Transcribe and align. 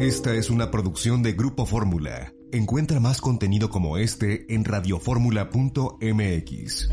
Esta 0.00 0.34
es 0.34 0.50
una 0.50 0.70
producción 0.70 1.22
de 1.22 1.32
Grupo 1.32 1.66
Fórmula. 1.66 2.32
Encuentra 2.52 3.00
más 3.00 3.20
contenido 3.20 3.68
como 3.70 3.98
este 3.98 4.52
en 4.52 4.64
radioformula.mx. 4.64 6.90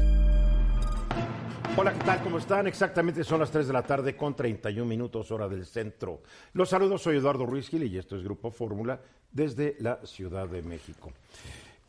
Hola, 1.78 1.94
¿qué 1.94 2.04
tal? 2.04 2.22
¿Cómo 2.22 2.38
están? 2.38 2.68
Exactamente 2.68 3.24
son 3.24 3.40
las 3.40 3.50
3 3.50 3.68
de 3.68 3.74
la 3.74 3.84
tarde 3.84 4.18
con 4.18 4.36
31 4.36 4.86
minutos 4.86 5.32
hora 5.32 5.48
del 5.48 5.66
centro. 5.66 6.22
Los 6.54 6.70
saludos, 6.70 7.02
soy 7.02 7.18
Eduardo 7.18 7.46
Ruiz 7.46 7.70
Gil 7.70 7.84
y 7.84 7.98
esto 7.98 8.18
es 8.18 8.24
Grupo 8.24 8.52
Fórmula 8.52 9.00
desde 9.32 9.78
la 9.80 10.06
Ciudad 10.06 10.48
de 10.48 10.62
México. 10.62 11.12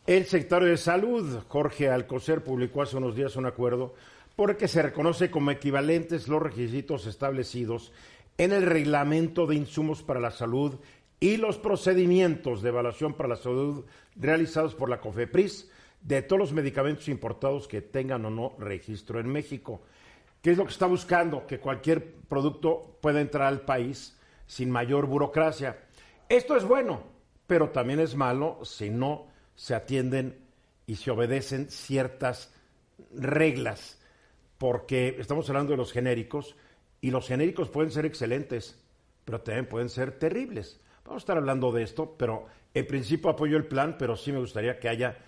El 0.07 0.25
secretario 0.27 0.69
de 0.69 0.77
Salud, 0.77 1.41
Jorge 1.49 1.91
Alcocer, 1.91 2.45
publicó 2.45 2.83
hace 2.83 2.97
unos 2.97 3.17
días 3.17 3.35
un 3.37 3.47
acuerdo 3.47 3.95
por 4.37 4.51
el 4.51 4.57
que 4.57 4.69
se 4.69 4.83
reconoce 4.83 5.31
como 5.31 5.51
equivalentes 5.51 6.29
los 6.29 6.43
requisitos 6.43 7.07
establecidos 7.07 7.93
en 8.39 8.53
el 8.53 8.67
reglamento 8.67 9.47
de 9.47 9.57
insumos 9.57 10.03
para 10.03 10.21
la 10.21 10.31
salud 10.31 10.77
y 11.21 11.37
los 11.37 11.59
procedimientos 11.59 12.63
de 12.63 12.71
evaluación 12.71 13.15
para 13.15 13.29
la 13.29 13.37
salud 13.37 13.85
realizados 14.17 14.75
por 14.75 14.89
la 14.89 15.01
COFEPRIS 15.01 15.71
de 16.01 16.23
todos 16.23 16.41
los 16.41 16.53
medicamentos 16.53 17.09
importados 17.09 17.69
que 17.69 17.81
tengan 17.81 18.25
o 18.25 18.31
no 18.31 18.55
registro 18.59 19.21
en 19.21 19.29
México. 19.29 19.83
¿Qué 20.43 20.51
es 20.51 20.59
lo 20.59 20.65
que 20.65 20.73
está 20.73 20.87
buscando? 20.87 21.47
Que 21.47 21.61
cualquier 21.61 22.15
producto 22.29 22.99
pueda 23.01 23.21
entrar 23.21 23.47
al 23.47 23.61
país 23.61 24.19
sin 24.47 24.71
mayor 24.71 25.07
burocracia. 25.07 25.79
Esto 26.29 26.57
es 26.57 26.65
bueno, 26.65 27.05
pero 27.47 27.71
también 27.71 28.01
es 28.01 28.17
malo 28.17 28.59
si 28.65 28.91
no 28.91 29.29
se 29.55 29.75
atienden 29.75 30.41
y 30.87 30.97
se 30.97 31.13
obedecen 31.13 31.71
ciertas 31.71 32.53
reglas, 33.15 34.01
porque 34.59 35.17
estamos 35.19 35.49
hablando 35.49 35.71
de 35.73 35.77
los 35.77 35.93
genéricos 35.93 36.57
y 37.03 37.11
los 37.11 37.29
genéricos 37.29 37.69
pueden 37.69 37.91
ser 37.91 38.07
excelentes, 38.07 38.79
pero 39.27 39.43
también 39.43 39.67
pueden 39.67 39.91
ser 39.91 40.13
terribles. 40.19 40.81
Vamos 41.05 41.21
a 41.21 41.25
estar 41.25 41.37
hablando 41.37 41.71
de 41.71 41.83
esto, 41.83 42.15
pero 42.17 42.47
en 42.73 42.87
principio 42.87 43.29
apoyo 43.29 43.59
el 43.59 43.67
plan, 43.67 43.97
pero 43.99 44.17
sí 44.17 44.33
me 44.33 44.39
gustaría 44.39 44.79
que 44.79 44.89
haya. 44.89 45.19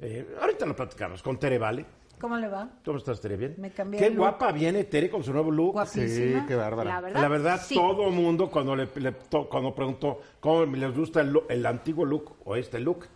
Eh, 0.00 0.34
ahorita 0.40 0.64
lo 0.64 0.74
platicamos 0.74 1.22
con 1.22 1.38
Tere 1.38 1.58
Vale. 1.58 1.84
¿Cómo 2.20 2.36
le 2.36 2.46
va? 2.48 2.70
¿Cómo 2.84 2.98
estás, 2.98 3.20
Tere? 3.20 3.36
¿Bien? 3.36 3.56
Me 3.58 3.70
cambié 3.72 3.98
Qué 3.98 4.06
el 4.06 4.12
look. 4.14 4.20
guapa 4.22 4.52
viene 4.52 4.84
Tere 4.84 5.10
con 5.10 5.22
su 5.24 5.32
nuevo 5.32 5.50
look. 5.50 5.72
Guapísima. 5.72 6.40
Sí, 6.40 6.46
qué 6.46 6.54
bárbara. 6.54 6.88
La 6.90 7.00
verdad, 7.00 7.20
La 7.20 7.28
verdad, 7.28 7.60
sí. 7.62 7.74
todo 7.74 8.10
mundo 8.10 8.48
cuando 8.50 8.76
le, 8.76 8.88
le 8.94 9.12
to- 9.12 9.48
cuando 9.48 9.74
preguntó 9.74 10.20
cómo 10.40 10.64
les 10.64 10.96
gusta 10.96 11.20
el, 11.20 11.32
lo- 11.32 11.48
el 11.48 11.66
antiguo 11.66 12.04
look 12.04 12.36
o 12.44 12.54
este 12.54 12.78
look, 12.78 13.06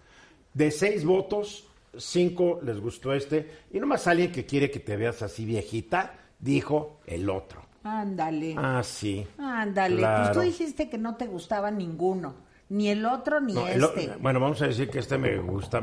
de 0.53 0.71
seis 0.73 1.05
votos, 1.05 1.69
cinco 1.97 2.59
les 2.63 2.81
gustó 2.81 3.15
este, 3.15 3.49
y 3.73 3.79
nomás 3.79 4.07
alguien 4.09 4.33
que 4.33 4.45
quiere 4.45 4.71
que 4.71 4.81
te 4.81 4.97
veas 4.97 5.23
así 5.23 5.45
viejita, 5.45 6.15
dijo 6.41 6.99
el 7.07 7.31
otro. 7.31 7.63
Ándale. 7.89 8.55
Ah, 8.57 8.83
sí. 8.85 9.27
Ándale. 9.39 9.97
Claro. 9.97 10.25
Pues 10.25 10.33
tú 10.37 10.41
dijiste 10.41 10.89
que 10.89 10.99
no 10.99 11.17
te 11.17 11.27
gustaba 11.27 11.71
ninguno. 11.71 12.35
Ni 12.71 12.89
el 12.91 13.07
otro 13.07 13.41
ni 13.41 13.55
No, 13.55 13.67
el 13.67 13.83
este. 13.83 14.11
bueno, 14.21 14.41
vamos 14.41 14.61
a 14.61 14.67
decir 14.67 14.91
que 14.91 14.99
este 14.99 15.17
me 15.17 15.39
gusta, 15.39 15.81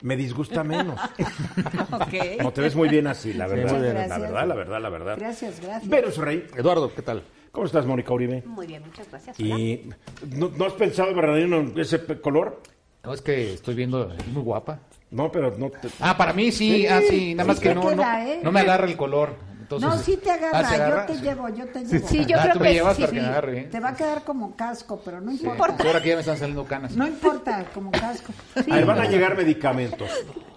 me 0.00 0.16
disgusta 0.16 0.64
menos. 0.64 0.98
Ok. 1.92 2.40
No 2.42 2.52
te 2.52 2.62
ves 2.62 2.74
muy 2.74 2.88
bien 2.88 3.06
así, 3.06 3.34
la 3.34 3.46
verdad. 3.46 3.72
muy 3.72 3.82
bien. 3.82 3.94
La 3.94 4.06
Gracias. 4.06 4.20
verdad, 4.20 4.46
la 4.48 4.54
verdad, 4.54 4.80
la 4.80 4.88
verdad. 4.88 5.16
Gracias, 5.18 5.60
gracias. 5.60 5.88
Verus 5.88 6.16
Rey, 6.16 6.46
Eduardo, 6.56 6.92
¿qué 6.94 7.02
tal? 7.02 7.22
¿cómo 7.52 7.66
estás, 7.66 7.84
Mónica 7.84 8.12
Uribe? 8.14 8.42
Muy 8.46 8.66
bien, 8.66 8.82
muchas 8.86 9.10
gracias. 9.10 9.38
Hola. 9.38 9.58
¿Y 9.58 9.90
no, 10.36 10.50
no 10.56 10.64
has 10.64 10.72
pensado, 10.74 11.14
Bernardino, 11.14 11.56
en 11.58 11.78
ese 11.78 12.00
color? 12.20 12.62
No, 13.04 13.12
es 13.12 13.20
que 13.22 13.54
estoy 13.54 13.74
viendo, 13.74 14.10
es 14.12 14.26
muy 14.28 14.42
guapa. 14.42 14.80
No, 15.10 15.30
pero 15.32 15.56
no 15.58 15.68
te... 15.70 15.88
Ah, 15.98 16.16
para 16.16 16.32
mí 16.32 16.52
sí, 16.52 16.86
ah, 16.86 17.00
sí, 17.06 17.34
nada 17.34 17.48
más 17.48 17.58
Sí 17.58 17.64
que 17.64 17.74
no, 17.74 17.82
queda, 17.82 18.18
no, 18.22 18.26
¿eh? 18.28 18.40
no 18.42 18.52
me 18.52 18.60
agarra 18.60 18.86
el 18.86 18.96
color. 18.96 19.34
Entonces, 19.70 19.88
no, 19.88 19.98
sí 20.04 20.16
te 20.16 20.30
Ah, 20.32 20.34
agarra. 20.34 21.06
Yo 21.06 21.06
te 21.06 21.14
Sí. 21.18 21.22
llevo, 21.22 21.48
yo 21.50 21.66
te 21.68 21.84
llevo. 21.84 22.08
Sí, 22.08 22.26
yo 22.26 22.36
Ah, 22.38 22.42
creo 22.42 22.52
tú 22.54 22.58
me 22.60 22.66
que 22.66 22.72
llevas 22.74 22.96
sí. 22.96 23.02
para 23.02 23.12
que 23.12 23.20
me 23.20 23.26
agarre, 23.28 23.58
¿eh? 23.60 23.64
Te 23.70 23.78
va 23.80 23.88
a 23.90 23.94
quedar 23.96 24.24
como 24.24 24.56
casco, 24.56 25.00
pero 25.04 25.20
no 25.20 25.30
Sí. 25.30 25.46
importa. 25.46 25.84
Ahora 25.86 26.02
que 26.02 26.08
ya 26.08 26.14
me 26.16 26.20
están 26.22 26.36
saliendo 26.38 26.64
canas. 26.64 26.96
No 26.96 27.06
importa, 27.06 27.64
como 27.72 27.92
casco. 27.92 28.32
A 28.56 28.62
ver, 28.74 28.84
van 28.84 28.98
a 29.00 29.04
llegar 29.06 29.36
medicamentos. 29.36 30.10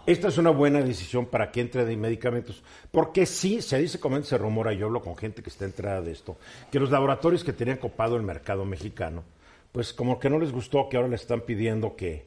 Esta 0.07 0.27
es 0.29 0.37
una 0.39 0.49
buena 0.49 0.81
decisión 0.81 1.27
para 1.27 1.51
que 1.51 1.61
entre 1.61 1.85
de 1.85 1.95
medicamentos. 1.95 2.63
Porque 2.91 3.25
sí, 3.27 3.61
se 3.61 3.77
dice, 3.77 3.99
como 3.99 4.21
se 4.23 4.37
rumora, 4.37 4.73
yo 4.73 4.87
hablo 4.87 5.01
con 5.01 5.15
gente 5.15 5.43
que 5.43 5.49
está 5.51 5.65
entrada 5.65 6.01
de 6.01 6.11
esto, 6.11 6.35
que 6.71 6.79
los 6.79 6.89
laboratorios 6.89 7.43
que 7.43 7.53
tenían 7.53 7.77
copado 7.77 8.15
el 8.17 8.23
mercado 8.23 8.65
mexicano, 8.65 9.23
pues 9.71 9.93
como 9.93 10.19
que 10.19 10.29
no 10.29 10.39
les 10.39 10.51
gustó 10.51 10.89
que 10.89 10.97
ahora 10.97 11.07
le 11.09 11.15
están 11.15 11.41
pidiendo 11.41 11.95
que 11.95 12.25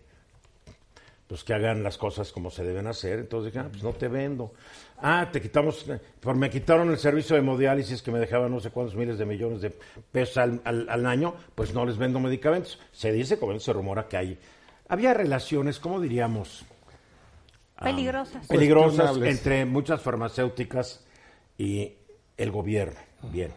pues 1.27 1.43
que 1.43 1.53
hagan 1.53 1.83
las 1.83 1.99
cosas 1.99 2.31
como 2.31 2.51
se 2.53 2.63
deben 2.63 2.87
hacer. 2.87 3.19
Entonces 3.19 3.53
dije, 3.53 3.65
ah, 3.67 3.69
pues 3.69 3.83
no 3.83 3.91
te 3.93 4.07
vendo. 4.07 4.53
Ah, 4.99 5.29
te 5.31 5.41
quitamos, 5.43 5.85
por 6.21 6.37
me 6.37 6.49
quitaron 6.49 6.91
el 6.91 6.97
servicio 6.99 7.35
de 7.37 7.41
hemodiálisis 7.43 8.01
que 8.03 8.11
me 8.11 8.19
dejaba 8.19 8.49
no 8.49 8.61
sé 8.61 8.71
cuántos 8.71 8.95
miles 8.97 9.19
de 9.19 9.27
millones 9.27 9.61
de 9.61 9.71
pesos 9.71 10.39
al, 10.39 10.61
al- 10.65 10.89
al 10.89 11.07
año, 11.07 11.35
pues 11.55 11.75
no 11.75 11.85
les 11.85 11.99
vendo 11.99 12.19
medicamentos. 12.19 12.79
Se 12.93 13.13
dice, 13.13 13.39
como 13.39 13.59
se 13.61 13.73
rumora 13.73 14.09
que 14.09 14.17
hay, 14.17 14.39
había 14.89 15.13
relaciones, 15.13 15.79
¿cómo 15.79 16.01
diríamos? 16.01 16.65
Peligrosas. 17.83 18.47
peligrosas 18.47 18.97
Cuestionables. 18.97 19.37
entre 19.39 19.65
muchas 19.67 20.01
farmacéuticas 20.01 21.05
y 21.59 21.93
el 22.39 22.51
gobierno. 22.51 22.99
Bien. 23.31 23.53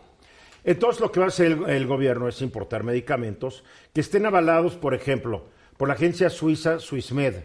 Entonces 0.66 1.00
lo 1.00 1.10
que 1.12 1.22
va 1.22 1.28
a 1.28 1.30
hacer 1.30 1.48
el, 1.54 1.70
el 1.70 1.88
gobierno 1.88 2.28
es 2.28 2.42
importar 2.42 2.84
medicamentos 2.84 3.64
que 3.94 4.02
estén 4.02 4.26
avalados, 4.26 4.76
por 4.76 4.94
ejemplo, 4.94 5.46
por 5.78 5.88
la 5.88 5.94
agencia 5.94 6.30
suiza 6.30 6.80
Swissmed, 6.80 7.36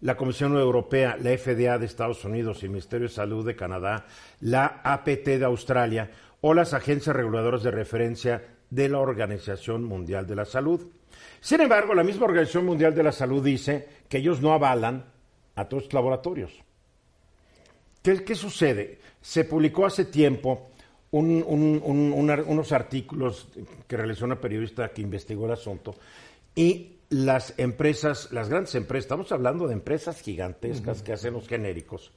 la 0.00 0.16
Comisión 0.16 0.56
Europea, 0.56 1.16
la 1.20 1.36
FDA 1.36 1.78
de 1.78 1.86
Estados 1.86 2.24
Unidos 2.24 2.62
y 2.62 2.66
el 2.66 2.70
Ministerio 2.70 3.08
de 3.08 3.14
Salud 3.14 3.46
de 3.46 3.56
Canadá, 3.56 4.06
la 4.40 4.80
APT 4.84 5.26
de 5.26 5.44
Australia 5.44 6.10
o 6.40 6.54
las 6.54 6.74
agencias 6.74 7.16
reguladoras 7.16 7.62
de 7.62 7.70
referencia 7.70 8.42
de 8.70 8.88
la 8.88 8.98
Organización 8.98 9.84
Mundial 9.84 10.26
de 10.26 10.36
la 10.36 10.44
Salud. 10.44 10.80
Sin 11.40 11.60
embargo, 11.60 11.94
la 11.94 12.04
misma 12.04 12.26
Organización 12.26 12.66
Mundial 12.66 12.94
de 12.94 13.02
la 13.02 13.12
Salud 13.12 13.42
dice 13.42 13.88
que 14.08 14.18
ellos 14.18 14.40
no 14.40 14.52
avalan 14.52 15.04
a 15.54 15.64
todos 15.64 15.84
los 15.84 15.94
laboratorios. 15.94 16.52
¿Qué, 18.02 18.22
qué 18.22 18.34
sucede? 18.34 18.98
Se 19.20 19.44
publicó 19.44 19.86
hace 19.86 20.04
tiempo 20.04 20.70
unos 21.10 22.72
artículos 22.72 23.48
que 23.86 23.96
realizó 23.96 24.24
una 24.26 24.40
periodista 24.40 24.88
que 24.90 25.02
investigó 25.02 25.46
el 25.46 25.52
asunto 25.52 25.94
y 26.54 26.95
las 27.08 27.54
empresas, 27.58 28.32
las 28.32 28.48
grandes 28.48 28.74
empresas, 28.74 29.04
estamos 29.04 29.30
hablando 29.32 29.66
de 29.68 29.74
empresas 29.74 30.20
gigantescas 30.20 31.02
que 31.02 31.12
hacen 31.12 31.34
los 31.34 31.46
genéricos, 31.48 32.12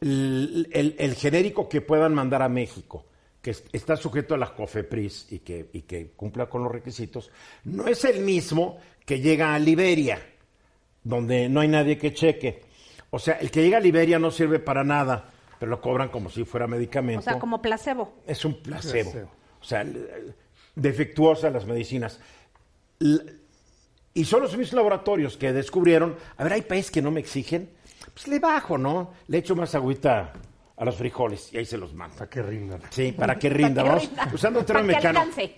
el, 0.00 0.68
el- 0.72 0.96
el 0.98 1.14
genérico 1.14 1.68
que 1.68 1.80
puedan 1.80 2.14
mandar 2.14 2.42
a 2.42 2.48
México, 2.48 3.06
que 3.40 3.50
es- 3.52 3.64
está 3.72 3.96
sujeto 3.96 4.34
a 4.34 4.38
la 4.38 4.54
COFEPRIS 4.54 5.28
y 5.32 5.38
que, 5.40 5.68
y 5.72 5.82
que 5.82 6.10
cumpla 6.10 6.46
con 6.46 6.62
los 6.62 6.72
requisitos, 6.72 7.30
no 7.64 7.86
es 7.86 8.04
el 8.04 8.20
mismo 8.20 8.78
que 9.06 9.20
llega 9.20 9.54
a 9.54 9.58
Liberia, 9.58 10.20
donde 11.04 11.48
no 11.48 11.60
hay 11.60 11.68
nadie 11.68 11.96
que 11.98 12.12
cheque. 12.12 12.62
O 13.10 13.18
sea, 13.18 13.34
el 13.34 13.50
que 13.50 13.62
llega 13.62 13.78
a 13.78 13.80
Liberia 13.80 14.18
no 14.18 14.30
sirve 14.30 14.58
para 14.58 14.84
nada, 14.84 15.30
pero 15.58 15.70
lo 15.70 15.80
cobran 15.80 16.08
como 16.08 16.30
si 16.30 16.44
fuera 16.44 16.66
medicamento. 16.66 17.20
O 17.20 17.22
sea, 17.22 17.38
como 17.38 17.60
placebo. 17.62 18.14
Es 18.26 18.44
un 18.44 18.62
placebo. 18.62 19.10
Placebo. 19.10 19.30
O 19.60 19.64
sea, 19.64 19.86
defectuosas 20.74 21.52
las 21.52 21.66
medicinas. 21.66 22.20
Y 24.14 24.24
son 24.24 24.42
los 24.42 24.56
mismos 24.56 24.74
laboratorios 24.74 25.36
que 25.36 25.52
descubrieron, 25.52 26.16
a 26.36 26.44
ver, 26.44 26.52
hay 26.54 26.62
países 26.62 26.90
que 26.90 27.00
no 27.02 27.10
me 27.10 27.20
exigen, 27.20 27.70
pues 28.12 28.28
le 28.28 28.38
bajo, 28.38 28.76
¿no? 28.76 29.12
Le 29.28 29.38
echo 29.38 29.56
más 29.56 29.74
agüita 29.74 30.32
a 30.76 30.84
los 30.84 30.96
frijoles 30.96 31.52
y 31.52 31.58
ahí 31.58 31.64
se 31.64 31.78
los 31.78 31.94
mando. 31.94 32.16
Para 32.16 32.28
que 32.28 32.42
rindan. 32.42 32.80
Sí, 32.90 33.12
para 33.12 33.38
que 33.38 33.48
rinda, 33.50 33.82
que 33.82 33.88
vamos. 33.88 34.06
rinda. 34.08 34.30
Usando 34.34 34.60
un 34.60 34.66
término. 34.66 34.98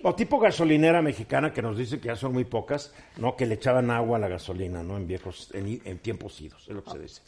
O 0.03 0.15
tipo 0.15 0.39
gasolinera 0.39 1.03
mexicana 1.03 1.53
que 1.53 1.63
nos 1.63 1.77
dice 1.77 1.99
que 1.99 2.09
ya 2.09 2.17
son 2.17 2.33
muy 2.33 2.45
pocas, 2.45 2.93
¿no? 3.17 3.35
Que 3.35 3.47
le 3.47 3.55
echaban 3.55 3.91
agua 3.91 4.19
a 4.19 4.21
la 4.21 4.29
gasolina, 4.29 4.83
¿no? 4.85 4.97
En 4.99 5.07
viejos, 5.09 5.51
en, 5.55 5.67
i- 5.69 5.83
en 5.85 5.99
tiempos 5.99 6.41
idos, 6.41 6.63
es 6.69 6.75
lo 6.75 6.85
que 6.85 6.91
se 6.93 6.99
dice. 6.99 7.23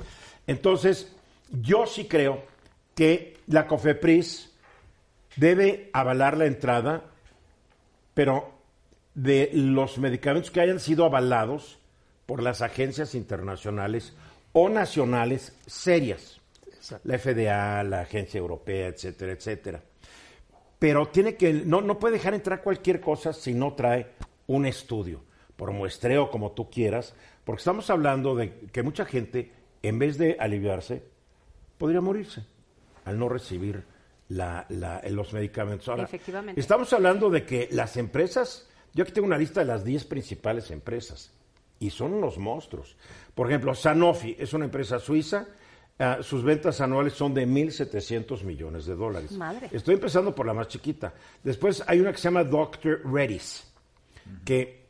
Entonces, 0.47 1.13
yo 1.51 1.87
sí 1.87 2.05
creo 2.07 2.43
que 2.95 3.39
la 3.49 3.67
COFEPRIS 3.67 4.53
debe 5.37 5.91
avalar 5.93 6.37
la 6.37 6.47
entrada, 6.47 7.03
pero 8.15 8.56
de 9.17 9.51
los 9.55 9.99
medicamentos 9.99 10.51
que 10.53 10.61
hayan 10.61 10.79
sido 10.79 11.05
avalados 11.05 11.79
por 12.27 12.41
las 12.43 12.63
agencias 12.63 13.15
internacionales 13.17 14.13
o 14.53 14.69
nacionales 14.69 15.57
serias. 15.67 16.41
La 17.03 17.19
FDA, 17.19 17.83
la 17.83 18.03
Agencia 18.03 18.39
Europea, 18.39 18.87
etcétera, 18.89 19.33
etcétera. 19.33 19.83
Pero 20.79 21.09
tiene 21.09 21.35
que, 21.35 21.53
no, 21.53 21.81
no 21.81 21.99
puede 21.99 22.15
dejar 22.19 22.35
entrar 22.35 22.63
cualquier 22.63 23.01
cosa 23.01 23.33
si 23.33 23.55
no 23.55 23.73
trae 23.75 24.07
un 24.47 24.67
estudio. 24.67 25.25
por 25.57 25.73
muestreo, 25.73 26.31
como 26.31 26.53
tú 26.53 26.69
quieras, 26.69 27.15
porque 27.43 27.61
estamos 27.61 27.89
hablando 27.89 28.35
de 28.35 28.69
que 28.71 28.83
mucha 28.83 29.07
gente, 29.07 29.51
en 29.83 29.99
vez 29.99 30.19
de 30.19 30.37
aliviarse, 30.39 31.03
podría 31.79 32.03
morirse 32.03 32.45
al 33.07 33.19
no 33.19 33.31
recibir 33.31 33.83
la- 34.29 34.67
la- 34.69 35.01
los 35.09 35.33
medicamentos. 35.33 35.89
Ahora, 35.89 36.03
Efectivamente. 36.03 36.61
Estamos 36.61 36.93
hablando 36.93 37.31
de 37.31 37.47
que 37.47 37.69
las 37.73 37.97
empresas, 37.97 38.69
yo 38.97 39.03
aquí 39.03 39.13
tengo 39.13 39.27
una 39.27 39.37
lista 39.37 39.61
de 39.61 39.67
las 39.67 39.85
10 39.85 40.07
principales 40.07 40.71
empresas, 40.71 41.31
y 41.79 41.91
son 41.91 42.15
unos 42.15 42.39
monstruos. 42.39 42.97
Por 43.35 43.47
ejemplo, 43.47 43.75
Sanofi 43.75 44.35
es 44.39 44.55
una 44.55 44.65
empresa 44.65 44.99
suiza, 44.99 45.47
ah, 45.99 46.21
sus 46.23 46.43
ventas 46.43 46.81
anuales 46.81 47.13
son 47.13 47.35
de 47.35 47.47
1.700 47.47 48.43
millones 48.43 48.87
de 48.87 48.95
dólares. 48.95 49.33
Madre. 49.33 49.69
Estoy 49.71 49.97
empezando 49.97 50.35
por 50.35 50.47
la 50.47 50.55
más 50.55 50.69
chiquita. 50.69 51.13
Después 51.45 51.85
hay 51.87 52.01
una 52.01 52.13
que 52.13 52.17
se 52.17 52.25
llama 52.25 52.45
Dr. 52.45 53.03
Reddy's, 53.05 53.71
que 54.47 54.87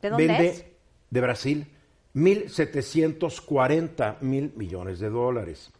¿De 0.00 0.08
dónde 0.08 0.26
vende 0.26 0.48
es? 0.48 0.64
de 1.10 1.20
Brasil 1.20 1.66
1.740 2.14 4.22
mil 4.22 4.54
millones 4.56 5.00
de 5.00 5.10
dólares. 5.10 5.70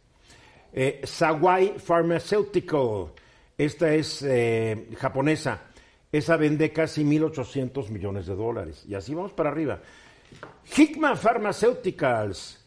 Eh, 0.71 1.01
Sawai 1.03 1.79
Pharmaceutical, 1.79 3.07
esta 3.57 3.91
es 3.91 4.21
eh, 4.21 4.87
japonesa, 4.99 5.70
esa 6.11 6.37
vende 6.37 6.71
casi 6.73 7.03
1.800 7.03 7.89
millones 7.89 8.25
de 8.27 8.35
dólares. 8.35 8.83
Y 8.87 8.95
así 8.95 9.13
vamos 9.13 9.31
para 9.33 9.49
arriba. 9.49 9.79
Hikma 10.77 11.15
Pharmaceuticals, 11.15 12.59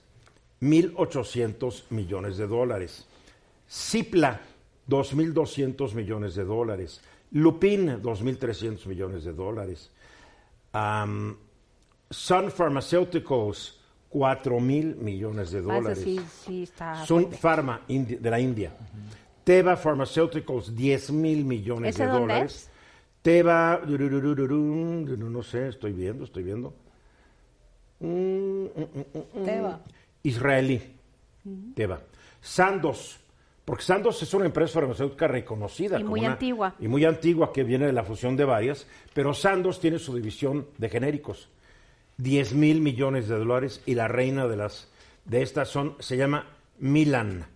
1.800 0.61 1.85
millones 1.91 2.37
de 2.37 2.47
dólares. 2.47 3.07
Cipla, 3.69 4.41
2.200 4.89 5.95
millones 5.95 6.35
de 6.35 6.45
dólares. 6.45 7.01
Lupin, 7.33 8.01
2.300 8.03 8.87
millones 8.87 9.25
de 9.25 9.33
dólares. 9.33 9.91
Sun 12.11 12.51
Pharmaceuticals, 12.51 13.81
4.000 14.13 14.97
millones 14.97 15.51
de 15.51 15.59
Ah, 15.59 15.63
dólares. 15.63 16.01
sí, 16.03 16.21
sí 16.45 16.63
está 16.65 17.05
Sun 17.05 17.23
fuerte. 17.25 17.39
Pharma 17.39 17.81
de 17.89 18.31
la 18.31 18.39
India. 18.41 18.77
Teva 19.43 19.77
Pharmaceuticals, 19.77 20.75
10 20.75 21.11
mil 21.13 21.45
millones 21.45 21.95
¿Ese 21.97 22.05
de 22.07 22.09
dónde 22.13 22.35
dólares. 22.35 22.55
es? 22.55 22.71
Teva, 23.25 23.81
dururururum, 23.87 25.07
no 25.33 25.43
sé, 25.43 25.69
estoy 25.69 25.93
viendo, 25.95 26.25
estoy 26.25 26.43
viendo. 26.43 26.75
Mm, 28.01 28.07
mm, 28.07 28.69
mm. 29.41 29.45
Teva. 29.47 29.81
Israelí. 30.23 30.83
Teva. 31.75 32.01
Sandoz, 32.43 33.19
porque 33.65 33.83
Sandoz 33.83 34.23
es 34.23 34.35
una 34.35 34.45
empresa 34.45 34.75
farmacéutica 34.75 35.27
reconocida. 35.27 35.97
Y 35.99 36.03
como 36.03 36.11
muy 36.11 36.21
una- 36.21 36.33
antigua. 36.33 36.75
Y 36.79 36.87
muy 36.87 37.07
antigua, 37.07 37.51
que 37.51 37.65
viene 37.65 37.87
de 37.87 37.95
la 37.95 38.05
fusión 38.05 38.37
de 38.37 38.45
varias, 38.45 38.87
pero 39.15 39.33
Sandoz 39.33 39.81
tiene 39.81 39.99
su 39.99 40.15
división 40.15 40.67
de 40.77 40.91
genéricos. 40.91 41.49
10 42.19 42.53
mil 42.53 42.83
millones 42.83 43.27
de 43.27 43.39
dólares 43.39 43.83
y 43.87 43.95
la 43.95 44.07
reina 44.07 44.47
de 44.47 44.57
las 44.59 44.93
de 45.25 45.41
estas 45.41 45.71
son 45.71 45.97
se 45.99 46.19
llama 46.19 46.47
Milan, 46.79 47.47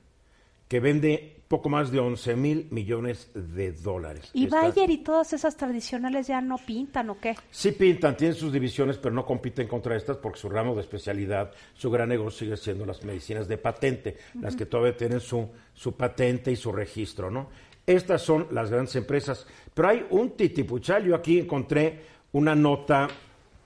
que 0.66 0.80
vende 0.80 1.37
poco 1.48 1.70
más 1.70 1.90
de 1.90 1.98
11 1.98 2.36
mil 2.36 2.68
millones 2.70 3.30
de 3.34 3.72
dólares. 3.72 4.30
¿Y 4.34 4.46
Bayer 4.46 4.90
y 4.90 4.98
todas 4.98 5.32
esas 5.32 5.56
tradicionales 5.56 6.26
ya 6.26 6.42
no 6.42 6.58
pintan 6.58 7.08
o 7.08 7.18
qué? 7.18 7.34
Sí 7.50 7.72
pintan, 7.72 8.16
tienen 8.16 8.36
sus 8.36 8.52
divisiones, 8.52 8.98
pero 8.98 9.14
no 9.14 9.24
compiten 9.24 9.66
contra 9.66 9.96
estas 9.96 10.18
porque 10.18 10.38
su 10.38 10.50
ramo 10.50 10.74
de 10.74 10.82
especialidad, 10.82 11.50
su 11.72 11.90
gran 11.90 12.10
negocio 12.10 12.40
sigue 12.40 12.56
siendo 12.58 12.84
las 12.84 13.02
medicinas 13.02 13.48
de 13.48 13.56
patente, 13.56 14.18
las 14.40 14.54
que 14.54 14.66
todavía 14.66 14.96
tienen 14.96 15.20
su, 15.20 15.48
su 15.72 15.96
patente 15.96 16.52
y 16.52 16.56
su 16.56 16.70
registro, 16.70 17.30
¿no? 17.30 17.48
Estas 17.86 18.20
son 18.20 18.48
las 18.50 18.70
grandes 18.70 18.94
empresas. 18.96 19.46
Pero 19.72 19.88
hay 19.88 20.06
un 20.10 20.36
titipuchal. 20.36 21.04
Yo 21.04 21.14
aquí 21.14 21.38
encontré 21.38 22.02
una 22.32 22.54
nota 22.54 23.08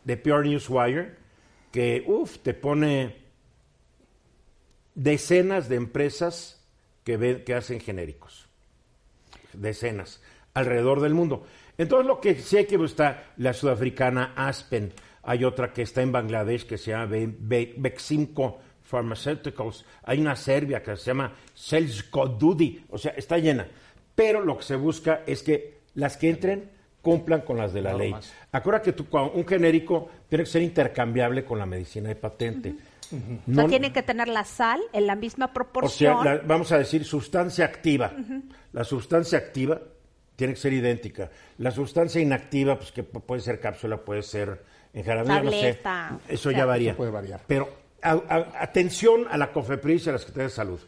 de 0.04 0.16
Pure 0.16 0.48
Newswire 0.48 1.16
que, 1.72 2.04
uff, 2.06 2.38
te 2.38 2.54
pone 2.54 3.16
decenas 4.94 5.68
de 5.68 5.74
empresas 5.74 6.61
que, 7.04 7.16
ven- 7.16 7.44
que 7.44 7.54
hacen 7.54 7.80
genéricos 7.80 8.48
decenas 9.52 10.20
alrededor 10.54 11.00
del 11.00 11.14
mundo. 11.14 11.46
Entonces 11.78 12.06
lo 12.06 12.20
que 12.20 12.34
sí 12.36 12.58
hay 12.58 12.66
que 12.66 12.76
está 12.84 13.32
la 13.38 13.52
sudafricana 13.52 14.32
Aspen, 14.36 14.92
hay 15.22 15.44
otra 15.44 15.72
que 15.72 15.82
está 15.82 16.02
en 16.02 16.12
Bangladesh 16.12 16.66
que 16.66 16.78
se 16.78 16.90
llama 16.90 17.06
Be- 17.06 17.34
Be- 17.38 17.74
Beximco 17.76 18.58
Pharmaceuticals, 18.82 19.84
hay 20.02 20.20
una 20.20 20.36
serbia 20.36 20.82
que 20.82 20.96
se 20.96 21.04
llama 21.06 21.32
Selsko 21.54 22.26
Dudi, 22.28 22.84
o 22.90 22.98
sea, 22.98 23.12
está 23.12 23.38
llena. 23.38 23.66
Pero 24.14 24.44
lo 24.44 24.58
que 24.58 24.64
se 24.64 24.76
busca 24.76 25.22
es 25.26 25.42
que 25.42 25.78
las 25.94 26.16
que 26.18 26.28
entren 26.28 26.70
cumplan 27.00 27.40
con 27.40 27.56
las 27.56 27.72
de 27.72 27.80
la 27.80 27.94
ley. 27.94 28.10
Acuérdate 28.52 28.94
que 28.94 29.04
cuando 29.04 29.32
un 29.32 29.46
genérico 29.46 30.10
tiene 30.28 30.44
que 30.44 30.50
ser 30.50 30.62
intercambiable 30.62 31.44
con 31.44 31.58
la 31.58 31.64
medicina 31.66 32.08
de 32.10 32.16
patente. 32.16 32.74
O 33.12 33.16
No- 33.46 33.62
sea, 33.62 33.68
tienen 33.68 33.92
que 33.92 34.02
tener 34.02 34.28
la 34.28 34.44
sal 34.44 34.80
en 34.92 35.06
la 35.06 35.14
misma 35.16 35.46
o 35.46 35.48
sea, 35.48 35.54
proporción. 35.54 36.24
la- 36.24 36.38
vamos 36.38 36.72
a 36.72 36.78
decir 36.78 37.04
sustancia 37.04 37.64
activa. 37.64 38.12
La 38.72 38.84
sustancia 38.84 39.38
activa 39.38 39.80
tiene 40.36 40.54
que 40.54 40.60
ser 40.60 40.72
idéntica. 40.72 41.30
La 41.58 41.70
sustancia 41.70 42.20
inactiva, 42.20 42.76
pues 42.76 42.90
que 42.92 43.04
pu- 43.08 43.20
puede 43.22 43.40
ser 43.42 43.60
cápsula, 43.60 43.98
puede 43.98 44.22
ser 44.22 44.62
en 44.94 45.04
jarabe, 45.04 45.28
yo 45.28 45.34
no 45.42 45.50
sé. 45.50 45.56
Tableta. 45.74 46.18
Eso 46.28 46.48
O 46.48 46.52
sea, 46.52 46.58
ya 46.60 46.66
varía. 46.66 46.90
eso 46.90 46.96
puede 46.96 47.10
variar. 47.10 47.40
Pero 47.46 47.68
a- 48.02 48.12
a- 48.28 48.62
atención 48.62 49.26
a 49.30 49.36
la 49.36 49.52
COFEPRIS 49.52 50.06
y 50.06 50.08
a 50.08 50.12
la 50.12 50.18
Secretaría 50.18 50.44
de 50.48 50.50
Salud, 50.54 50.80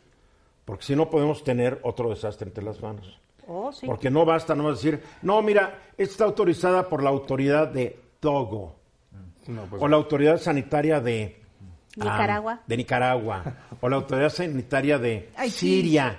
porque 0.65 0.85
si 0.85 0.97
no 0.97 1.11
podemos 1.11 1.44
tener 1.44 1.79
otro 1.82 2.11
desastre 2.11 2.49
entre 2.49 2.65
las 2.65 2.81
manos. 2.82 3.20
Oh, 3.47 3.70
sí. 3.70 3.87
Porque 3.87 4.11
no 4.11 4.25
basta 4.25 4.55
no 4.55 4.70
decir, 4.70 5.03
no, 5.23 5.43
mira, 5.43 5.79
esta 5.99 6.12
está 6.12 6.25
autorizada 6.25 6.88
por 6.88 7.03
la 7.03 7.11
autoridad 7.11 7.69
de 7.69 8.00
Togo 8.19 8.77
No, 9.47 9.62
pues, 9.67 9.82
o 9.82 9.87
la 9.88 9.97
autoridad 9.97 10.38
sanitaria 10.41 11.00
de 11.00 11.43
ah, 12.00 12.05
Nicaragua. 12.05 12.61
de 12.67 12.76
Nicaragua 12.76 13.44
o 13.81 13.88
la 13.88 13.96
autoridad 13.96 14.31
sanitaria 14.31 14.99
de 14.99 15.31
Haití. 15.37 15.55
Siria 15.56 16.19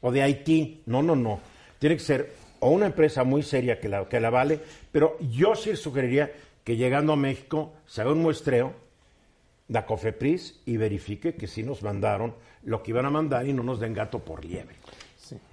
o 0.00 0.10
de 0.12 0.22
Haití. 0.22 0.82
No, 0.86 1.02
no, 1.02 1.14
no. 1.16 1.40
Tiene 1.78 1.96
que 1.96 2.02
ser 2.02 2.32
o 2.60 2.70
una 2.70 2.86
empresa 2.86 3.24
muy 3.24 3.42
seria 3.42 3.80
que 3.80 3.88
la, 3.88 4.08
que 4.08 4.20
la 4.20 4.30
vale, 4.30 4.60
pero 4.92 5.16
yo 5.20 5.54
sí 5.54 5.76
sugeriría 5.76 6.30
que 6.64 6.76
llegando 6.76 7.12
a 7.14 7.16
México 7.16 7.72
se 7.86 8.02
haga 8.02 8.12
un 8.12 8.20
muestreo 8.22 8.72
la 9.68 9.86
COFEPRIS 9.86 10.60
y 10.66 10.76
verifique 10.76 11.34
que 11.36 11.46
sí 11.46 11.62
nos 11.62 11.82
mandaron 11.82 12.34
lo 12.64 12.82
que 12.82 12.90
iban 12.90 13.06
a 13.06 13.10
mandar 13.10 13.46
y 13.46 13.52
no 13.52 13.62
nos 13.62 13.80
den 13.80 13.94
gato 13.94 14.18
por 14.18 14.44
liebre. 14.44 14.76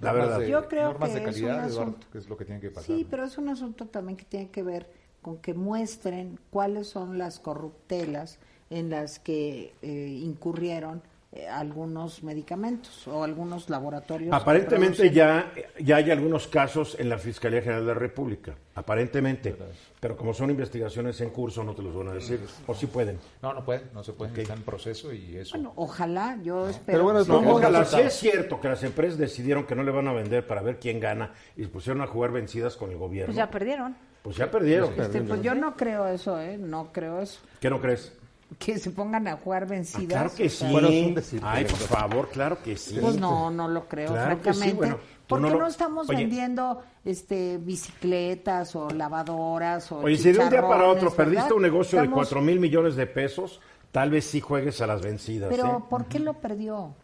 La 0.00 0.10
Normas 0.12 0.26
verdad. 0.28 0.40
de- 0.40 0.50
Yo 0.50 0.68
creo 0.68 0.84
normas 0.92 1.08
que 1.10 1.14
de 1.14 1.20
es 1.20 1.26
calidad, 1.26 1.50
un 1.64 1.70
Eduardo, 1.70 1.80
asunto- 1.90 2.06
que 2.12 2.18
es 2.18 2.28
lo 2.28 2.36
que 2.36 2.44
tiene 2.44 2.60
que 2.60 2.70
pasar. 2.70 2.84
Sí, 2.84 3.02
¿no? 3.04 3.08
pero 3.10 3.24
es 3.24 3.38
un 3.38 3.48
asunto 3.48 3.86
también 3.86 4.16
que 4.16 4.24
tiene 4.24 4.50
que 4.50 4.62
ver 4.64 4.90
con 5.22 5.38
que 5.38 5.54
muestren 5.54 6.38
cuáles 6.50 6.88
son 6.88 7.16
las 7.16 7.38
corruptelas 7.38 8.38
en 8.70 8.90
las 8.90 9.18
que 9.18 9.74
eh, 9.82 10.20
incurrieron 10.22 11.02
eh, 11.30 11.46
algunos 11.46 12.22
medicamentos 12.22 13.06
o 13.06 13.22
algunos 13.22 13.68
laboratorios. 13.68 14.32
Aparentemente 14.32 15.10
ya, 15.10 15.52
ya 15.78 15.96
hay 15.96 16.10
algunos 16.10 16.48
casos 16.48 16.96
en 16.98 17.10
la 17.10 17.18
Fiscalía 17.18 17.60
General 17.60 17.82
de 17.82 17.88
la 17.88 17.98
República, 17.98 18.54
aparentemente, 18.74 19.54
pero 20.00 20.16
como 20.16 20.32
son 20.32 20.48
investigaciones 20.50 21.20
en 21.20 21.28
curso 21.28 21.62
no 21.62 21.74
te 21.74 21.82
los 21.82 21.94
van 21.94 22.08
a 22.08 22.12
decir, 22.14 22.40
o 22.66 22.74
sí 22.74 22.86
pueden. 22.86 23.18
No, 23.42 23.52
no 23.52 23.62
puede, 23.62 23.82
no 23.92 24.02
se 24.02 24.14
puede, 24.14 24.40
está 24.40 24.54
en 24.54 24.62
proceso 24.62 25.12
y 25.12 25.36
eso. 25.36 25.56
Bueno, 25.56 25.74
ojalá, 25.76 26.38
yo 26.42 26.66
espero. 26.66 26.84
Pero 26.86 27.04
bueno, 27.04 27.42
No, 27.42 27.56
ojalá, 27.56 27.84
si 27.84 28.00
es 28.00 28.14
cierto 28.14 28.58
que 28.58 28.68
las 28.68 28.82
empresas 28.82 29.18
decidieron 29.18 29.66
que 29.66 29.74
no 29.74 29.82
le 29.82 29.90
van 29.90 30.08
a 30.08 30.14
vender 30.14 30.46
para 30.46 30.62
ver 30.62 30.78
quién 30.78 30.98
gana 30.98 31.34
y 31.58 31.62
se 31.64 31.68
pusieron 31.68 32.00
a 32.00 32.06
jugar 32.06 32.32
vencidas 32.32 32.74
con 32.74 32.90
el 32.90 32.96
gobierno, 32.96 33.26
Pues 33.26 33.36
ya 33.36 33.50
perdieron. 33.50 33.94
pues 34.22 34.36
ya 34.36 34.50
perdieron. 34.50 34.94
Este, 34.98 35.20
pues 35.20 35.42
yo 35.42 35.54
no 35.54 35.76
creo 35.76 36.06
eso, 36.08 36.40
¿eh? 36.40 36.56
No 36.56 36.90
creo 36.90 37.20
eso. 37.20 37.40
¿Qué 37.60 37.68
no 37.68 37.80
crees? 37.82 38.14
Que 38.58 38.78
se 38.78 38.90
pongan 38.90 39.28
a 39.28 39.36
jugar 39.36 39.64
Ah, 39.64 39.66
vencidas. 39.66 40.06
claro 40.06 40.30
que 40.34 40.46
o 40.46 40.50
sea, 40.50 40.66
sí. 40.68 40.72
Bueno, 40.72 40.88
es 40.88 41.06
un 41.06 41.14
decir, 41.14 41.40
Ay, 41.44 41.64
por 41.64 41.78
favor, 41.78 42.28
claro 42.30 42.62
que 42.62 42.76
sí. 42.76 42.98
Pues 43.00 43.18
no, 43.18 43.50
no 43.50 43.68
lo 43.68 43.86
creo, 43.86 44.08
Claro 44.12 44.40
que 44.40 44.52
sí, 44.54 44.58
francamente. 44.60 44.76
bueno, 44.76 44.96
tú 44.96 45.26
¿Por 45.28 45.40
no 45.42 45.48
qué 45.48 45.52
lo- 45.54 45.60
no 45.60 45.66
estamos 45.66 46.08
Oye. 46.08 46.18
vendiendo 46.20 46.82
este 47.04 47.58
bicicletas 47.58 48.74
o 48.74 48.88
lavadoras 48.90 49.92
o 49.92 49.98
Oye, 49.98 50.16
si 50.16 50.32
de 50.32 50.38
un 50.38 50.48
día 50.50 50.62
para 50.66 50.88
otro 50.88 51.12
perdiste 51.12 51.52
un 51.52 51.62
negocio 51.62 52.00
de 52.00 52.08
4 52.10 52.40
mil 52.40 52.58
millones 52.58 52.96
de 52.96 53.06
pesos, 53.06 53.60
tal 53.92 54.10
vez 54.10 54.24
sí 54.24 54.40
juegues 54.40 54.80
a 54.80 54.86
las 54.86 55.02
vencidas. 55.02 55.50
Pero 55.50 55.78
¿eh? 55.78 55.84
¿por 55.90 56.06
qué 56.06 56.18
lo 56.18 56.34
perdió? 56.34 56.94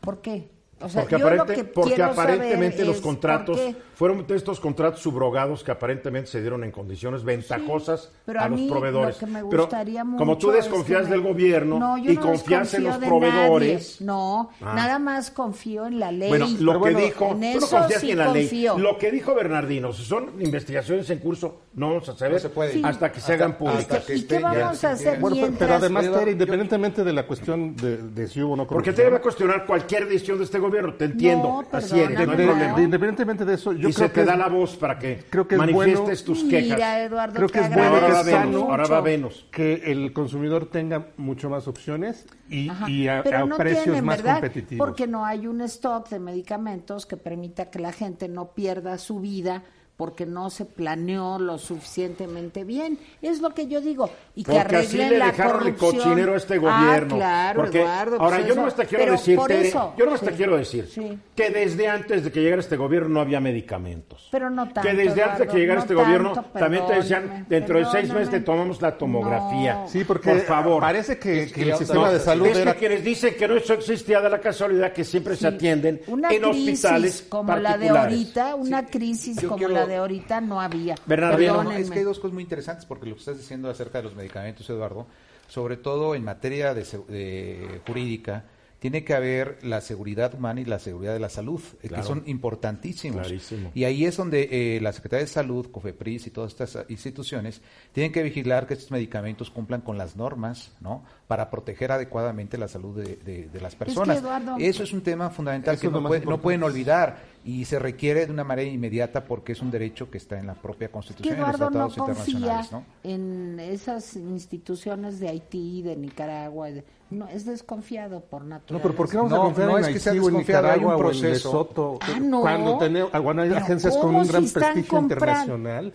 ¿Por 0.00 0.20
qué? 0.20 0.50
O 0.82 0.88
sea, 0.88 1.02
porque 1.02 1.18
lo 1.18 1.26
aparente- 1.28 1.54
que 1.54 1.64
porque 1.64 2.02
aparentemente 2.02 2.84
los 2.84 3.00
contratos 3.00 3.60
fueron 3.94 4.26
de 4.26 4.34
estos 4.36 4.58
contratos 4.60 5.00
subrogados 5.00 5.62
que 5.62 5.70
aparentemente 5.70 6.30
se 6.30 6.40
dieron 6.40 6.64
en 6.64 6.70
condiciones 6.70 7.22
ventajosas 7.22 8.10
pero 8.24 8.40
a, 8.40 8.44
a 8.44 8.48
los 8.48 8.60
proveedores. 8.62 9.14
lo 9.20 9.26
que 9.26 9.32
me 9.32 9.44
pero 9.44 9.68
como 10.16 10.38
tú 10.38 10.50
es 10.50 10.56
desconfías 10.64 11.10
del 11.10 11.20
me- 11.22 11.28
gobierno 11.28 11.78
No, 11.78 11.98
yo 11.98 12.12
y 12.12 12.14
no 12.16 12.22
confías 12.22 12.72
en 12.74 12.84
los 12.84 12.96
proveedores. 12.96 14.00
nadie. 14.00 14.06
No, 14.06 14.50
Ah. 14.62 14.72
nada 14.74 14.98
más 14.98 15.30
confío 15.30 15.86
en 15.86 15.98
la 16.00 16.12
ley. 16.12 16.28
Bueno, 16.30 16.46
lo 16.48 16.56
Pero 16.56 16.72
que 16.72 16.78
bueno, 16.78 16.98
dijo, 17.00 17.24
en 17.32 17.52
tú 17.54 17.60
no 17.60 17.66
confías 17.66 18.00
sí 18.00 18.10
en 18.12 18.18
la 18.18 18.26
confío. 18.26 18.74
ley. 18.76 18.82
Lo 18.82 18.98
que 18.98 19.10
dijo 19.10 19.34
Bernardino, 19.34 19.92
si 19.92 20.04
son 20.04 20.30
investigaciones 20.40 21.10
en 21.10 21.18
curso, 21.18 21.60
no 21.74 21.88
vamos 21.88 22.08
a 22.08 22.16
saber 22.16 22.34
No 22.34 22.38
se 22.40 22.48
puede. 22.48 22.72
Sí. 22.72 22.82
hasta 22.84 23.12
que 23.12 23.20
se 23.20 23.32
Hasta- 23.32 23.44
hagan 23.44 23.58
públicas. 23.58 24.04
que 24.04 24.14
¿Y 24.16 24.22
qué 24.22 24.38
vamos 24.38 24.82
a 24.84 24.90
hacer 24.92 25.18
Bueno, 25.20 25.36
pero, 25.36 25.46
mientras? 25.48 25.68
pero 25.68 25.74
además, 25.74 26.18
Tere, 26.20 26.30
independientemente 26.32 27.04
de 27.04 27.12
la 27.12 27.26
cuestión 27.26 27.76
de, 27.76 27.98
de 27.98 28.28
si 28.28 28.40
hubo 28.42 28.54
o 28.54 28.56
no 28.56 28.66
Porque 28.66 28.92
te 28.92 29.08
va 29.10 29.18
a 29.18 29.20
cuestionar 29.20 29.66
cualquier 29.66 30.08
decisión 30.08 30.38
de 30.38 30.44
este 30.44 30.58
Pero 30.58 30.69
gobierno, 30.70 30.94
te 30.94 31.04
entiendo, 31.06 31.62
No, 31.70 31.78
así 31.78 31.98
eres, 32.00 32.14
no 32.14 32.20
hay 32.32 32.36
problema. 32.36 32.80
independientemente 32.82 33.44
de 33.44 33.54
eso, 33.54 33.72
yo 33.72 33.88
y 33.88 33.92
creo 33.92 34.08
se 34.08 34.12
que 34.14 34.20
te 34.20 34.24
da 34.24 34.36
la 34.36 34.48
voz 34.48 34.76
para 34.76 34.98
que 34.98 35.24
creo 35.28 35.46
que 35.46 35.54
es 35.56 35.58
manifiestes 35.58 36.24
bueno- 36.24 36.24
tus 36.24 36.44
Mira, 36.44 36.58
quejas. 36.60 36.98
Eduardo, 37.00 37.34
Creo 37.34 37.48
que 37.48 37.58
es 37.60 37.68
bueno 37.68 37.82
Ahora 37.90 38.06
que 38.06 38.12
va 38.12 38.22
Venus, 38.22 38.40
sano 38.40 38.58
ahora 38.70 38.82
va 38.84 38.88
mucho. 38.96 39.02
Venus. 39.02 39.46
que 39.50 39.74
el 39.86 40.12
consumidor 40.12 40.66
tenga 40.70 41.08
mucho 41.16 41.50
más 41.50 41.68
opciones 41.68 42.26
y, 42.48 42.68
a, 43.08 43.22
pero 43.22 43.38
a 43.38 43.44
no 43.46 43.56
precios 43.56 43.84
tienen, 43.84 44.04
más 44.04 44.18
¿verdad? 44.18 44.34
competitivos. 44.40 44.86
Porque 44.86 45.06
no 45.06 45.24
hay 45.24 45.46
un 45.46 45.60
stock 45.62 46.08
de 46.08 46.18
medicamentos 46.18 47.06
que 47.06 47.16
permita 47.16 47.70
que 47.70 47.78
la 47.78 47.92
gente 47.92 48.28
no 48.28 48.52
pierda 48.54 48.98
su 48.98 49.20
vida 49.20 49.62
porque 50.00 50.24
no 50.24 50.48
se 50.48 50.64
planeó 50.64 51.38
lo 51.38 51.58
suficientemente 51.58 52.64
bien. 52.64 52.98
Es 53.20 53.42
lo 53.42 53.50
que 53.50 53.66
yo 53.66 53.82
digo. 53.82 54.08
Y 54.34 54.44
que 54.44 54.52
Porque 54.52 54.76
así 54.78 54.96
arreglen 54.96 55.10
le 55.10 55.18
la 55.18 55.26
dejaron 55.26 55.66
el 55.66 55.74
corrupción. 55.74 56.02
cochinero 56.04 56.32
a 56.32 56.36
este 56.38 56.56
gobierno. 56.56 57.14
Ah, 57.16 57.18
claro, 57.18 57.60
Porque 57.60 57.80
Eduardo. 57.82 58.16
ahora 58.18 58.36
pues 58.36 58.46
yo 58.48 58.52
eso- 58.54 58.62
no 58.62 58.72
te 58.72 58.86
quiero 58.86 59.12
decir, 59.12 59.38
eso, 59.50 59.94
yo 59.98 60.06
no 60.06 60.16
sí. 60.16 60.24
te 60.24 60.32
quiero 60.32 60.56
decir 60.56 60.88
Sí. 60.90 61.18
que 61.36 61.50
desde 61.50 61.86
antes 61.88 62.24
de 62.24 62.32
que 62.32 62.40
llegara 62.40 62.60
este 62.60 62.76
gobierno 62.78 63.10
no 63.10 63.20
había 63.20 63.40
medicamentos. 63.40 64.26
Pero 64.30 64.48
no 64.48 64.64
tanto, 64.72 64.80
Que 64.88 64.94
desde 64.94 65.22
antes 65.22 65.40
de 65.40 65.46
que 65.48 65.58
llegara 65.58 65.80
no 65.80 65.82
este 65.82 65.94
gobierno 65.94 66.44
también 66.54 66.86
te 66.86 66.94
decían, 66.94 67.44
dentro 67.46 67.78
de 67.78 67.84
seis 67.92 68.10
meses 68.10 68.30
te 68.30 68.40
tomamos 68.40 68.80
la 68.80 68.96
tomografía. 68.96 69.74
No. 69.74 69.88
Sí, 69.88 70.04
porque 70.04 70.30
Por 70.30 70.40
favor. 70.40 70.80
parece 70.80 71.18
que, 71.18 71.46
que 71.46 71.52
que 71.52 71.70
el 71.72 71.76
sistema 71.76 72.06
no, 72.06 72.12
de 72.14 72.20
salud 72.20 72.46
es 72.46 72.56
era... 72.56 72.72
que 72.72 72.78
quienes 72.78 73.04
dicen 73.04 73.34
que 73.38 73.46
no 73.46 73.54
eso 73.56 73.74
existía 73.74 74.20
de 74.22 74.30
la 74.30 74.40
casualidad 74.40 74.94
que 74.94 75.04
siempre 75.04 75.36
se 75.36 75.46
atienden 75.46 76.00
Una 76.06 76.30
en 76.30 76.40
crisis 76.40 76.84
hospitales 76.84 77.26
como 77.28 77.56
la 77.56 77.76
de 77.76 77.88
ahorita, 77.90 78.54
una 78.54 78.86
crisis 78.86 79.36
Yo 79.36 79.50
como 79.50 79.68
la 79.68 79.86
de 79.86 79.89
ahorita 79.96 80.40
no 80.40 80.60
había. 80.60 80.94
Bernardino, 81.06 81.62
No, 81.64 81.72
es 81.72 81.90
que 81.90 81.98
hay 82.00 82.04
dos 82.04 82.18
cosas 82.18 82.34
muy 82.34 82.42
interesantes 82.42 82.84
porque 82.86 83.06
lo 83.06 83.14
que 83.14 83.20
estás 83.20 83.38
diciendo 83.38 83.68
acerca 83.70 83.98
de 83.98 84.04
los 84.04 84.14
medicamentos, 84.14 84.68
Eduardo, 84.70 85.06
sobre 85.48 85.76
todo 85.76 86.14
en 86.14 86.24
materia 86.24 86.74
de, 86.74 86.82
de 87.08 87.80
jurídica, 87.86 88.44
tiene 88.78 89.04
que 89.04 89.12
haber 89.12 89.58
la 89.62 89.82
seguridad 89.82 90.34
humana 90.34 90.62
y 90.62 90.64
la 90.64 90.78
seguridad 90.78 91.12
de 91.12 91.20
la 91.20 91.28
salud, 91.28 91.60
eh, 91.82 91.88
Claro. 91.88 92.02
que 92.02 92.08
son 92.08 92.22
importantísimos. 92.26 93.20
Clarísimo. 93.26 93.70
Y 93.74 93.84
ahí 93.84 94.06
es 94.06 94.16
donde 94.16 94.48
eh, 94.76 94.80
la 94.80 94.92
Secretaría 94.94 95.26
de 95.26 95.30
Salud, 95.30 95.70
COFEPRIS 95.70 96.26
y 96.28 96.30
todas 96.30 96.52
estas 96.52 96.78
instituciones 96.88 97.60
tienen 97.92 98.10
que 98.10 98.22
vigilar 98.22 98.66
que 98.66 98.72
estos 98.74 98.90
medicamentos 98.90 99.50
cumplan 99.50 99.82
con 99.82 99.98
las 99.98 100.16
normas, 100.16 100.72
¿no? 100.80 101.04
Para 101.30 101.48
proteger 101.48 101.92
adecuadamente 101.92 102.58
la 102.58 102.66
salud 102.66 102.96
de, 103.04 103.14
de- 103.24 103.48
de 103.52 103.60
las 103.60 103.76
personas. 103.76 104.18
Eduardo- 104.18 104.56
Eso 104.58 104.82
es 104.82 104.92
un 104.92 105.00
tema 105.00 105.30
fundamental 105.30 105.78
que 105.78 105.86
es 105.86 105.92
no, 105.92 106.02
puede- 106.02 106.26
no 106.26 106.40
pueden 106.40 106.64
olvidar 106.64 107.18
y 107.44 107.64
se 107.66 107.78
requiere 107.78 108.26
de 108.26 108.32
una 108.32 108.42
manera 108.42 108.68
inmediata 108.68 109.22
porque 109.22 109.52
es 109.52 109.60
un 109.62 109.70
derecho 109.70 110.10
que 110.10 110.18
está 110.18 110.40
en 110.40 110.48
la 110.48 110.54
propia 110.54 110.88
que 110.88 110.92
Constitución 110.92 111.36
y 111.36 111.38
en 111.40 111.46
los 111.46 111.54
Eduardo 111.54 111.64
no 111.78 111.86
tratados 111.88 112.16
confía 112.16 112.34
internacionales, 112.34 112.72
¿no? 112.72 112.84
en 113.04 113.60
esas 113.60 114.16
instituciones 114.16 115.20
de 115.20 115.28
Haití, 115.28 115.82
de 115.82 115.94
Nicaragua, 115.94 116.68
de- 116.72 116.84
no 117.10 117.28
es 117.28 117.44
desconfiado 117.46 118.22
por 118.22 118.42
naturaleza. 118.42 118.72
No, 118.74 118.82
pero 118.82 118.96
¿por 118.96 119.08
qué 119.08 119.16
vamos 119.16 119.30
No, 119.30 119.36
a 119.36 119.44
confiar 119.44 119.68
no 119.68 119.78
en 119.78 119.84
es 119.84 119.90
que 119.90 120.00
sea 120.00 120.12
en 120.12 120.18
hay 120.66 120.84
un 120.84 120.96
proceso. 120.98 121.98
Ah, 122.02 122.18
no. 122.20 122.40
Cuando 122.40 122.76
tenemos, 122.78 123.12
bueno, 123.22 123.42
hay 123.42 123.52
agencias 123.52 123.94
con 123.96 124.02
¿cómo 124.08 124.18
un 124.22 124.26
gran 124.26 124.48
si 124.48 124.52
prestigio 124.52 124.88
comprando? 124.88 125.14
internacional. 125.54 125.92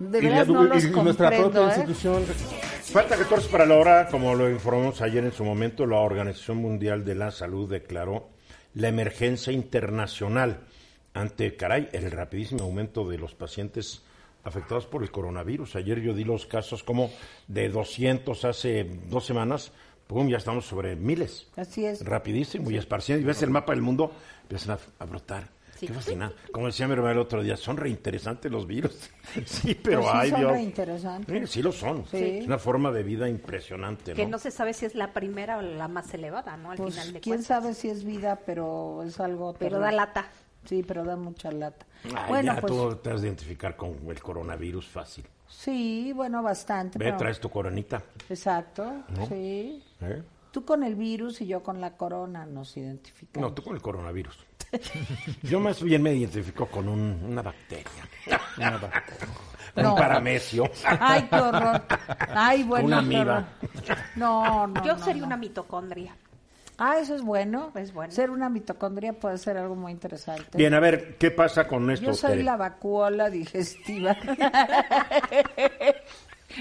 De 0.00 0.18
y 0.18 0.22
veras 0.22 0.48
la- 0.48 0.54
no 0.54 0.64
y- 0.64 0.68
los 0.68 0.84
y 0.84 0.90
nuestra 0.90 1.30
propia 1.30 1.60
¿eh? 1.60 1.64
institución 1.66 2.24
Falta 2.92 3.16
14 3.16 3.48
para 3.50 3.66
la 3.66 3.76
hora, 3.76 4.08
como 4.08 4.34
lo 4.34 4.50
informamos 4.50 5.00
ayer 5.00 5.24
en 5.24 5.30
su 5.32 5.44
momento, 5.44 5.86
la 5.86 5.98
Organización 5.98 6.56
Mundial 6.56 7.04
de 7.04 7.14
la 7.14 7.30
Salud 7.30 7.70
declaró 7.70 8.30
la 8.74 8.88
emergencia 8.88 9.52
internacional 9.52 10.60
ante, 11.14 11.54
caray, 11.56 11.88
el 11.92 12.10
rapidísimo 12.10 12.64
aumento 12.64 13.08
de 13.08 13.18
los 13.18 13.34
pacientes 13.34 14.02
afectados 14.42 14.86
por 14.86 15.02
el 15.02 15.10
coronavirus. 15.12 15.76
Ayer 15.76 16.00
yo 16.00 16.14
di 16.14 16.24
los 16.24 16.46
casos 16.46 16.82
como 16.82 17.10
de 17.46 17.68
200 17.68 18.44
hace 18.44 18.84
dos 19.08 19.24
semanas, 19.26 19.70
pum, 20.08 20.28
ya 20.28 20.38
estamos 20.38 20.66
sobre 20.66 20.96
miles. 20.96 21.46
Así 21.56 21.84
es. 21.84 22.04
Rapidísimo 22.04 22.70
y 22.72 22.76
esparciendo. 22.76 23.22
Y 23.22 23.26
ves 23.26 23.42
el 23.42 23.50
mapa 23.50 23.72
del 23.72 23.82
mundo, 23.82 24.12
empiezan 24.42 24.78
a, 24.98 25.04
a 25.04 25.06
brotar. 25.06 25.48
Sí. 25.80 25.86
Qué 25.86 25.92
fascinante. 25.94 26.36
Como 26.52 26.66
decía 26.66 26.86
mi 26.86 26.92
hermano 26.92 27.12
el 27.12 27.18
otro 27.18 27.42
día, 27.42 27.56
son 27.56 27.76
reinteresantes 27.78 28.52
los 28.52 28.66
virus. 28.66 29.10
sí, 29.46 29.74
pero 29.74 30.00
Pues 30.02 30.12
sí 30.12 30.18
ay 30.20 30.30
son 30.30 30.40
Dios. 30.40 30.52
reinteresantes. 30.52 31.40
Sí, 31.50 31.54
sí 31.58 31.62
lo 31.62 31.72
son. 31.72 32.04
Sí. 32.10 32.16
Es 32.40 32.46
una 32.46 32.58
forma 32.58 32.90
de 32.90 33.02
vida 33.02 33.28
impresionante, 33.28 34.12
Que 34.14 34.24
¿no? 34.24 34.32
no 34.32 34.38
se 34.38 34.50
sabe 34.50 34.74
si 34.74 34.84
es 34.86 34.94
la 34.94 35.12
primera 35.12 35.56
o 35.58 35.62
la 35.62 35.88
más 35.88 36.12
elevada, 36.12 36.56
¿no? 36.56 36.70
Al 36.70 36.76
Pues 36.76 36.94
final 36.94 37.12
de 37.14 37.20
quién 37.20 37.36
cuentas. 37.36 37.46
sabe 37.46 37.74
si 37.74 37.88
es 37.88 38.04
vida, 38.04 38.40
pero 38.44 39.02
es 39.04 39.18
algo 39.20 39.54
Pero 39.54 39.76
terrible. 39.78 39.86
da 39.86 39.92
lata. 39.92 40.26
Sí, 40.66 40.84
pero 40.86 41.04
da 41.04 41.16
mucha 41.16 41.50
lata. 41.50 41.86
Ay, 42.04 42.28
bueno, 42.28 42.54
ya 42.54 42.60
pues 42.60 42.72
tú 42.72 42.96
te 42.96 43.10
has 43.10 43.22
de 43.22 43.28
identificar 43.28 43.76
con 43.76 43.96
el 44.08 44.20
coronavirus 44.20 44.86
fácil. 44.88 45.24
sí, 45.48 46.12
bueno, 46.14 46.42
bastante. 46.42 46.98
Ve, 46.98 47.06
pero- 47.06 47.16
traes 47.16 47.40
tu 47.40 47.48
coronita. 47.48 48.02
Exacto, 48.28 48.84
¿No? 49.16 49.26
sí. 49.26 49.82
¿eh? 50.02 50.22
Tú 50.50 50.64
con 50.64 50.82
el 50.82 50.96
virus 50.96 51.40
y 51.40 51.46
yo 51.46 51.62
con 51.62 51.80
la 51.80 51.96
corona 51.96 52.44
nos 52.44 52.76
identificamos. 52.76 53.48
No, 53.50 53.54
tú 53.54 53.62
con 53.62 53.74
el 53.74 53.80
coronavirus. 53.80 54.36
Yo 55.42 55.58
más 55.60 55.82
bien 55.82 56.02
me 56.02 56.14
identifico 56.14 56.66
con 56.66 56.88
un- 56.88 57.20
una 57.28 57.42
bacteria. 57.42 57.86
No. 59.76 59.90
Un 59.90 59.96
paramesio. 59.96 60.70
Ay, 60.84 61.26
qué 61.30 61.36
horror. 61.36 61.82
Ay, 62.34 62.62
bueno, 62.64 62.86
Una 62.86 62.96
qué 63.00 63.16
amiba. 63.16 63.22
horror. 63.22 63.98
No, 64.16 64.66
no. 64.66 64.84
Yo 64.84 64.96
no, 64.96 65.04
sería 65.04 65.20
no. 65.22 65.26
una 65.28 65.36
mitocondria. 65.36 66.16
Ah, 66.76 66.96
eso 66.98 67.14
es 67.14 67.22
bueno. 67.22 67.72
Es 67.76 67.92
bueno. 67.92 68.12
Ser 68.12 68.30
una 68.30 68.48
mitocondria 68.48 69.12
puede 69.12 69.38
ser 69.38 69.56
algo 69.58 69.76
muy 69.76 69.92
interesante. 69.92 70.56
Bien, 70.56 70.72
a 70.74 70.80
ver, 70.80 71.16
¿qué 71.18 71.30
pasa 71.30 71.68
con 71.68 71.90
esto? 71.90 72.06
Yo 72.06 72.14
soy 72.14 72.30
Tere? 72.30 72.42
la 72.42 72.56
vacuola 72.56 73.28
digestiva. 73.30 74.16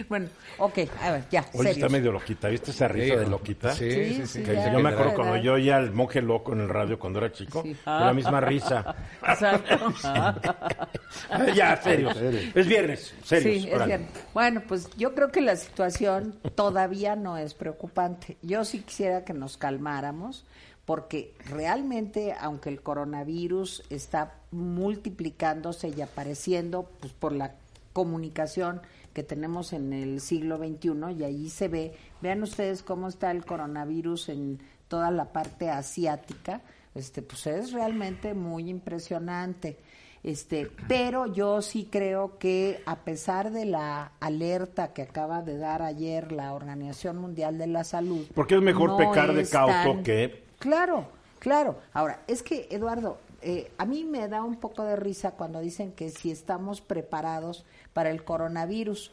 bueno, 0.08 0.27
ok, 0.58 0.79
a 1.01 1.12
ver, 1.12 1.24
ya, 1.31 1.46
Oye, 1.53 1.72
está 1.72 1.89
medio 1.89 2.12
loquita. 2.12 2.48
¿Viste 2.50 2.72
esa 2.72 2.88
risa 2.88 3.15
de 3.17 3.27
loquita? 3.27 3.72
Sí, 3.74 3.89
Sí, 3.91 4.05
sí, 4.05 4.13
sí. 4.15 4.27
sí, 4.27 4.43
Que 4.43 4.53
ya. 4.55 4.72
yo 4.74 4.79
me 4.79 4.89
acuerdo 4.89 5.15
cuando 5.15 5.38
yo 5.38 5.53
oía 5.53 5.77
al 5.77 5.91
monje 5.93 6.22
loco 6.22 6.53
en 6.53 6.62
el 6.62 6.69
radio 6.69 6.98
cuando 7.00 7.19
era 7.19 7.31
chico, 7.31 7.62
Sí. 7.63 7.74
fue 7.75 7.93
la 7.93 8.13
misma 8.13 8.39
risa. 8.41 8.96
Exacto. 9.27 9.93
ya, 11.55 11.75
serios. 11.81 12.15
Es 12.17 12.67
viernes, 12.67 13.13
serios. 13.24 13.63
Sí, 13.63 13.69
es 13.72 13.86
bien. 13.86 14.08
Bueno, 14.34 14.62
pues 14.67 14.89
yo 14.98 15.13
creo 15.15 15.31
que 15.31 15.41
la 15.41 15.55
situación 15.55 16.36
todavía 16.55 17.15
no 17.15 17.38
es 17.38 17.53
preocupante. 17.53 18.38
Yo 18.41 18.65
sí 18.65 18.79
quisiera 18.81 19.24
que 19.24 19.34
nos 19.34 19.58
calmáramos, 19.58 20.46
porque 20.86 21.34
realmente, 21.50 22.34
aunque 22.39 22.69
el 22.69 22.81
coronavirus 22.81 23.84
está 23.89 24.34
multiplicándose 24.51 25.89
y 25.96 26.01
apareciendo 26.01 26.89
pues, 27.00 27.13
por 27.13 27.31
la 27.34 27.55
comunicación 27.93 28.81
que 29.13 29.23
tenemos 29.23 29.73
en 29.73 29.93
el 29.93 30.21
siglo 30.21 30.57
XXI, 30.57 31.11
y 31.17 31.23
ahí 31.23 31.49
se 31.49 31.67
ve, 31.67 31.93
vean 32.21 32.43
ustedes 32.43 32.83
cómo 32.83 33.07
está 33.07 33.31
el 33.31 33.45
coronavirus 33.45 34.29
en 34.29 34.59
toda 34.87 35.11
la 35.11 35.25
parte 35.31 35.69
asiática, 35.69 36.61
este, 36.95 37.21
pues 37.21 37.45
es 37.47 37.71
realmente 37.71 38.33
muy 38.33 38.69
impresionante. 38.69 39.77
Este, 40.21 40.69
pero 40.89 41.27
yo 41.31 41.61
sí 41.61 41.87
creo 41.89 42.37
que 42.39 42.81
a 42.85 42.97
pesar 42.97 43.51
de 43.51 43.63
la 43.63 44.11
alerta 44.19 44.91
que 44.91 45.03
acaba 45.03 45.41
de 45.41 45.57
dar 45.57 45.81
ayer 45.81 46.33
la 46.33 46.53
Organización 46.53 47.17
Mundial 47.17 47.57
de 47.57 47.67
la 47.67 47.85
Salud, 47.85 48.25
Porque 48.35 48.55
es 48.55 48.61
mejor 48.61 48.89
no 48.89 48.97
pecar 48.97 49.33
de 49.33 49.47
cauto 49.47 49.71
tan- 49.93 50.03
que- 50.03 50.43
Claro, 50.59 51.07
claro. 51.39 51.77
Ahora, 51.93 52.21
es 52.27 52.43
que, 52.43 52.67
Eduardo, 52.69 53.17
eh, 53.41 53.72
a 53.77 53.86
mí 53.86 54.03
me 54.03 54.27
da 54.27 54.43
un 54.43 54.58
poco 54.58 54.84
de 54.84 54.96
risa 54.96 55.31
cuando 55.31 55.60
dicen 55.60 55.91
que 55.93 56.10
si 56.10 56.31
estamos 56.31 56.81
preparados 56.81 57.65
para 57.93 58.10
el 58.10 58.24
coronavirus. 58.24 59.12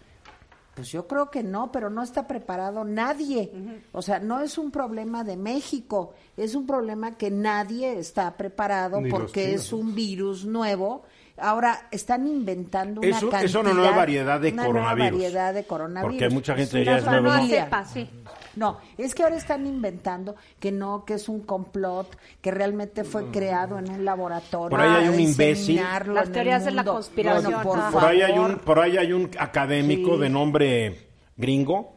Pues 0.75 0.93
yo 0.93 1.07
creo 1.07 1.31
que 1.31 1.43
no, 1.43 1.73
pero 1.73 1.89
no 1.89 2.03
está 2.03 2.27
preparado 2.27 2.85
nadie. 2.85 3.51
O 3.93 4.03
sea, 4.03 4.19
no 4.19 4.43
es 4.43 4.59
un 4.59 4.71
problema 4.71 5.25
de 5.25 5.39
México, 5.39 6.13
es 6.37 6.55
un 6.55 6.67
problema 6.67 7.17
que 7.17 7.31
nadie 7.31 7.99
está 7.99 8.37
preparado 8.37 9.01
Ni 9.01 9.11
porque 9.11 9.55
es 9.55 9.73
un 9.73 9.95
virus 9.95 10.45
nuevo. 10.45 11.05
Ahora 11.39 11.89
están 11.91 12.27
inventando 12.27 13.03
una 13.03 13.21
cantidad, 13.31 13.63
nueva 13.63 13.91
variedad 13.95 14.41
de 14.41 14.53
una 14.53 14.63
nueva 14.65 14.73
coronavirus. 14.89 15.21
variedad 15.21 15.55
de 15.55 15.65
coronavirus. 15.65 16.15
Porque 16.19 16.35
mucha 16.35 16.55
gente 16.57 16.83
ya 16.85 16.97
es. 16.97 17.05
Sepa, 17.49 17.85
sí. 17.85 18.09
No, 18.55 18.79
es 18.97 19.15
que 19.15 19.23
ahora 19.23 19.37
están 19.37 19.67
inventando 19.67 20.35
que 20.59 20.73
no, 20.73 21.05
que 21.05 21.15
es 21.15 21.29
un 21.29 21.41
complot, 21.41 22.17
que 22.41 22.51
realmente 22.51 23.05
fue 23.05 23.31
creado 23.31 23.79
en 23.79 23.91
un 23.91 24.05
laboratorio. 24.05 24.71
Por 24.71 24.81
ahí 24.81 25.05
hay 25.05 25.09
un 25.09 25.21
imbécil. 25.21 25.81
Las 26.07 26.33
teorías 26.33 26.65
de 26.65 26.71
la 26.71 26.85
conspiración, 26.85 27.63
por 27.63 28.05
ahí, 28.05 28.23
hay 28.23 28.39
un, 28.39 28.57
por 28.61 28.79
ahí 28.81 28.97
hay 28.97 29.13
un 29.13 29.31
académico 29.39 30.15
Sí. 30.15 30.21
de 30.23 30.29
nombre 30.31 31.09
gringo 31.37 31.97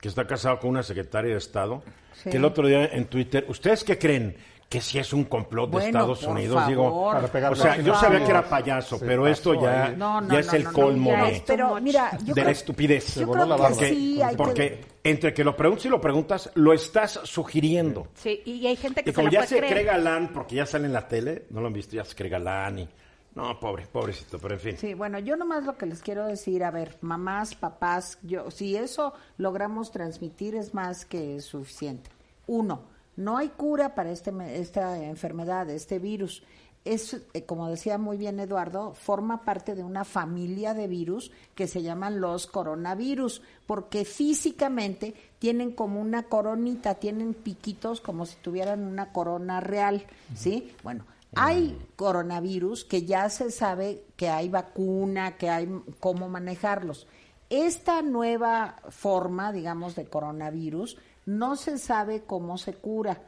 que 0.00 0.08
está 0.08 0.26
casado 0.26 0.58
con 0.58 0.70
una 0.70 0.82
secretaria 0.82 1.32
de 1.32 1.38
Estado, 1.38 1.82
Sí. 2.14 2.30
que 2.30 2.38
el 2.38 2.44
otro 2.46 2.66
día 2.66 2.86
en 2.86 3.04
Twitter, 3.06 3.44
¿ustedes 3.48 3.84
qué 3.84 3.98
creen? 3.98 4.36
Que 4.68 4.82
si 4.82 4.98
es 4.98 5.14
un 5.14 5.24
complot 5.24 5.70
de 5.70 5.72
Bueno, 5.72 5.86
Estados 5.86 6.18
por 6.20 6.28
Unidos, 6.36 6.54
favor. 6.56 6.68
digo. 6.68 7.10
Para 7.10 7.28
pegar 7.28 7.52
o 7.52 7.56
sea, 7.56 7.76
yo 7.80 7.94
sabía 7.94 8.22
que 8.22 8.30
era 8.30 8.46
payaso, 8.46 8.98
Se 8.98 9.06
pero 9.06 9.26
esto 9.26 9.54
ya, 9.54 9.86
ahí. 9.86 9.96
No, 9.96 10.20
no, 10.20 10.30
ya 10.34 10.40
es 10.40 10.52
el 10.52 10.64
colmo 10.70 11.10
de, 11.10 11.36
es 11.36 11.40
Pero 11.46 11.68
much. 11.70 11.80
mira, 11.82 12.18
yo 12.22 12.34
de 12.34 12.44
la 12.44 12.50
estupidez. 12.50 13.14
yo 13.14 13.26
voló 13.26 13.44
creo 13.44 13.46
la 13.46 13.56
que 13.56 13.62
barba. 13.62 13.76
sí 13.76 14.20
hay 14.22 14.36
Porque 14.36 14.68
que... 15.02 15.08
entre 15.10 15.32
que 15.32 15.42
lo 15.42 15.56
preguntas 15.56 15.86
y 15.86 15.88
lo 15.88 16.00
preguntas, 16.02 16.50
lo 16.54 16.74
estás 16.74 17.18
sugiriendo. 17.24 18.08
Sí, 18.14 18.42
y 18.44 18.66
hay 18.66 18.76
gente 18.76 19.02
que 19.02 19.08
Y 19.08 19.12
se 19.12 19.16
como 19.16 19.30
ya 19.30 19.38
puede 19.40 19.48
se 19.48 19.56
creer. 19.56 19.72
cree 19.72 19.84
galán, 19.84 20.32
porque 20.34 20.56
ya 20.56 20.66
sale 20.66 20.84
en 20.84 20.92
la 20.92 21.08
tele, 21.08 21.46
no 21.48 21.62
lo 21.62 21.68
han 21.68 21.72
visto, 21.72 21.96
ya 21.96 22.04
se 22.04 22.14
cree 22.14 22.28
galán 22.30 22.78
y... 22.80 22.88
No, 23.34 23.58
pobre, 23.60 23.86
pobrecito, 23.86 24.38
pero 24.38 24.54
en 24.54 24.60
fin. 24.60 24.76
Sí, 24.76 24.92
bueno, 24.94 25.18
yo 25.20 25.36
nomás 25.36 25.64
lo 25.64 25.78
que 25.78 25.86
les 25.86 26.02
quiero 26.02 26.26
decir, 26.26 26.64
a 26.64 26.70
ver, 26.72 26.96
mamás, 27.02 27.54
papás, 27.54 28.18
yo, 28.22 28.50
si 28.50 28.74
eso 28.76 29.14
logramos 29.36 29.92
transmitir 29.92 30.56
es 30.56 30.74
más 30.74 31.04
que 31.06 31.40
suficiente. 31.40 32.10
Uno, 32.48 32.82
No 33.18 33.36
hay 33.36 33.48
cura 33.48 33.96
para 33.96 34.12
este, 34.12 34.32
esta 34.60 35.02
enfermedad, 35.02 35.68
este 35.70 35.98
virus. 35.98 36.44
Es, 36.84 37.20
eh, 37.34 37.42
como 37.42 37.68
decía 37.68 37.98
muy 37.98 38.16
bien 38.16 38.38
Eduardo, 38.38 38.94
forma 38.94 39.44
parte 39.44 39.74
de 39.74 39.82
una 39.82 40.04
familia 40.04 40.72
de 40.72 40.86
virus 40.86 41.32
que 41.56 41.66
se 41.66 41.82
llaman 41.82 42.20
los 42.20 42.46
coronavirus, 42.46 43.42
porque 43.66 44.04
físicamente 44.04 45.14
tienen 45.40 45.72
como 45.72 46.00
una 46.00 46.22
coronita, 46.28 46.94
tienen 46.94 47.34
piquitos 47.34 48.00
como 48.00 48.24
si 48.24 48.36
tuvieran 48.36 48.84
una 48.84 49.12
corona 49.12 49.58
real, 49.58 50.06
¿sí? 50.36 50.72
Bueno, 50.84 51.04
hay 51.34 51.76
coronavirus 51.96 52.84
que 52.84 53.04
ya 53.04 53.28
se 53.30 53.50
sabe 53.50 54.04
que 54.14 54.28
hay 54.28 54.48
vacuna, 54.48 55.36
que 55.36 55.50
hay 55.50 55.68
cómo 55.98 56.28
manejarlos. 56.28 57.08
Esta 57.50 58.00
nueva 58.00 58.76
forma, 58.90 59.52
digamos, 59.52 59.96
de 59.96 60.06
coronavirus, 60.06 60.98
no 61.28 61.56
se 61.56 61.76
sabe 61.76 62.22
cómo 62.22 62.56
se 62.56 62.72
cura. 62.72 63.20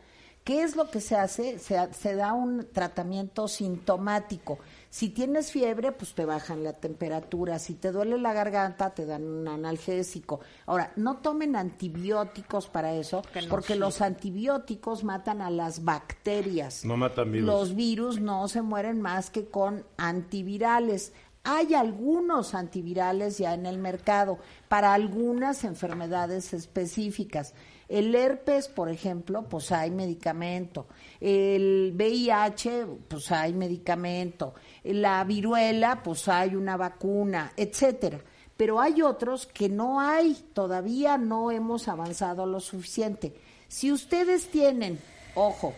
¿Qué 0.43 0.63
es 0.63 0.75
lo 0.75 0.91
que 0.91 1.03
se 1.03 1.17
hace? 1.17 1.59
Se, 1.59 1.93
se 1.93 2.15
da 2.15 2.33
un 2.33 2.67
tratamiento 2.73 3.47
sintomático. 3.47 4.59
Si 4.89 5.11
tienes 5.11 5.53
fiebre, 5.53 5.93
pues 5.93 6.15
te 6.15 6.25
bajan 6.25 6.65
la 6.65 6.73
temperatura. 6.73 7.59
Si 7.59 7.75
te 7.75 7.93
duele 7.93 8.17
la 8.19 8.33
garganta, 8.33 8.95
te 8.95 9.05
dan 9.05 9.25
un 9.25 9.47
analgésico. 9.49 10.41
Ahora, 10.65 10.95
no 10.97 11.19
tomen 11.19 11.57
antibióticos 11.57 12.69
para 12.69 12.95
eso, 12.95 13.23
porque 13.51 13.77
los 13.77 14.01
antibióticos 14.01 15.05
matan 15.05 15.43
a 15.43 15.51
las 15.51 15.85
bacterias. 15.85 16.87
No 16.87 16.97
matan 16.97 17.31
virus. 17.31 17.47
Los 17.47 17.75
virus 17.77 18.19
no 18.19 18.49
se 18.49 18.63
mueren 18.63 19.03
más 19.03 19.29
que 19.29 19.51
con 19.51 19.85
antivirales. 19.99 21.13
Hay 21.45 21.75
algunos 21.75 22.55
antivirales 22.55 23.39
ya 23.39 23.55
en 23.55 23.67
el 23.67 23.79
mercado 23.79 24.39
para 24.69 24.95
algunas 24.95 25.65
enfermedades 25.65 26.55
específicas. 26.55 27.55
El 27.91 28.15
herpes, 28.15 28.69
por 28.69 28.89
ejemplo, 28.89 29.43
pues 29.49 29.73
hay 29.73 29.91
medicamento. 29.91 30.87
El 31.21 31.93
VIH, 31.97 32.87
pues 33.09 33.33
hay 33.33 33.53
medicamento. 33.53 34.55
La 34.85 35.25
viruela, 35.25 36.01
pues 36.01 36.29
hay 36.29 36.55
una 36.55 36.77
vacuna, 36.77 37.53
etcétera. 37.57 38.21
Pero 38.57 38.81
hay 38.81 39.03
otros 39.03 39.45
que 39.47 39.69
no 39.69 40.01
hay, 40.01 40.35
todavía 40.53 41.19
no 41.19 41.51
hemos 41.51 41.89
avanzado 41.89 42.47
lo 42.47 42.61
suficiente. 42.61 43.35
Si 43.67 43.91
ustedes 43.91 44.49
tienen, 44.53 45.01
ojo, 45.35 45.75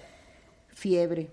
fiebre, 0.69 1.31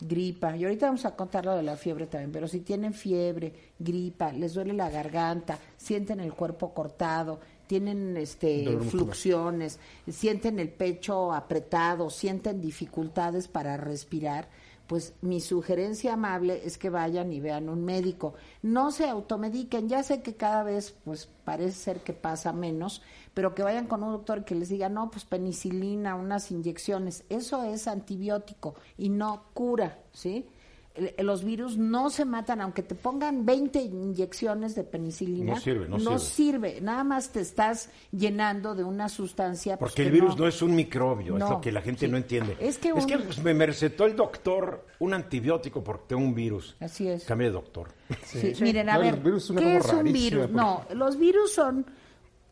gripa, 0.00 0.56
y 0.56 0.64
ahorita 0.64 0.86
vamos 0.86 1.04
a 1.04 1.14
contar 1.14 1.44
lo 1.44 1.56
de 1.56 1.62
la 1.62 1.76
fiebre 1.76 2.06
también, 2.06 2.32
pero 2.32 2.48
si 2.48 2.60
tienen 2.60 2.94
fiebre, 2.94 3.52
gripa, 3.78 4.32
les 4.32 4.54
duele 4.54 4.72
la 4.72 4.88
garganta, 4.88 5.58
sienten 5.76 6.20
el 6.20 6.32
cuerpo 6.32 6.72
cortado, 6.72 7.40
tienen 7.72 8.18
este 8.18 8.78
flucciones, 8.80 9.80
sienten 10.06 10.58
el 10.58 10.68
pecho 10.68 11.32
apretado, 11.32 12.10
sienten 12.10 12.60
dificultades 12.60 13.48
para 13.48 13.78
respirar, 13.78 14.50
pues 14.86 15.14
mi 15.22 15.40
sugerencia 15.40 16.12
amable 16.12 16.60
es 16.66 16.76
que 16.76 16.90
vayan 16.90 17.32
y 17.32 17.40
vean 17.40 17.70
un 17.70 17.82
médico. 17.82 18.34
No 18.60 18.90
se 18.90 19.08
automediquen, 19.08 19.88
ya 19.88 20.02
sé 20.02 20.20
que 20.20 20.34
cada 20.34 20.62
vez 20.64 20.94
pues 21.02 21.30
parece 21.46 21.72
ser 21.72 22.00
que 22.00 22.12
pasa 22.12 22.52
menos, 22.52 23.00
pero 23.32 23.54
que 23.54 23.62
vayan 23.62 23.86
con 23.86 24.02
un 24.02 24.12
doctor 24.12 24.44
que 24.44 24.54
les 24.54 24.68
diga, 24.68 24.90
no, 24.90 25.10
pues 25.10 25.24
penicilina, 25.24 26.14
unas 26.14 26.50
inyecciones, 26.50 27.24
eso 27.30 27.64
es 27.64 27.88
antibiótico 27.88 28.74
y 28.98 29.08
no 29.08 29.44
cura, 29.54 29.98
¿sí? 30.12 30.46
Los 31.18 31.42
virus 31.42 31.78
no 31.78 32.10
se 32.10 32.26
matan, 32.26 32.60
aunque 32.60 32.82
te 32.82 32.94
pongan 32.94 33.46
20 33.46 33.80
inyecciones 33.80 34.74
de 34.74 34.84
penicilina. 34.84 35.54
No 35.54 35.58
sirve, 35.60 35.88
no 35.88 36.18
sirve. 36.18 36.80
Nada 36.82 37.02
más 37.02 37.30
te 37.30 37.40
estás 37.40 37.88
llenando 38.10 38.74
de 38.74 38.84
una 38.84 39.08
sustancia. 39.08 39.78
pues, 39.78 39.92
Porque 39.92 40.02
el 40.02 40.10
virus 40.12 40.36
no, 40.36 40.46
es 40.46 40.60
un 40.60 40.74
microbio, 40.74 41.34
es 41.34 41.40
No, 41.40 41.50
lo 41.52 41.60
que 41.62 41.72
la 41.72 41.80
gente 41.80 42.04
sí. 42.04 42.12
no 42.12 42.18
entiende. 42.18 42.58
Es 42.60 42.76
que 42.76 42.92
un- 42.92 43.06
pues, 43.06 43.42
me 43.42 43.64
recetó 43.66 44.04
el 44.04 44.14
doctor 44.14 44.84
un 44.98 45.14
antibiótico 45.14 45.82
porque 45.82 46.04
tengo 46.08 46.22
un 46.22 46.34
virus. 46.34 46.76
Así 46.78 47.08
es. 47.08 47.24
Cambie 47.24 47.46
de 47.46 47.54
doctor. 47.54 47.88
Sí, 48.26 48.52
Miren, 48.60 48.90
a 48.90 48.94
No, 48.96 49.00
ver, 49.00 49.14
es 49.34 49.50
¿qué 49.50 49.76
es 49.78 49.86
un 49.92 50.12
virus? 50.12 50.50
No, 50.50 50.84
los 50.94 51.16
virus 51.16 51.54
son, 51.54 51.86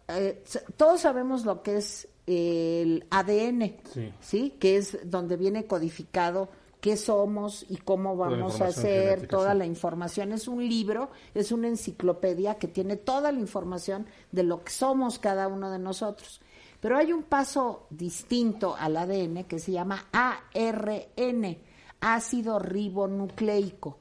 eh, 0.08 0.42
todos 0.78 1.02
sabemos 1.02 1.44
lo 1.44 1.62
que 1.62 1.76
es 1.76 2.08
el 2.26 3.04
ADN, 3.10 3.76
Sí. 3.92 4.12
¿sí? 4.20 4.54
Que 4.58 4.76
es 4.78 4.98
donde 5.04 5.36
viene 5.36 5.66
codificado 5.66 6.48
qué 6.80 6.96
somos 6.96 7.66
y 7.68 7.76
cómo 7.76 8.16
vamos 8.16 8.60
a 8.60 8.66
hacer, 8.66 9.10
genética, 9.10 9.36
toda 9.36 9.52
sí. 9.52 9.58
la 9.58 9.66
información. 9.66 10.32
Es 10.32 10.48
un 10.48 10.66
libro, 10.66 11.10
es 11.34 11.52
una 11.52 11.68
enciclopedia 11.68 12.56
que 12.56 12.68
tiene 12.68 12.96
toda 12.96 13.32
la 13.32 13.38
información 13.38 14.06
de 14.32 14.42
lo 14.42 14.64
que 14.64 14.72
somos 14.72 15.18
cada 15.18 15.48
uno 15.48 15.70
de 15.70 15.78
nosotros. 15.78 16.40
Pero 16.80 16.96
hay 16.96 17.12
un 17.12 17.22
paso 17.22 17.86
distinto 17.90 18.74
al 18.78 18.96
ADN 18.96 19.44
que 19.44 19.58
se 19.58 19.72
llama 19.72 20.06
ARN, 20.12 21.58
ácido 22.00 22.58
ribonucleico. 22.58 23.98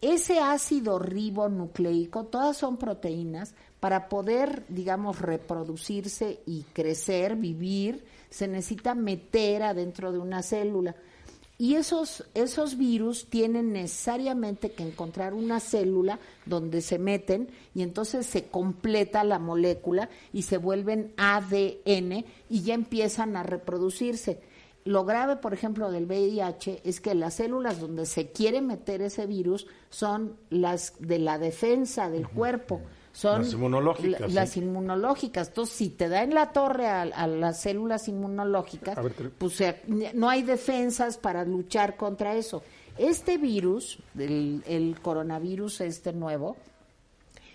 Ese 0.00 0.40
ácido 0.40 0.98
ribonucleico, 0.98 2.24
todas 2.24 2.56
son 2.56 2.76
proteínas, 2.76 3.54
para 3.78 4.08
poder, 4.08 4.64
digamos, 4.68 5.20
reproducirse 5.20 6.40
y 6.46 6.62
crecer, 6.72 7.34
vivir, 7.34 8.04
se 8.30 8.46
necesita 8.46 8.94
meter 8.94 9.64
adentro 9.64 10.12
de 10.12 10.18
una 10.18 10.42
célula. 10.42 10.94
Y 11.62 11.76
esos, 11.76 12.24
esos 12.34 12.76
virus 12.76 13.26
tienen 13.26 13.72
necesariamente 13.72 14.72
que 14.72 14.82
encontrar 14.82 15.32
una 15.32 15.60
célula 15.60 16.18
donde 16.44 16.80
se 16.80 16.98
meten 16.98 17.50
y 17.72 17.82
entonces 17.82 18.26
se 18.26 18.46
completa 18.46 19.22
la 19.22 19.38
molécula 19.38 20.10
y 20.32 20.42
se 20.42 20.56
vuelven 20.56 21.12
ADN 21.16 22.24
y 22.50 22.62
ya 22.64 22.74
empiezan 22.74 23.36
a 23.36 23.44
reproducirse. 23.44 24.40
Lo 24.84 25.04
grave, 25.04 25.36
por 25.36 25.54
ejemplo, 25.54 25.92
del 25.92 26.06
VIH 26.06 26.80
es 26.82 27.00
que 27.00 27.14
las 27.14 27.34
células 27.34 27.80
donde 27.80 28.06
se 28.06 28.32
quiere 28.32 28.60
meter 28.60 29.00
ese 29.00 29.26
virus 29.26 29.68
son 29.88 30.36
las 30.50 30.94
de 30.98 31.20
la 31.20 31.38
defensa 31.38 32.10
del 32.10 32.28
cuerpo. 32.28 32.80
Son 33.12 33.42
Las 33.42 33.52
inmunológicas, 33.52 34.50
sí. 34.50 34.60
inmunológicas. 34.60 35.48
Entonces, 35.48 35.76
si 35.76 35.90
te 35.90 36.08
da 36.08 36.22
en 36.22 36.34
la 36.34 36.52
torre 36.52 36.86
a, 36.86 37.02
a 37.02 37.26
las 37.26 37.60
células 37.60 38.08
inmunológicas, 38.08 38.96
ver, 39.02 39.30
pues 39.38 39.62
no 40.14 40.30
hay 40.30 40.42
defensas 40.42 41.18
para 41.18 41.44
luchar 41.44 41.96
contra 41.96 42.34
eso. 42.34 42.62
Este 42.96 43.36
virus, 43.36 43.98
el, 44.18 44.62
el 44.66 44.98
coronavirus 45.00 45.82
este 45.82 46.12
nuevo, 46.12 46.56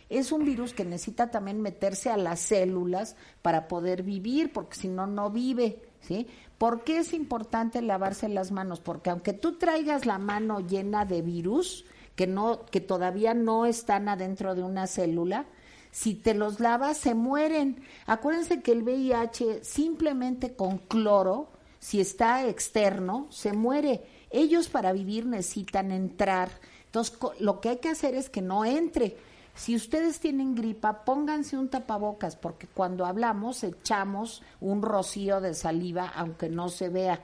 es 0.09 0.31
un 0.31 0.45
virus 0.45 0.73
que 0.73 0.85
necesita 0.85 1.31
también 1.31 1.61
meterse 1.61 2.09
a 2.09 2.17
las 2.17 2.39
células 2.39 3.15
para 3.41 3.67
poder 3.67 4.03
vivir, 4.03 4.53
porque 4.53 4.75
si 4.75 4.87
no, 4.87 5.05
no 5.05 5.31
vive, 5.31 5.79
¿sí? 6.01 6.27
¿Por 6.57 6.83
qué 6.83 6.99
es 6.99 7.13
importante 7.13 7.81
lavarse 7.81 8.29
las 8.29 8.51
manos? 8.51 8.79
Porque 8.79 9.09
aunque 9.09 9.33
tú 9.33 9.57
traigas 9.57 10.05
la 10.05 10.17
mano 10.17 10.59
llena 10.61 11.05
de 11.05 11.21
virus, 11.21 11.85
que, 12.17 12.27
no, 12.27 12.65
que 12.65 12.81
todavía 12.81 13.33
no 13.35 13.65
están 13.65 14.09
adentro 14.09 14.55
de 14.55 14.63
una 14.63 14.87
célula, 14.87 15.45
si 15.91 16.15
te 16.15 16.33
los 16.33 16.59
lavas 16.59 16.97
se 16.97 17.13
mueren. 17.13 17.81
Acuérdense 18.07 18.61
que 18.61 18.71
el 18.71 18.83
VIH 18.83 19.63
simplemente 19.63 20.55
con 20.55 20.79
cloro, 20.79 21.49
si 21.79 22.01
está 22.01 22.47
externo, 22.47 23.27
se 23.29 23.53
muere. 23.53 24.03
Ellos 24.31 24.67
para 24.67 24.91
vivir 24.93 25.27
necesitan 25.27 25.91
entrar. 25.91 26.49
Entonces, 26.85 27.17
lo 27.39 27.61
que 27.61 27.69
hay 27.69 27.77
que 27.77 27.89
hacer 27.89 28.15
es 28.15 28.29
que 28.29 28.41
no 28.41 28.65
entre. 28.65 29.15
Si 29.53 29.75
ustedes 29.75 30.19
tienen 30.19 30.55
gripa, 30.55 31.05
pónganse 31.05 31.55
un 31.55 31.69
tapabocas, 31.69 32.35
porque 32.35 32.67
cuando 32.67 33.05
hablamos 33.05 33.63
echamos 33.63 34.41
un 34.59 34.81
rocío 34.81 35.39
de 35.39 35.53
saliva, 35.53 36.11
aunque 36.15 36.49
no 36.49 36.69
se 36.69 36.89
vea. 36.89 37.23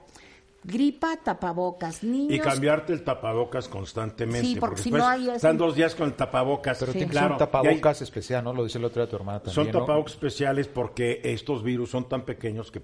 Gripa, 0.63 1.17
tapabocas. 1.17 2.03
Niños, 2.03 2.31
Y 2.33 2.39
cambiarte 2.39 2.93
el 2.93 3.03
tapabocas 3.03 3.67
constantemente. 3.67 4.47
Sí, 4.47 4.55
porque 4.55 4.77
si 4.81 4.89
después 4.91 5.03
no 5.03 5.09
hay 5.09 5.29
Están 5.29 5.57
dos 5.57 5.75
días 5.75 5.93
con 5.95 6.07
el 6.07 6.13
tapabocas. 6.15 6.77
Pero 6.79 6.93
Sí. 6.93 7.05
claro, 7.05 7.27
un 7.27 7.31
y 7.31 7.33
hay- 7.33 7.39
tapabocas 7.39 8.01
especial, 8.01 8.43
¿no? 8.43 8.53
Lo 8.53 8.63
dice 8.63 8.77
el 8.77 8.85
otro 8.85 9.01
día 9.03 9.09
tu 9.09 9.15
hermana 9.17 9.39
también. 9.39 9.55
Son 9.55 9.67
¿no? 9.67 9.79
tapabocas 9.79 10.13
especiales 10.13 10.67
porque 10.67 11.21
estos 11.23 11.63
virus 11.63 11.89
son 11.91 12.07
tan 12.07 12.23
pequeños 12.23 12.71
que 12.71 12.81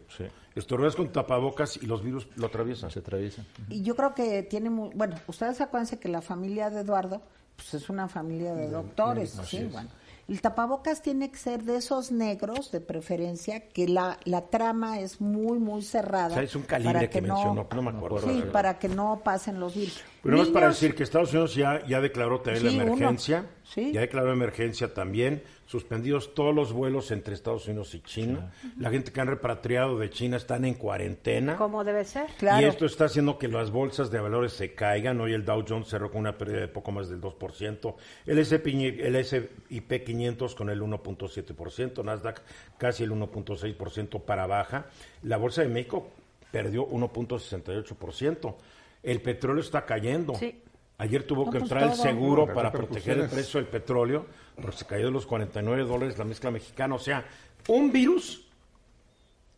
estornudas 0.56 0.96
con 0.96 1.10
tapabocas 1.12 1.78
y 1.82 1.86
los 1.86 2.04
virus 2.04 2.28
lo 2.36 2.48
atraviesan. 2.48 2.92
Se 2.92 3.00
atraviesan. 3.00 3.46
Y 3.70 3.82
yo 3.82 3.96
creo 3.96 4.14
que 4.14 4.44
tiene 4.44 4.70
muy, 4.70 4.90
bueno, 4.94 5.16
ustedes 5.28 5.62
acuérdense 5.62 6.00
que 6.00 6.10
la 6.10 6.22
familia 6.22 6.70
de 6.70 6.82
Eduardo 6.82 7.22
pues 7.56 7.74
es 7.74 7.90
una 7.90 8.08
familia 8.08 8.54
de 8.56 8.70
doctores, 8.70 9.32
¿sí? 9.46 9.68
Bueno, 9.72 9.90
el 10.30 10.42
tapabocas 10.42 11.02
tiene 11.02 11.32
que 11.32 11.38
ser 11.38 11.64
de 11.64 11.78
esos 11.78 12.12
negros 12.12 12.72
de 12.72 12.80
preferencia 12.82 13.68
que 13.70 13.88
la, 13.88 14.20
la 14.26 14.48
trama 14.50 15.00
es 15.00 15.20
muy 15.20 15.60
muy 15.60 15.82
cerrada. 15.82 16.28
O 16.28 16.34
sea, 16.36 16.44
es 16.44 16.56
un 16.56 16.62
calibre 16.64 16.94
para 16.94 17.10
que 17.10 17.22
no- 17.22 17.34
mencionó, 17.34 17.68
no 17.76 17.82
me 17.82 17.90
acuerdo. 17.90 18.20
Sí, 18.22 18.42
Sí. 18.44 18.44
para 18.52 18.78
que 18.80 18.88
no 18.90 19.22
pasen 19.24 19.60
los 19.60 19.76
virus. 19.76 20.02
Pero 20.22 20.38
no 20.38 20.44
es 20.44 20.50
para 20.50 20.68
Niños, 20.68 20.80
decir 20.82 20.96
que 20.96 21.04
Estados 21.04 21.32
Unidos 21.32 21.56
ya, 21.56 21.86
ya 21.88 22.00
declaró 22.00 22.42
también 22.42 22.70
Sí, 22.72 22.78
la 22.78 22.84
uno. 22.84 22.94
emergencia. 22.94 23.46
Sí. 23.64 23.92
Ya 23.92 24.02
declaró 24.02 24.32
emergencia 24.32 24.94
también. 24.94 25.42
Suspendidos 25.70 26.34
todos 26.34 26.56
los 26.56 26.74
vuelos 26.74 27.12
entre 27.12 27.36
Estados 27.36 27.68
Unidos 27.68 27.94
y 27.94 28.02
China. 28.02 28.52
La 28.80 28.90
gente 28.90 29.12
que 29.12 29.22
han 29.22 29.28
repatriado 29.28 30.00
de 30.00 30.10
China 30.10 30.38
están 30.38 30.66
en 30.66 30.74
cuarentena. 30.74 31.58
Como 31.58 31.84
debe 31.84 32.06
ser. 32.06 32.26
Claro. 32.40 32.66
Y 32.66 32.68
esto 32.68 32.88
está 32.88 33.06
haciendo 33.06 33.38
que 33.38 33.48
las 33.48 33.70
bolsas 33.70 34.10
de 34.10 34.20
valores 34.20 34.54
se 34.54 34.74
caigan. 34.74 35.22
Hoy 35.22 35.34
el 35.34 35.46
Dow 35.46 35.64
Jones 35.68 35.88
cerró 35.88 36.10
con 36.10 36.22
una 36.22 36.36
pérdida 36.40 36.62
de 36.62 36.70
poco 36.70 36.92
más 36.92 37.08
del 37.08 37.22
2%. 37.22 37.96
El 38.26 38.40
S&P, 38.40 38.74
ñi- 38.74 39.00
el 39.00 39.16
S&P 39.18 40.04
500 40.04 40.56
con 40.56 40.72
el 40.72 40.82
1.7%. 40.82 42.04
Nasdaq 42.04 42.42
casi 42.80 43.04
el 43.04 43.12
1.6% 43.12 44.22
para 44.26 44.48
baja. 44.48 44.88
La 45.22 45.38
Bolsa 45.38 45.62
de 45.62 45.68
México 45.68 46.10
perdió 46.52 46.88
1.68%. 46.88 48.56
El 49.04 49.22
petróleo 49.22 49.62
está 49.62 49.86
cayendo. 49.86 50.34
Sí. 50.34 50.64
Ayer 51.00 51.24
tuvo 51.24 51.46
No, 51.46 51.52
que 51.52 51.60
pues 51.60 51.72
entrar 51.72 51.90
el 51.92 51.96
seguro 51.96 52.54
para 52.54 52.72
proteger 52.72 53.18
el 53.20 53.30
precio 53.30 53.60
del 53.60 53.70
petróleo, 53.70 54.26
porque 54.62 54.78
se 54.78 54.86
cayó 54.86 55.06
de 55.06 55.12
los 55.12 55.26
49 55.26 55.84
dólares 55.86 56.18
la 56.18 56.26
mezcla 56.26 56.52
mexicana. 56.52 56.96
O 56.96 57.00
sea, 57.00 57.26
un 57.70 57.92
virus 57.92 58.46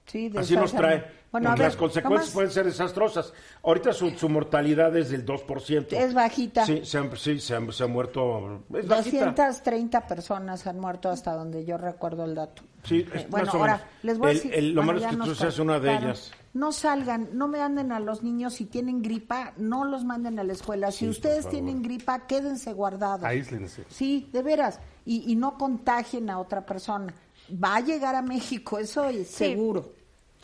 Sí, 0.05 0.31
así 0.35 0.55
nos 0.55 0.73
trae. 0.73 1.21
Bueno, 1.31 1.51
ver, 1.51 1.59
las 1.59 1.75
consecuencias 1.77 2.27
nomás- 2.29 2.33
pueden 2.33 2.51
ser 2.51 2.65
desastrosas. 2.65 3.33
Ahorita 3.63 3.93
su, 3.93 4.09
su 4.11 4.27
mortalidad 4.27 4.93
es 4.97 5.09
del 5.11 5.25
2%. 5.25 5.93
Es 5.95 6.13
bajita. 6.13 6.65
Sí, 6.65 6.81
se 6.83 6.97
han, 6.97 7.15
sí, 7.15 7.39
se 7.39 7.55
han, 7.55 7.71
se 7.71 7.83
han 7.85 7.91
muerto. 7.91 8.61
Es 8.77 8.87
bajita. 8.87 9.25
230 9.27 10.05
personas 10.07 10.67
han 10.67 10.79
muerto 10.79 11.09
hasta 11.09 11.31
donde 11.33 11.63
yo 11.63 11.77
recuerdo 11.77 12.25
el 12.25 12.35
dato. 12.35 12.61
Sí, 12.83 13.07
es 13.13 13.21
Eh, 13.21 13.27
bueno, 13.29 13.45
más 13.45 13.55
o 13.55 13.57
ahora, 13.59 13.89
les 14.03 14.17
voy 14.17 14.27
a 14.27 14.31
El- 14.31 14.37
decir... 14.37 14.53
el- 14.53 14.69
lo 14.73 14.83
bueno, 14.83 14.99
malo 14.99 15.05
es 15.11 15.17
que 15.17 15.23
tú 15.29 15.35
seas 15.35 15.59
una 15.59 15.79
de 15.79 15.93
ellas. 15.95 16.31
No 16.53 16.71
salgan, 16.73 17.29
no 17.33 17.47
me 17.47 17.61
anden 17.61 17.91
a 17.93 17.99
los 18.01 18.23
niños 18.23 18.55
si 18.55 18.65
tienen 18.65 19.01
gripa, 19.01 19.53
no 19.57 19.85
los 19.85 20.03
manden 20.03 20.37
a 20.37 20.43
la 20.43 20.51
escuela. 20.53 20.91
Si 20.91 21.07
ustedes 21.07 21.47
tienen 21.49 21.81
gripa, 21.81 22.27
quédense 22.27 22.73
guardados. 22.73 23.23
Aíslense. 23.23 23.85
Sí, 23.89 24.29
de 24.33 24.41
veras. 24.43 24.79
Y, 25.05 25.31
y 25.31 25.35
no 25.35 25.57
contagien 25.57 26.29
a 26.29 26.39
otra 26.39 26.65
persona. 26.65 27.13
Va 27.51 27.75
a 27.77 27.79
llegar 27.79 28.15
a 28.15 28.21
México, 28.21 28.77
eso 28.79 29.05
es 29.05 29.27
Sí. 29.29 29.33
seguro. 29.51 29.93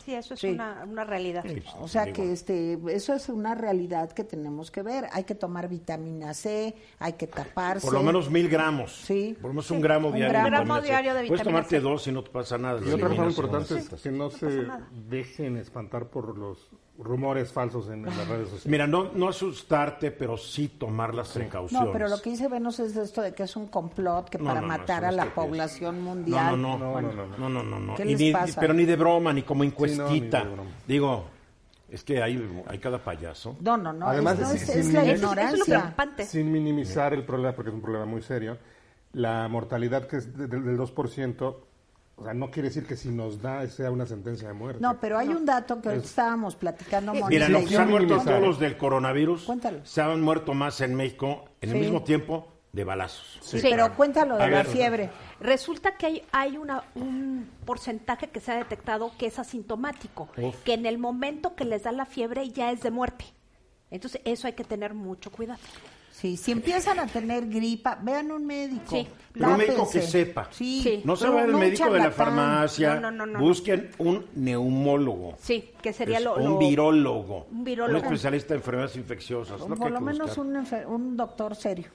Sí, 0.08 0.14
eso 0.14 0.32
es 0.32 0.40
Sí. 0.40 0.48
Una, 0.48 0.86
una 0.88 1.04
realidad. 1.04 1.44
O 1.80 1.86
sea 1.86 2.10
que 2.14 2.32
este, 2.32 2.78
eso 2.88 3.12
es 3.12 3.28
una 3.28 3.54
realidad 3.54 4.10
que 4.12 4.24
tenemos 4.24 4.70
que 4.70 4.80
ver. 4.82 5.06
Hay 5.12 5.24
que 5.24 5.34
tomar 5.34 5.68
vitamina 5.68 6.32
C, 6.32 6.74
hay 6.98 7.12
que 7.12 7.26
taparse. 7.26 7.84
Por 7.86 7.92
lo 7.92 8.02
menos 8.02 8.30
mil 8.30 8.48
gramos. 8.48 8.90
Sí. 9.04 9.36
Por 9.38 9.50
lo 9.50 9.54
menos 9.54 9.70
un 9.70 9.82
gramo 9.82 10.08
Un 10.08 10.14
diario. 10.14 10.32
gramo. 10.32 10.46
de 10.46 10.50
Gramo 10.50 10.74
vitamina 10.74 10.80
C. 10.80 10.88
diario 10.88 11.14
de 11.14 11.26
Puedes 11.28 11.44
tomarte 11.44 11.76
C. 11.76 11.80
dos 11.80 12.06
y 12.06 12.12
no 12.12 12.24
te 12.24 12.30
pasa 12.30 12.56
nada. 12.56 12.80
Y 12.86 12.90
otra 12.90 13.08
cosa 13.10 13.26
importante 13.26 13.74
es 13.80 13.88
que 14.02 14.10
no 14.10 14.30
se 14.30 14.66
dejen 15.10 15.58
espantar 15.58 16.06
por 16.08 16.38
los 16.38 16.70
rumores 16.98 17.52
falsos 17.52 17.86
en, 17.88 18.06
en 18.06 18.06
las 18.06 18.26
redes 18.28 18.48
sociales. 18.48 18.66
Mira, 18.66 18.86
no, 18.86 19.12
no 19.14 19.28
asustarte, 19.28 20.10
pero 20.10 20.36
sí 20.36 20.68
tomar 20.68 21.14
las 21.14 21.28
precauciones. 21.28 21.86
No, 21.86 21.92
pero 21.92 22.08
lo 22.08 22.20
que 22.20 22.30
dice 22.30 22.48
Venus 22.48 22.80
es 22.80 22.96
esto 22.96 23.22
de 23.22 23.32
que 23.32 23.44
es 23.44 23.54
un 23.56 23.68
complot 23.68 24.28
que 24.28 24.38
No, 24.38 24.44
para 24.46 24.60
no, 24.60 24.66
no, 24.66 24.78
matar 24.78 25.04
a 25.04 25.12
la 25.12 25.32
población 25.32 26.02
mundial. 26.02 26.60
no, 26.60 26.76
no, 26.76 26.90
Bueno, 26.92 27.12
no, 27.12 27.26
no, 27.38 27.48
no, 27.48 27.62
no, 27.62 27.78
no. 27.78 27.94
¿Qué 27.94 28.04
les 28.04 28.18
ni- 28.18 28.32
pasa? 28.32 28.60
pero 28.60 28.74
ni 28.74 28.84
de 28.84 28.96
broma, 28.96 29.32
ni 29.32 29.42
como 29.42 29.62
Sí, 29.62 29.68
encuestita. 29.68 30.08
no, 30.40 30.44
ni 30.44 30.50
de 30.50 30.54
broma. 30.56 30.70
Digo, 30.88 31.24
es 31.88 32.02
que 32.02 32.20
hay, 32.22 32.62
hay 32.66 32.78
cada 32.78 32.98
payaso. 33.02 33.56
No, 33.60 33.76
no, 33.76 33.92
no. 33.92 34.08
Además, 34.08 34.34
es, 34.34 34.40
no, 34.40 34.48
sí, 34.50 34.56
es, 34.56 34.66
sí, 34.66 34.78
es 34.80 34.86
sí, 34.88 34.92
la 34.92 35.04
es- 35.04 35.18
ignorancia. 35.20 35.64
preocupante. 35.64 36.24
Sin 36.26 36.50
minimizar 36.50 37.14
el 37.14 37.24
problema, 37.24 37.54
porque 37.54 37.70
es 37.70 37.74
un 37.74 37.80
problema 37.82 38.06
muy 38.06 38.22
serio, 38.22 38.58
la 39.12 39.46
mortalidad 39.48 40.06
que 40.08 40.16
es 40.16 40.36
de- 40.36 40.48
del 40.48 40.64
del 40.64 40.76
2%, 40.76 41.60
o 42.18 42.24
sea, 42.24 42.34
no 42.34 42.50
quiere 42.50 42.68
decir 42.68 42.84
que 42.84 42.96
si 42.96 43.10
nos 43.10 43.40
da 43.40 43.66
sea 43.68 43.90
una 43.90 44.04
sentencia 44.06 44.48
de 44.48 44.54
muerte. 44.54 44.80
No, 44.80 44.98
pero 45.00 45.18
hay 45.18 45.28
un 45.28 45.44
dato 45.44 45.80
que 45.80 45.94
estábamos 45.96 46.56
platicando, 46.56 47.14
Mónica. 47.14 47.46
Mira, 47.46 47.60
sí, 47.60 47.66
se 47.68 47.76
han 47.76 47.90
muerto 47.90 48.18
todos 48.22 48.40
los 48.42 48.58
del 48.58 48.76
coronavirus. 48.76 49.44
Cuéntalo. 49.44 49.78
Se 49.84 50.00
han 50.02 50.20
muerto 50.20 50.52
más 50.52 50.80
en 50.80 50.94
México 50.94 51.44
en 51.60 51.70
el 51.70 51.76
mismo 51.76 52.02
tiempo 52.02 52.48
de 52.72 52.84
balazos. 52.84 53.38
Sí, 53.40 53.58
pero 53.62 53.94
cuéntalo 53.94 54.36
de 54.36 54.42
A 54.42 54.48
la 54.48 54.56
ver. 54.58 54.66
fiebre. 54.66 55.10
Resulta 55.40 55.96
que 55.96 56.06
hay, 56.06 56.22
hay 56.32 56.56
una, 56.58 56.84
un 56.96 57.48
porcentaje 57.64 58.28
que 58.28 58.40
se 58.40 58.52
ha 58.52 58.56
detectado 58.56 59.12
que 59.16 59.26
es 59.26 59.38
asintomático, 59.38 60.28
Uf. 60.36 60.56
que 60.64 60.74
en 60.74 60.86
el 60.86 60.98
momento 60.98 61.54
que 61.54 61.64
les 61.64 61.84
da 61.84 61.92
la 61.92 62.04
fiebre 62.04 62.50
ya 62.50 62.70
es 62.72 62.82
de 62.82 62.90
muerte. 62.90 63.24
Entonces, 63.90 64.20
eso 64.24 64.46
hay 64.46 64.52
que 64.52 64.64
tener 64.64 64.92
mucho 64.92 65.30
cuidado. 65.30 65.60
Sí, 66.20 66.36
si 66.36 66.50
empiezan 66.50 66.98
a 66.98 67.06
tener 67.06 67.46
gripa, 67.48 67.96
vean 68.02 68.32
un 68.32 68.44
médico. 68.44 68.90
Sí. 68.96 69.06
Pero 69.32 69.50
un 69.50 69.56
médico 69.56 69.88
que 69.88 70.02
sepa. 70.02 70.48
Sí. 70.50 70.80
Sí. 70.82 71.02
No 71.04 71.14
se 71.14 71.26
pero 71.26 71.38
al 71.38 71.54
un 71.54 71.60
médico 71.60 71.92
de 71.92 71.98
la 72.00 72.10
farmacia. 72.10 72.94
No, 72.96 73.02
no, 73.12 73.24
no, 73.24 73.26
no, 73.26 73.38
Busquen 73.38 73.90
un 73.98 74.26
neumólogo. 74.34 75.36
Sí, 75.40 75.70
que 75.80 75.92
sería 75.92 76.18
lo, 76.18 76.34
un 76.36 76.44
lo- 76.44 76.58
virólogo. 76.58 77.46
un 77.52 77.62
virólogo. 77.62 77.98
especialista 78.04 78.54
en 78.54 78.58
enfermedades 78.58 78.96
infecciosas. 78.96 79.60
O 79.60 79.68
lo 79.68 79.74
que 79.76 79.80
por 79.80 79.90
lo 79.92 79.98
que 80.00 80.04
menos 80.06 80.36
un, 80.38 80.54
enfer- 80.56 80.86
un 80.86 81.16
doctor 81.16 81.54
serio. 81.54 81.86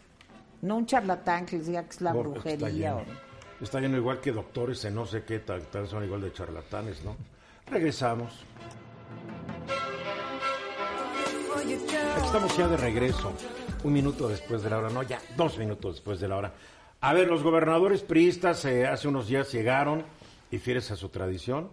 No 0.62 0.78
un 0.78 0.86
charlatán 0.86 1.46
que 1.46 1.58
les 1.58 1.68
diga 1.68 1.84
que 1.84 1.90
es 1.90 2.00
la 2.00 2.14
Por- 2.14 2.28
Está 2.28 2.50
brujería. 2.50 2.70
lleno. 2.96 2.96
o- 3.60 3.64
Está 3.64 3.80
lleno 3.82 3.98
igual 3.98 4.22
que 4.22 4.32
doctores 4.32 4.86
en 4.86 4.96
no 4.96 5.06
sé 5.06 5.24
qué, 5.26 5.40
tal, 5.40 5.64
tal 5.64 5.86
son 5.90 6.02
igual 6.06 6.22
de 6.22 6.32
charlatanes, 6.32 7.04
¿no? 7.04 7.18
Regresamos. 7.70 8.46
Aquí 11.58 11.74
Estamos 12.26 12.58
ya 12.58 12.68
de 12.70 12.78
regreso, 12.78 13.34
un 13.84 13.94
minuto 13.94 14.28
después 14.28 14.64
de 14.64 14.70
la 14.70 14.78
hora, 14.80 14.90
no, 14.90 15.04
ya 15.04 15.20
dos 15.36 15.58
minutos 15.58 15.96
después 15.96 16.20
de 16.20 16.28
la 16.28 16.38
hora. 16.38 16.54
A 17.02 17.14
ver, 17.14 17.28
los 17.28 17.44
gobernadores 17.44 18.02
priistas 18.02 18.64
eh, 18.66 18.86
hace 18.88 19.08
unos 19.08 19.28
días 19.28 19.52
llegaron, 19.52 20.04
y 20.52 20.58
fieles 20.60 20.90
a 20.92 20.96
su 20.96 21.10
tradición. 21.10 21.70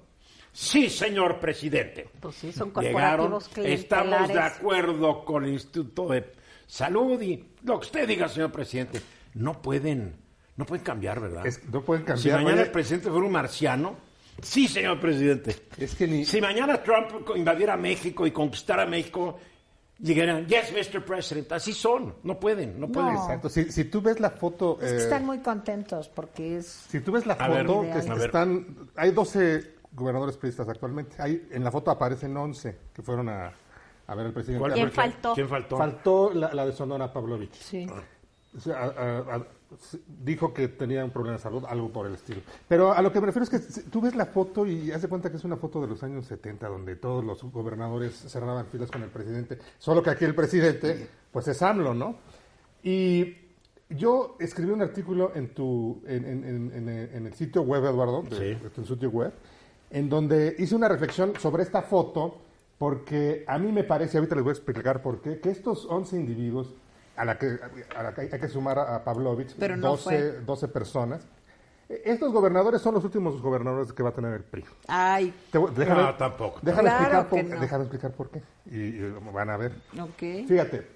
Sí, 0.52 0.88
señor 0.90 1.38
presidente. 1.38 2.08
Pues 2.18 2.34
sí, 2.36 2.50
son 2.52 2.72
Llegaron, 2.80 3.30
corporativos 3.32 3.68
estamos 3.68 4.28
de 4.28 4.40
acuerdo 4.40 5.24
con 5.24 5.44
el 5.44 5.52
Instituto 5.52 6.08
de 6.08 6.32
Salud 6.66 7.20
y 7.20 7.44
lo 7.62 7.78
que 7.78 7.86
usted 7.86 8.08
diga, 8.08 8.28
señor 8.28 8.50
presidente. 8.50 9.00
No 9.34 9.60
pueden, 9.62 10.16
no 10.56 10.64
pueden 10.66 10.82
cambiar, 10.84 11.20
¿verdad? 11.20 11.46
Es- 11.46 11.62
no 11.68 11.82
pueden 11.82 12.02
Si 12.02 12.06
cambiar. 12.08 12.36
mañana 12.38 12.54
Oye, 12.54 12.62
el 12.64 12.70
presidente 12.72 13.10
fuera 13.10 13.26
un 13.26 13.32
marciano, 13.32 13.96
sí, 14.42 14.66
señor 14.66 14.98
presidente. 14.98 15.54
es 15.78 15.94
que 15.94 16.08
ni... 16.08 16.24
Si 16.24 16.40
mañana 16.40 16.82
Trump 16.82 17.10
invadiera 17.36 17.76
México 17.76 18.26
y 18.26 18.32
conquistara 18.32 18.86
México, 18.86 19.38
llegarían, 20.02 20.46
yes, 20.46 20.72
Mr. 20.72 21.04
President. 21.04 21.52
Así 21.52 21.72
son, 21.72 22.14
no 22.22 22.38
pueden, 22.40 22.78
no 22.80 22.88
pueden. 22.88 23.14
Exacto. 23.14 23.48
Si, 23.48 23.70
si 23.70 23.84
tú 23.84 24.00
ves 24.00 24.20
la 24.20 24.30
foto... 24.30 24.78
Es 24.80 24.90
que 24.92 24.96
eh, 24.98 25.02
están 25.02 25.24
muy 25.26 25.38
contentos 25.40 26.08
porque 26.08 26.58
es... 26.58 26.66
Si 26.66 27.00
tú 27.00 27.12
ves 27.12 27.26
la 27.26 27.34
ver, 27.34 27.66
foto, 27.66 27.82
que 27.82 27.98
están, 28.24 28.88
hay 28.96 29.10
12 29.10 29.74
gobernadores 29.92 30.36
priistas 30.36 30.68
actualmente. 30.68 31.16
Hay, 31.20 31.48
en 31.50 31.64
la 31.64 31.70
foto 31.70 31.90
aparecen 31.90 32.36
11 32.36 32.76
que 32.94 33.02
fueron 33.02 33.28
a, 33.28 33.52
a 34.06 34.14
ver 34.14 34.26
al 34.26 34.32
presidente. 34.32 34.60
¿Cuál 34.60 34.72
¿Quién 34.74 34.90
faltó? 34.92 35.34
¿Quién 35.34 35.48
faltó? 35.48 35.76
Faltó 35.76 36.30
la, 36.34 36.54
la 36.54 36.66
de 36.66 36.72
Sonora 36.72 37.12
Pavlovich. 37.12 37.54
Sí. 37.54 37.86
O 38.56 38.60
sea, 38.60 38.76
a- 38.76 38.86
a- 38.86 39.36
a- 39.36 39.36
s- 39.36 39.46
dijo 40.24 40.52
que 40.52 40.68
tenía 40.68 41.04
un 41.04 41.10
problema 41.10 41.36
de 41.36 41.42
salud, 41.42 41.64
algo 41.68 41.90
por 41.90 42.06
el 42.06 42.14
estilo. 42.14 42.40
Pero 42.68 42.92
a 42.92 43.00
lo 43.02 43.12
que 43.12 43.20
me 43.20 43.26
refiero 43.26 43.44
es 43.44 43.50
que 43.50 43.82
tú 43.90 44.00
ves 44.00 44.14
la 44.14 44.26
foto 44.26 44.66
y 44.66 44.90
haz 44.90 45.02
de 45.02 45.08
cuenta 45.08 45.30
que 45.30 45.36
es 45.36 45.44
una 45.44 45.56
foto 45.56 45.80
de 45.80 45.86
los 45.88 46.02
años 46.02 46.26
70, 46.26 46.68
donde 46.68 46.96
todos 46.96 47.24
los 47.24 47.42
gobernadores 47.44 48.14
cerraban 48.14 48.66
filas 48.66 48.90
con 48.90 49.02
el 49.02 49.10
presidente. 49.10 49.58
Solo 49.78 50.02
que 50.02 50.10
aquí 50.10 50.24
el 50.24 50.34
presidente, 50.34 51.08
pues 51.32 51.46
es 51.48 51.62
AMLO, 51.62 51.94
¿no? 51.94 52.16
Y 52.82 53.36
yo 53.88 54.36
escribí 54.40 54.70
un 54.72 54.82
artículo 54.82 55.32
en 55.34 55.54
tu 55.54 56.02
en, 56.06 56.24
en- 56.24 56.44
en- 56.44 56.72
en 56.74 56.88
el- 56.88 57.14
en 57.14 57.26
el 57.26 57.34
sitio 57.34 57.62
web, 57.62 57.84
Eduardo, 57.84 58.22
de, 58.22 58.36
Sí. 58.56 58.62
de 58.62 58.70
tu 58.70 58.84
sitio 58.84 59.10
web, 59.10 59.32
en 59.90 60.08
donde 60.08 60.54
hice 60.58 60.74
una 60.76 60.88
reflexión 60.88 61.32
sobre 61.38 61.62
esta 61.62 61.82
foto, 61.82 62.38
porque 62.78 63.44
a 63.46 63.58
mí 63.58 63.72
me 63.72 63.84
parece, 63.84 64.16
ahorita 64.18 64.34
les 64.36 64.44
voy 64.44 64.50
a 64.50 64.54
explicar 64.54 65.02
por 65.02 65.20
qué, 65.20 65.38
que 65.40 65.50
estos 65.50 65.86
11 65.90 66.16
individuos, 66.16 66.72
a 67.16 67.24
la 67.24 67.38
que, 67.38 67.58
a 67.96 68.02
la 68.02 68.14
que 68.14 68.20
hay, 68.22 68.28
que 68.28 68.48
sumar 68.48 68.78
a, 68.78 69.04
Pavlovich, 69.04 69.54
Pero 69.58 69.76
no 69.76 69.88
12, 69.90 70.02
fue. 70.04 70.40
12 70.44 70.68
personas, 70.68 71.26
eh, 71.88 72.02
estos 72.04 72.32
gobernadores 72.32 72.80
son 72.80 72.94
los 72.94 73.04
últimos 73.04 73.40
gobernadores 73.42 73.92
que 73.92 74.02
va 74.02 74.10
a 74.10 74.12
tener 74.14 74.32
el 74.32 74.44
PRI. 74.44 74.64
Ay, 74.88 75.34
Te 75.50 75.58
déjame, 75.76 76.02
No, 76.02 76.14
tampoco. 76.14 76.60
Déjame, 76.62 76.88
Claro 76.88 77.20
explicar 77.20 77.28
por, 77.28 77.44
no. 77.44 77.60
déjame 77.60 77.84
explicar 77.84 78.10
por 78.12 78.30
qué. 78.30 78.42
Y, 78.70 78.78
y 78.78 79.14
van 79.32 79.50
a 79.50 79.56
ver. 79.56 79.72
ok. 80.00 80.46
Fíjate, 80.48 80.86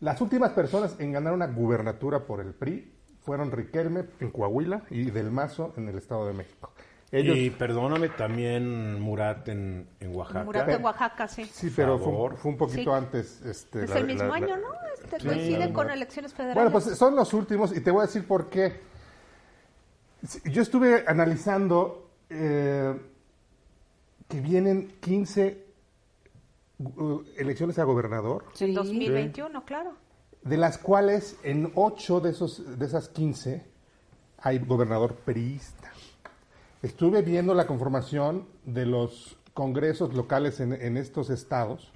las 0.00 0.20
últimas 0.20 0.50
personas 0.52 0.96
en 0.98 1.12
ganar 1.12 1.32
una 1.32 1.46
gubernatura 1.46 2.20
por 2.20 2.40
el 2.40 2.52
PRI 2.54 2.92
fueron 3.22 3.50
Riquelme 3.52 4.06
en 4.18 4.30
Coahuila 4.30 4.82
y 4.90 5.10
Del 5.10 5.30
Mazo 5.30 5.74
en 5.76 5.88
el 5.88 5.98
Estado 5.98 6.26
de 6.26 6.32
México. 6.32 6.72
Ellos, 7.12 7.36
Y 7.36 7.50
perdóname, 7.50 8.08
también 8.10 9.00
Murat 9.00 9.48
en, 9.48 9.88
en 9.98 10.14
Oaxaca. 10.14 10.44
Murat 10.44 10.68
en 10.68 10.84
Oaxaca, 10.84 11.26
sí. 11.26 11.44
sí, 11.44 11.72
pero 11.74 11.98
fue, 11.98 12.50
un 12.50 12.56
poquito 12.56 12.92
Sí. 12.92 12.96
antes. 12.96 13.42
Este, 13.42 13.82
Es 13.84 13.90
la- 13.90 13.98
el 13.98 14.06
mismo 14.06 14.22
la- 14.22 14.28
la- 14.28 14.34
año, 14.46 14.56
¿no? 14.58 14.68
Este, 14.94 15.18
Sí, 15.20 15.26
coinciden 15.26 15.72
con 15.72 15.90
elecciones 15.90 16.32
federales. 16.32 16.54
Bueno, 16.54 16.70
pues 16.70 16.96
son 16.96 17.16
los 17.16 17.32
últimos 17.34 17.76
y 17.76 17.80
te 17.80 17.90
voy 17.90 18.04
a 18.04 18.06
decir 18.06 18.26
por 18.28 18.48
qué. 18.48 18.80
Yo 20.44 20.62
estuve 20.62 21.04
analizando 21.06 22.10
eh, 22.28 22.94
que 24.28 24.40
vienen 24.40 24.92
15 25.00 25.66
uh, 26.78 27.22
elecciones 27.36 27.76
a 27.80 27.84
gobernador, 27.84 28.44
Sí. 28.52 28.72
2021, 28.72 29.64
claro. 29.64 29.94
de 30.42 30.56
las 30.56 30.78
cuales 30.78 31.36
en 31.42 31.72
8 31.74 32.20
de, 32.20 32.30
esos, 32.30 32.78
de 32.78 32.86
esas 32.86 33.08
15 33.08 33.64
hay 34.38 34.58
gobernador 34.60 35.16
priista. 35.16 35.90
Estuve 36.82 37.22
viendo 37.22 37.54
la 37.54 37.66
conformación 37.66 38.46
de 38.64 38.86
los 38.86 39.36
congresos 39.54 40.14
locales 40.14 40.60
en, 40.60 40.72
en 40.72 40.96
estos 40.96 41.28
estados 41.28 41.90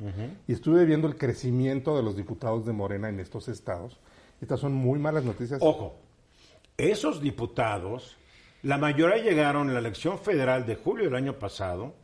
y 0.47 0.53
estuve 0.53 0.85
viendo 0.85 1.07
el 1.09 1.16
crecimiento 1.16 1.97
de 1.97 2.03
los 2.03 2.16
diputados 2.16 2.66
de 2.66 2.73
Morena 2.73 3.09
en 3.09 3.20
estos 3.20 3.49
estados. 3.49 3.99
Estas 4.40 4.61
son 4.61 4.75
muy 4.75 4.99
malas 4.99 5.25
noticias. 5.25 5.61
Ojo, 5.62 5.94
esos 6.77 7.23
diputados, 7.23 8.16
la 8.62 8.77
mayoría 8.77 9.23
llegaron 9.23 9.68
en 9.68 9.75
la 9.75 9.81
elección 9.81 10.18
federal 10.18 10.66
de 10.66 10.77
julio 10.77 11.05
del 11.07 11.14
año 11.14 11.38
pasado, 11.38 11.94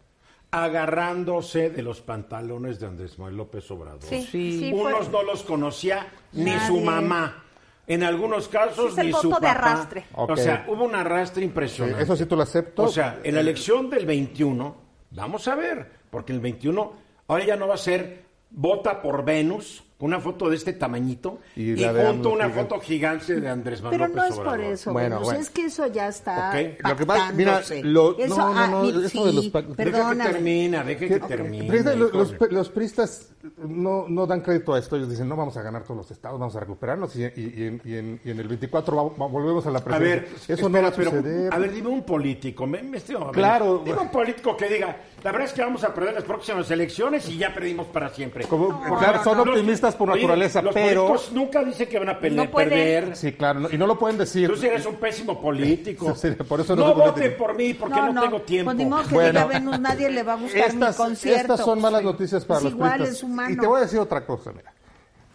agarrándose 0.52 1.70
de 1.70 1.82
los 1.82 2.00
pantalones 2.00 2.80
de 2.80 2.86
Andrés 2.86 3.18
Manuel 3.18 3.36
López 3.36 3.70
Obrador. 3.70 4.02
Sí, 4.02 4.22
Sí. 4.22 4.58
sí, 4.58 4.70
fue- 4.72 4.94
Unos 4.94 5.10
no 5.10 5.22
los 5.22 5.42
conocía 5.42 6.08
ni 6.32 6.44
Nadie. 6.52 6.66
su 6.66 6.80
mamá. 6.80 7.44
En 7.90 8.04
algunos 8.04 8.46
casos 8.46 8.86
Sí, 8.86 8.92
es 8.92 8.98
el 8.98 9.06
ni 9.08 9.12
su 9.14 9.28
voto 9.28 9.40
de 9.40 9.48
papá. 9.48 9.50
arrastre. 9.72 10.04
O 10.14 10.36
sea, 10.36 10.64
hubo 10.68 10.84
un 10.84 10.94
arrastre 10.94 11.44
impresionante. 11.44 12.02
eso 12.04 12.14
sí 12.16 12.24
te 12.24 12.36
lo 12.36 12.42
acepto. 12.42 12.84
O 12.84 12.88
sea, 12.88 13.18
en 13.24 13.34
la 13.34 13.40
elección 13.40 13.90
del 13.90 14.06
21, 14.06 14.76
vamos 15.10 15.48
a 15.48 15.56
ver, 15.56 15.90
porque 16.08 16.32
el 16.32 16.38
21, 16.38 16.92
ahora 17.26 17.44
ya 17.44 17.56
no 17.56 17.66
va 17.66 17.74
a 17.74 17.78
ser 17.78 18.22
vota 18.52 19.02
por 19.02 19.24
Venus, 19.24 19.82
con 19.98 20.06
una 20.08 20.20
foto 20.20 20.48
de 20.48 20.56
este 20.56 20.72
tamañito, 20.72 21.40
Y 21.56 21.72
y, 21.72 21.76
la 21.76 21.92
de 21.92 22.06
junto 22.06 22.30
una 22.30 22.44
gigante. 22.48 22.62
foto 22.74 22.80
gigante 22.80 23.40
de 23.40 23.48
Andrés 23.48 23.82
Manuel 23.82 24.00
Pero 24.00 24.08
no 24.08 24.14
López 24.16 24.30
es 24.30 24.36
por 24.38 24.46
Obrador. 24.48 24.72
eso, 24.72 24.92
Bueno, 24.92 25.08
Venus, 25.16 25.24
bueno. 25.24 25.40
es 25.40 25.50
que 25.50 25.64
eso 25.66 25.86
ya 25.88 26.08
está 26.08 26.48
Ok. 26.50 26.88
Lo 26.88 26.96
que 26.96 27.06
pasa- 27.06 27.32
mira, 27.32 27.52
pactándose. 27.58 27.84
lo- 27.84 28.18
Eso, 28.18 28.36
no, 28.38 28.54
no, 28.54 28.58
ah, 28.58 28.66
no, 28.68 28.82
mi- 28.84 29.04
eso 29.06 29.26
de 29.26 29.32
los 29.34 29.44
sí, 29.44 29.50
pac- 29.50 29.66
Deja 29.66 29.76
que 29.76 29.84
perdóname. 29.90 30.84
deje 30.86 31.08
que 31.08 31.16
Ok, 31.16 31.28
termine. 31.28 31.82
los, 31.96 32.12
los, 32.14 32.40
los 32.50 32.68
priistas 32.70 33.30
no, 33.56 34.06
no 34.08 34.26
dan 34.26 34.40
crédito 34.42 34.74
a 34.74 34.78
esto. 34.78 34.96
Ellos 34.96 35.08
dicen, 35.10 35.28
no 35.28 35.36
vamos 35.36 35.56
a 35.56 35.62
ganar 35.62 35.82
todos 35.84 35.96
los 35.96 36.10
estados, 36.10 36.38
vamos 36.38 36.54
a 36.56 36.60
recuperarnos 36.60 37.14
y, 37.16 37.24
y- 37.24 37.54
y 37.56 37.64
en, 37.64 37.80
y 37.84 37.94
en- 37.96 38.20
y 38.24 38.30
en 38.30 38.40
el 38.40 38.48
24 38.48 38.96
va- 38.96 39.02
va- 39.04 39.30
volvemos 39.30 39.66
a 39.66 39.70
la 39.70 39.78
A 39.78 39.84
presidencia. 39.84 40.20
ver, 40.48 40.58
eso 40.58 40.68
no 40.68 40.78
va 40.80 40.86
a 40.86 40.90
espera, 40.90 41.10
pero, 41.10 41.22
suceder. 41.22 41.54
a 41.54 41.58
ver, 41.58 41.72
dime 41.72 41.88
un 41.88 42.02
político. 42.02 42.66
Me, 42.66 42.82
me 42.82 42.98
estoy- 42.98 43.16
a 43.16 43.20
ver, 43.20 43.30
Claro. 43.30 43.82
Dime 43.84 43.98
un 43.98 44.10
político 44.10 44.56
que 44.56 44.68
diga, 44.68 44.96
la 45.24 45.32
verdad 45.32 45.48
es 45.48 45.54
que 45.54 45.62
vamos 45.62 45.82
a 45.84 45.94
perder 45.94 46.14
las 46.14 46.24
próximas 46.24 46.70
elecciones 46.70 47.28
y 47.28 47.38
ya 47.38 47.52
perdimos 47.54 47.86
para 47.86 48.10
siempre. 48.10 48.44
Como- 48.46 48.78
claro, 48.98 49.24
son 49.24 49.40
optimistas 49.40 49.94
por 49.94 50.10
oye, 50.10 50.20
naturaleza, 50.20 50.60
los 50.62 50.74
pero... 50.74 51.06
políticos 51.06 51.32
nunca 51.34 51.64
dicen 51.64 51.88
que 51.88 51.98
van 51.98 52.08
a 52.10 52.20
pele- 52.20 52.36
No 52.36 52.50
pueden. 52.50 52.68
perder. 52.70 53.16
Sí, 53.16 53.32
claro, 53.32 53.60
no- 53.60 53.70
y 53.70 53.78
no 53.78 53.86
lo 53.86 53.98
pueden 53.98 54.18
decir. 54.18 54.48
Tú 54.50 54.56
sí 54.56 54.66
eres 54.66 54.84
un 54.86 54.96
pésimo 54.96 55.40
político. 55.40 56.14
Sí, 56.20 56.28
sí, 56.36 56.42
por 56.44 56.60
eso 56.60 56.76
no 56.76 56.88
no 56.88 56.94
voten 56.94 57.36
por 57.38 57.54
mí 57.56 57.72
porque 57.74 58.00
no, 58.00 58.20
tengo 58.20 58.40
tiempo. 58.42 58.72
Pues 58.74 59.06
que 59.08 59.14
Bueno. 59.14 59.30
diga 59.30 59.44
Venus, 59.46 59.80
nadie 59.80 60.10
le 60.10 60.22
va 60.22 60.34
a 60.34 60.36
gustar 60.36 60.60
Estas, 60.68 60.98
mi 60.98 61.04
concierto. 61.04 61.40
estas 61.54 61.60
son 61.60 61.80
malas 61.80 62.02
Pues, 62.02 62.12
noticias 62.12 62.44
para 62.44 62.58
es 62.58 62.64
los 62.64 62.72
igual, 62.74 63.00
humano. 63.30 63.54
Y 63.54 63.56
te 63.56 63.66
voy 63.66 63.78
a 63.78 63.82
decir 63.82 63.98
otra 63.98 64.24
cosa, 64.26 64.52
mira. 64.52 64.72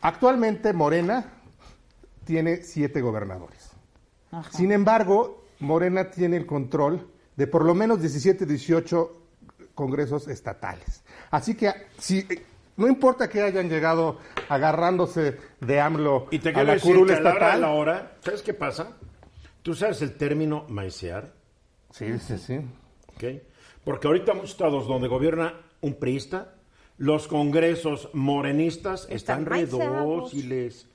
Actualmente 0.02 0.74
Morena 0.74 1.26
tiene 2.24 2.58
siete 2.64 3.02
gobernadores. 3.02 3.72
Ajá. 4.32 4.50
Sin 4.52 4.72
embargo, 4.72 5.46
Morena 5.60 6.10
tiene 6.12 6.38
el 6.38 6.46
control 6.46 7.08
de 7.36 7.48
por 7.48 7.64
lo 7.66 7.74
menos 7.74 8.00
17, 8.02 8.46
18 8.46 9.22
congresos 9.74 10.28
estatales. 10.28 11.04
Así 11.32 11.56
que 11.56 11.72
si 11.98 12.26
no 12.78 12.88
importa 12.88 13.30
que 13.30 13.42
hayan 13.42 13.70
llegado 13.70 14.20
agarrándose 14.50 15.38
de 15.62 15.80
AMLO 15.80 16.28
Y 16.32 16.40
te 16.40 16.50
a 16.50 16.64
la 16.64 16.80
curul 16.80 17.08
que 17.08 17.14
a 17.14 17.20
la 17.22 17.30
hora 17.30 17.34
de 17.34 17.40
estatal. 17.40 17.62
la 17.62 17.70
hora, 17.72 18.12
¿sabes 18.22 18.42
qué 18.42 18.54
pasa? 18.54 18.90
Tú 19.62 19.74
sabes 19.74 20.02
el 20.02 20.16
término 20.18 20.66
maicear, 20.70 21.34
Sí, 21.92 22.20
sí, 22.20 22.38
sí. 22.38 22.60
¿ok? 23.16 23.42
Porque 23.84 24.08
ahorita 24.08 24.34
muchos 24.34 24.52
estados 24.52 24.88
donde 24.88 25.08
gobierna 25.08 25.54
un 25.82 25.96
priista, 25.96 26.54
los 26.98 27.28
congresos 27.28 28.10
morenistas 28.14 29.08
están, 29.10 29.44
Están 29.44 29.46
redóciles. 29.46 30.88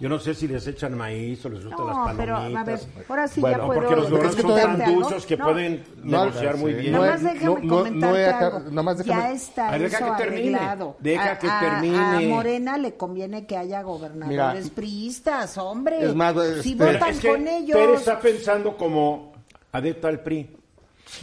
Yo 0.00 0.08
no 0.08 0.20
sé 0.20 0.32
si 0.32 0.46
les 0.46 0.64
echan 0.68 0.96
maíz 0.96 1.44
o 1.44 1.48
les 1.48 1.64
gustan 1.64 1.84
No, 1.88 2.06
las 2.06 2.14
pero 2.16 2.34
palomitas. 2.36 2.62
a 2.62 2.64
ver, 2.64 3.04
ahora 3.08 3.26
sí 3.26 3.40
Bueno, 3.40 3.56
ya 3.56 3.62
No, 3.62 3.66
puedo 3.66 3.80
porque 3.80 3.96
los 3.96 4.04
Es 4.04 4.10
gobiernos 4.12 4.36
que 4.36 4.42
son 4.42 4.54
tan 4.56 4.80
algo. 4.82 5.00
dulces 5.00 5.26
que 5.26 5.36
No, 5.36 5.44
pueden 5.44 5.84
No, 6.04 6.24
negociar 6.24 6.56
muy 6.56 6.72
bien. 6.74 6.92
No 6.92 6.98
Nada 7.00 7.10
más 7.14 7.22
déjame 7.24 7.68
comentarte 7.68 8.24
algo. 8.26 8.58
nada 8.60 8.82
más 8.84 8.98
déjame- 8.98 9.22
ya 9.22 9.32
está 9.32 9.72
deja 9.76 9.96
eso 9.98 10.06
que 10.16 10.22
termine. 10.22 10.56
arreglado. 10.56 10.96
Deja 11.00 11.32
a, 11.32 11.38
que 11.40 11.48
termine. 11.48 11.98
A 11.98 12.20
Morena 12.28 12.78
le 12.78 12.94
conviene 12.96 13.46
que 13.46 13.56
haya 13.56 13.82
gobernadores 13.82 14.28
Mira, 14.64 14.74
priistas, 14.76 15.58
hombre. 15.58 16.04
es 16.04 16.14
más, 16.14 16.32
si 16.62 16.70
este- 16.70 16.92
votan 16.92 17.10
es 17.10 17.18
que 17.18 17.28
con 17.30 17.48
ellos. 17.48 17.76
Tere 17.76 17.94
está 17.94 18.20
pensando 18.20 18.76
como 18.76 19.32
adepta 19.72 20.06
al 20.06 20.20
PRI. 20.20 20.57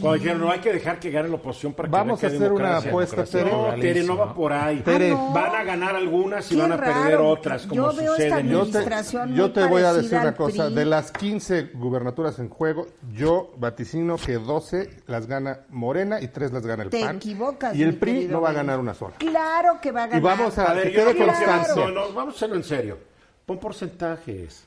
Cuando 0.00 0.18
dijeron, 0.18 0.40
no 0.40 0.50
hay 0.50 0.58
que 0.60 0.72
dejar 0.72 0.98
que 1.00 1.10
gane 1.10 1.28
la 1.28 1.36
oposición 1.36 1.72
para 1.72 1.88
que 1.88 1.92
Vamos 1.92 2.22
a 2.22 2.26
hacer 2.26 2.52
una 2.52 2.76
apuesta, 2.78 3.24
Tere. 3.24 3.50
No, 3.50 3.74
Tere, 3.80 4.02
no 4.04 4.16
va 4.16 4.34
por 4.34 4.52
ahí. 4.52 4.80
Tere. 4.80 5.10
Ah, 5.12 5.14
no. 5.14 5.32
Van 5.32 5.54
a 5.56 5.64
ganar 5.64 5.94
algunas 5.96 6.50
y 6.52 6.54
Qué 6.54 6.60
van 6.60 6.72
a 6.72 6.76
perder 6.76 6.94
raro, 7.12 7.28
otras, 7.30 7.66
como 7.66 7.90
yo 7.92 7.96
veo 7.96 8.10
sucede 8.12 8.26
esta 8.26 8.40
en 8.40 8.48
Yo 8.50 8.58
te, 8.58 8.66
administración 8.78 9.34
yo 9.34 9.52
te 9.52 9.64
voy 9.64 9.82
a 9.82 9.92
decir 9.94 10.18
una 10.18 10.34
cosa, 10.34 10.66
PRI. 10.66 10.74
de 10.74 10.84
las 10.84 11.12
15 11.12 11.70
gubernaturas 11.74 12.38
en 12.40 12.48
juego, 12.50 12.86
yo 13.12 13.52
vaticino 13.56 14.16
que 14.16 14.34
12 14.34 14.90
las 15.06 15.26
gana 15.26 15.60
Morena 15.70 16.20
y 16.20 16.28
3 16.28 16.52
las 16.52 16.66
gana 16.66 16.82
el 16.82 16.90
Te 16.90 17.00
PAN. 17.00 17.16
equivocas, 17.16 17.74
y 17.74 17.82
el 17.82 17.96
PRI 17.96 18.26
no 18.26 18.40
va 18.42 18.50
a 18.50 18.52
ganar 18.54 18.78
una 18.78 18.92
sola. 18.92 19.14
Claro 19.18 19.80
que 19.80 19.92
va 19.92 20.02
a 20.04 20.06
ganar. 20.08 20.20
Y 20.20 20.24
vamos 20.24 20.58
a, 20.58 20.70
A 20.70 20.74
ver, 20.74 20.90
que 20.90 20.92
yo 20.92 21.04
no 21.04 21.12
quede 21.12 21.16
quiero 21.24 21.32
que- 21.32 21.44
constancia. 21.46 21.74
no, 21.86 21.90
no, 21.90 22.12
vamos 22.12 22.34
a 22.34 22.36
hacerlo 22.36 22.56
en 22.56 22.64
serio. 22.64 22.98
Pon 23.46 23.58
porcentajes. 23.58 24.64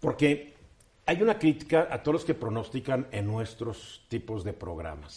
Porque 0.00 0.49
hay 1.06 1.22
una 1.22 1.38
crítica 1.38 1.88
a 1.90 2.02
todos 2.02 2.14
los 2.14 2.24
que 2.24 2.34
pronostican 2.34 3.06
en 3.10 3.26
nuestros 3.26 4.02
tipos 4.08 4.44
de 4.44 4.52
programas. 4.52 5.16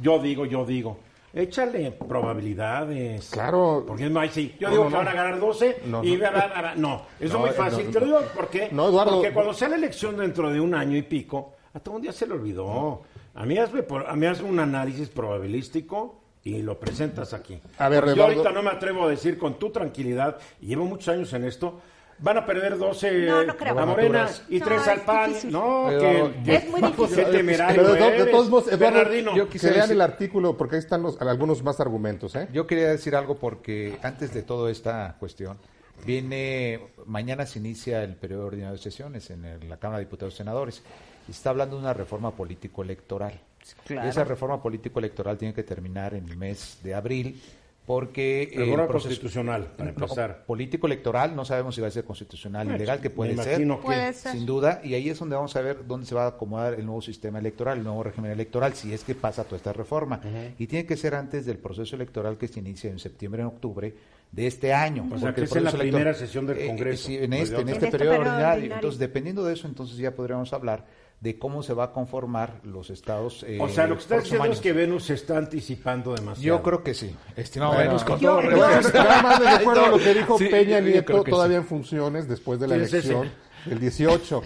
Yo 0.00 0.18
digo, 0.20 0.46
yo 0.46 0.64
digo. 0.64 0.98
Échale 1.34 1.92
probabilidades. 1.92 3.30
Claro. 3.30 3.84
Porque 3.86 4.08
no 4.10 4.20
hay 4.20 4.28
sí. 4.28 4.54
Yo 4.60 4.68
No, 4.68 4.72
digo 4.74 4.84
no, 4.84 4.90
que 4.90 4.96
van 4.96 5.08
a 5.08 5.12
ganar 5.14 5.40
12 5.40 5.80
No, 5.86 6.04
y 6.04 6.16
no. 6.16 6.74
No, 6.76 7.02
eso 7.18 7.34
es 7.36 7.40
muy 7.40 7.50
fácil. 7.50 7.86
no, 7.86 7.90
Te 7.90 8.00
lo 8.00 8.06
digo 8.06 8.20
porque, 8.36 8.68
No, 8.70 8.88
Eduardo. 8.88 9.14
porque 9.16 9.32
cuando 9.32 9.54
sea 9.54 9.68
la 9.68 9.76
elección 9.76 10.16
dentro 10.18 10.50
de 10.50 10.60
un 10.60 10.74
año 10.74 10.96
y 10.96 11.02
pico, 11.02 11.54
a 11.72 11.80
todo 11.80 11.96
un 11.96 12.02
día 12.02 12.12
se 12.12 12.26
le 12.26 12.34
olvidó. 12.34 13.02
A 13.34 13.46
mí 13.46 13.56
hazme, 13.56 13.82
a 14.06 14.14
mí 14.14 14.26
hazme 14.26 14.48
un 14.48 14.60
análisis 14.60 15.08
probabilístico 15.08 16.20
y 16.44 16.60
lo 16.60 16.78
presentas 16.78 17.32
aquí. 17.32 17.58
A 17.78 17.88
ver, 17.88 18.14
yo 18.14 18.24
ahorita 18.24 18.50
no 18.52 18.62
me 18.62 18.70
atrevo 18.70 19.04
a 19.04 19.08
decir 19.08 19.38
con 19.38 19.58
tu 19.58 19.70
tranquilidad, 19.70 20.36
y 20.60 20.66
llevo 20.66 20.84
muchos 20.84 21.08
años 21.08 21.32
en 21.32 21.44
esto, 21.44 21.80
van 22.22 22.38
a 22.38 22.46
perder 22.46 22.78
12 22.78 23.26
No, 23.26 23.44
no 23.44 23.56
creo. 23.56 23.78
a 23.78 23.84
Morena 23.86 24.28
y 24.48 24.58
No, 24.60 24.66
3 24.66 24.80
es 24.82 24.88
al 24.88 25.00
PAN. 25.02 25.32
No, 25.50 25.86
que, 25.88 26.54
Es 26.56 26.68
muy 26.70 26.80
difícil. 26.80 27.24
Temerario 27.30 27.82
Pero 27.82 27.94
de, 28.24 28.30
todos 28.30 28.48
modos, 28.48 28.68
Eduardo, 28.72 28.98
Bernardino. 28.98 29.36
yo 29.36 29.46
que 29.46 29.52
quisiera 29.52 29.74
lean 29.76 29.88
decir- 29.88 29.94
el 29.96 30.00
artículo 30.00 30.56
porque 30.56 30.76
ahí 30.76 30.80
están 30.80 31.02
los, 31.02 31.20
algunos 31.20 31.62
más 31.62 31.80
argumentos. 31.80 32.34
¿eh? 32.36 32.48
Yo 32.52 32.66
quería 32.66 32.88
decir 32.88 33.14
algo 33.16 33.36
porque 33.36 33.98
antes 34.02 34.32
de 34.32 34.42
toda 34.42 34.70
esta 34.70 35.16
cuestión, 35.18 35.58
viene, 36.06 36.80
mañana 37.06 37.46
se 37.46 37.58
inicia 37.58 38.02
el 38.02 38.14
periodo 38.16 38.46
ordinario 38.46 38.76
de 38.76 38.82
sesiones 38.82 39.30
en 39.30 39.44
el- 39.44 39.68
la 39.68 39.76
Cámara 39.76 39.98
de 39.98 40.04
Diputados 40.06 40.34
y 40.34 40.36
Senadores 40.38 40.82
y 41.28 41.30
está 41.32 41.50
hablando 41.50 41.76
de 41.76 41.82
una 41.82 41.94
reforma 41.94 42.30
político-electoral. 42.32 43.38
Claro. 43.86 44.06
Y 44.06 44.10
esa 44.10 44.24
reforma 44.24 44.60
político-electoral 44.60 45.38
tiene 45.38 45.54
que 45.54 45.62
terminar 45.62 46.14
en 46.14 46.28
el 46.28 46.36
mes 46.36 46.78
de 46.82 46.94
abril 46.94 47.40
porque... 47.86 48.44
el 48.52 48.60
Reforma 48.60 48.86
proceso- 48.86 49.08
constitucional, 49.08 49.66
para 49.76 49.92
No, 49.92 50.04
empezar. 50.04 50.44
político-electoral, 50.46 51.34
no 51.34 51.44
sabemos 51.44 51.74
si 51.74 51.80
va 51.80 51.88
a 51.88 51.90
ser 51.90 52.04
constitucional, 52.04 52.68
ilegal, 52.68 53.00
que 53.00 53.08
me 53.08 53.14
puede 53.14 53.36
ser. 53.36 53.58
que- 53.58 53.66
Puede 53.82 54.12
ser. 54.12 54.32
Sin 54.32 54.46
duda, 54.46 54.80
y 54.84 54.94
ahí 54.94 55.08
es 55.10 55.18
donde 55.18 55.34
vamos 55.36 55.54
a 55.56 55.60
ver 55.62 55.86
dónde 55.86 56.06
se 56.06 56.14
va 56.14 56.24
a 56.24 56.28
acomodar 56.28 56.74
el 56.74 56.86
nuevo 56.86 57.02
sistema 57.02 57.38
electoral, 57.40 57.78
el 57.78 57.84
nuevo 57.84 58.02
régimen 58.02 58.30
electoral, 58.30 58.74
si 58.74 58.92
es 58.92 59.02
que 59.04 59.14
pasa 59.14 59.44
toda 59.44 59.56
esta 59.56 59.72
reforma. 59.72 60.20
Y 60.58 60.66
tiene 60.66 60.86
que 60.86 60.96
ser 60.96 61.14
antes 61.14 61.44
del 61.44 61.58
proceso 61.58 61.96
electoral 61.96 62.38
que 62.38 62.48
se 62.48 62.60
inicia 62.60 62.90
en 62.90 62.98
septiembre, 62.98 63.42
en 63.42 63.48
octubre 63.48 63.94
de 64.30 64.46
este 64.46 64.72
año. 64.72 65.04
O 65.12 65.18
sea, 65.18 65.28
porque 65.34 65.34
que 65.34 65.40
el 65.42 65.46
es 65.48 65.56
en 65.56 65.64
la 65.64 65.70
primera 65.72 65.88
electoral- 66.10 66.14
sesión 66.16 66.46
del 66.46 66.58
Eh, 66.58 66.64
eh, 66.64 66.66
Congreso. 66.68 67.06
sí, 67.08 67.16
en 67.18 67.32
este, 67.32 67.32
en 67.32 67.42
este 67.42 67.60
En 67.60 67.68
este 67.68 67.90
periodo 67.90 67.98
periodo 67.98 68.18
ordinario. 68.20 68.46
ordinario. 68.54 68.74
Entonces, 68.76 68.98
dependiendo 69.00 69.44
de 69.44 69.52
eso, 69.54 69.66
entonces 69.66 69.96
ya 69.98 70.12
podríamos 70.14 70.52
hablar 70.52 70.86
de 71.22 71.38
cómo 71.38 71.62
se 71.62 71.72
va 71.72 71.84
a 71.84 71.92
conformar 71.92 72.58
los 72.64 72.90
estados. 72.90 73.44
eh, 73.46 73.56
O 73.60 73.68
sea, 73.68 73.86
lo 73.86 73.94
que 73.94 74.02
está 74.02 74.18
diciendo 74.18 74.44
es 74.46 74.60
que 74.60 74.72
Venus 74.72 75.04
se 75.04 75.14
está 75.14 75.38
anticipando 75.38 76.14
demasiado. 76.14 76.58
Yo 76.58 76.62
creo 76.64 76.82
que 76.82 76.94
sí, 76.94 77.14
estimado 77.36 77.74
Bueno, 77.74 77.90
Venus, 77.90 78.04
con 78.04 78.18
yo- 78.18 78.30
todo 78.40 78.50
yo-. 78.50 78.56
Nada 78.92 79.22
más 79.22 79.40
les 79.40 79.58
recuerdo 79.58 79.86
lo 79.86 79.98
que 79.98 80.14
dijo 80.14 80.36
Sí, 80.36 80.46
Peña 80.46 80.80
Nieto 80.80 81.22
todavía 81.22 81.58
sí. 81.58 81.62
en 81.62 81.68
funciones 81.68 82.28
después 82.28 82.58
de 82.58 82.66
la 82.66 82.74
elección 82.74 83.30
del 83.66 83.78
18. 83.78 84.42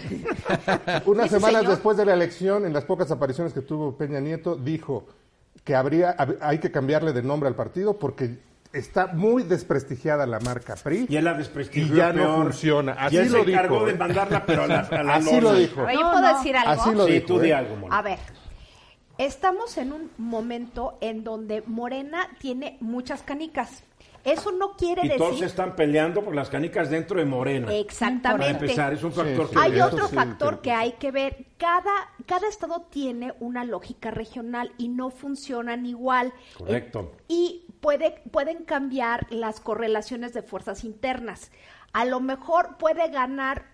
Unas 1.07 1.31
semanas 1.31 1.61
señor. 1.61 1.67
después 1.71 1.97
de 1.97 2.05
la 2.05 2.13
elección, 2.13 2.65
en 2.67 2.73
las 2.73 2.83
pocas 2.85 3.09
apariciones 3.09 3.53
que 3.53 3.61
tuvo 3.61 3.97
Peña 3.97 4.19
Nieto, 4.19 4.55
dijo 4.55 5.07
que 5.63 5.73
habría 5.75 6.15
hab- 6.15 6.37
hay 6.41 6.59
que 6.59 6.71
cambiarle 6.71 7.11
de 7.11 7.23
nombre 7.23 7.49
al 7.49 7.55
partido 7.55 7.97
porque 7.97 8.37
está 8.73 9.07
muy 9.07 9.43
desprestigiada 9.43 10.25
la 10.25 10.39
marca 10.39 10.75
PRI. 10.75 11.05
Y 11.09 11.15
él 11.17 11.25
la 11.25 11.33
desprestigió 11.33 11.93
Y 11.93 11.97
ya 11.97 12.13
no 12.13 12.35
funciona. 12.43 12.93
Así 12.93 13.15
y 13.15 13.19
él 13.19 13.31
lo 13.31 13.43
se 13.43 13.51
encargó 13.51 13.85
de 13.85 13.91
¿eh? 13.93 13.97
mandarla, 13.97 14.45
pero 14.45 14.63
a 14.63 14.67
la, 14.67 14.79
a 14.79 15.03
la 15.03 15.15
Así 15.15 15.39
lo 15.41 15.53
dijo. 15.53 15.81
No, 15.83 15.91
¿yo 15.93 15.99
puedo 16.01 16.21
no. 16.21 16.37
decir 16.37 16.55
algo? 16.57 16.81
Así 16.81 16.93
lo 16.95 17.05
Sí, 17.05 17.11
dijo. 17.13 17.25
tú 17.27 17.39
di 17.39 17.49
¿eh? 17.49 17.53
algo, 17.53 17.75
Mónica. 17.75 17.97
A 17.97 18.01
ver, 18.01 18.19
estamos 19.17 19.77
en 19.77 19.93
un 19.93 20.11
momento 20.17 20.97
en 21.01 21.23
donde 21.23 21.63
Morena 21.65 22.27
tiene 22.39 22.77
muchas 22.79 23.23
canicas. 23.23 23.83
Eso 24.23 24.51
no 24.51 24.71
quiere 24.75 25.05
Y 25.05 25.09
todos 25.17 25.31
decir... 25.31 25.39
se 25.39 25.45
están 25.45 25.73
peleando 25.77 26.21
por 26.21 26.35
las 26.35 26.49
canicas 26.49 26.89
dentro 26.89 27.17
de 27.17 27.25
Morena. 27.25 27.67
Para 27.67 27.77
Exactamente. 27.77 28.65
empezar, 28.65 28.93
es 28.93 29.01
un 29.01 29.13
factor 29.13 29.47
Sí, 29.47 29.53
que. 29.55 29.59
Hay 29.61 29.79
otro 29.79 30.09
factor 30.09 30.55
sí. 30.55 30.59
que 30.63 30.71
hay 30.73 30.91
que 30.93 31.11
ver. 31.11 31.45
Cada, 31.57 31.93
cada 32.25 32.45
estado 32.49 32.87
tiene 32.89 33.33
una 33.39 33.63
lógica 33.63 34.11
regional 34.11 34.73
y 34.77 34.89
no 34.89 35.11
funcionan 35.11 35.85
igual. 35.85 36.33
Correcto. 36.57 37.13
Eh, 37.19 37.23
y 37.29 37.65
puede, 37.81 38.21
pueden 38.31 38.63
cambiar 38.65 39.27
las 39.31 39.59
correlaciones 39.59 40.33
de 40.33 40.41
fuerzas 40.43 40.83
internas. 40.83 41.51
A 41.93 42.05
lo 42.05 42.19
mejor 42.19 42.77
puede 42.77 43.09
ganar 43.09 43.65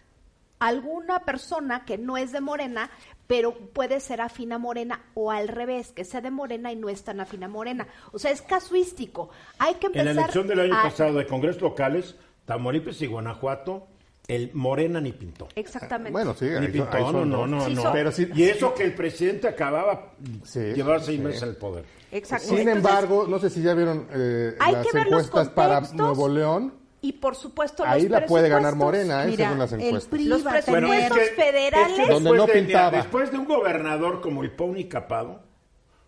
alguna 0.60 1.20
persona 1.26 1.84
que 1.86 1.98
no 1.98 2.16
es 2.18 2.32
de 2.32 2.40
Morena, 2.42 2.90
pero 3.28 3.54
puede 3.54 4.00
ser 4.00 4.22
afín 4.22 4.54
a 4.54 4.58
Morena 4.58 5.02
o 5.14 5.32
al 5.32 5.48
revés, 5.50 5.92
que 5.92 6.06
sea 6.06 6.22
de 6.22 6.32
Morena 6.32 6.72
y 6.72 6.76
no 6.76 6.90
es 6.90 7.04
tan 7.04 7.20
afín 7.20 7.44
a 7.44 7.48
Morena. 7.48 7.88
O 8.12 8.20
sea, 8.20 8.32
es 8.32 8.42
casuístico. 8.42 9.30
Hay 9.60 9.76
que 9.76 9.88
En 9.88 9.92
empezar 9.94 10.06
la 10.16 10.22
elección 10.22 10.48
del 10.48 10.60
año 10.62 10.76
a- 10.78 10.84
pasado 10.84 11.14
de 11.18 11.28
congresos 11.28 11.62
locales, 11.62 12.16
Tamaulipas 12.46 13.02
y 13.02 13.08
Guanajuato, 13.08 13.88
el 14.28 14.52
Morena 14.54 15.02
ni 15.02 15.12
pintó. 15.12 15.48
Exactamente. 15.56 16.12
Bueno, 16.12 16.34
sí, 16.34 16.46
Ni 16.46 16.54
son- 16.56 16.72
pintó, 16.72 17.12
no, 17.12 17.26
no, 17.26 17.46
no, 17.48 17.66
Sí, 17.66 17.74
no. 17.74 17.92
Pero 17.92 18.12
sí- 18.12 18.30
y 18.34 18.44
eso 18.44 18.74
que 18.74 18.84
el 18.84 18.96
presidente 18.96 19.48
acababa 19.50 20.14
Sí, 20.44 20.60
llevar 20.74 21.02
seis 21.02 21.18
sí. 21.20 21.24
meses 21.26 21.44
el 21.44 21.56
poder. 21.58 21.84
Exacto. 22.12 22.48
Sin 22.48 22.60
Entonces, 22.60 22.78
embargo, 22.78 23.26
no 23.28 23.40
sé 23.40 23.50
si 23.50 23.62
ya 23.62 23.74
vieron 23.74 24.08
eh, 24.14 24.56
Hay 24.60 24.74
las 24.74 24.88
que 24.88 24.98
ver 24.98 25.08
los 25.08 25.26
encuestas 25.26 25.50
para. 25.50 25.82
Nuevo 25.94 26.30
León. 26.30 26.74
Y 27.02 27.12
por 27.14 27.36
supuesto, 27.36 27.84
Ahí 27.86 28.04
los 28.04 28.12
la 28.22 28.26
puede 28.26 28.48
ganar 28.48 28.72
presupuestos. 28.76 29.08
Morena, 29.08 29.24
¿eh? 29.26 29.28
Mira, 29.32 29.46
según 29.46 29.60
las 29.60 29.74
el 29.74 29.82
encuestas. 29.82 30.10
PRI 30.10 30.24
Los 30.26 30.46
va 30.48 30.54
a 30.54 30.62
tener- 30.62 30.80
presupuestos 30.86 31.30
federales- 31.36 31.88
después 31.98 32.10
Donde 32.10 32.30
no 32.30 32.46
de, 32.46 32.54
mira, 32.54 32.54
pintaba. 32.66 32.92
después 32.98 33.32
de 33.32 33.38
un 33.40 33.46
gobernador 33.46 34.22
como 34.22 34.42
el 34.44 34.52
Pauni 34.52 34.86
Capado, 34.86 35.42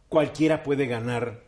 cualquiera 0.08 0.64
puede 0.64 0.88
ganar 0.88 1.42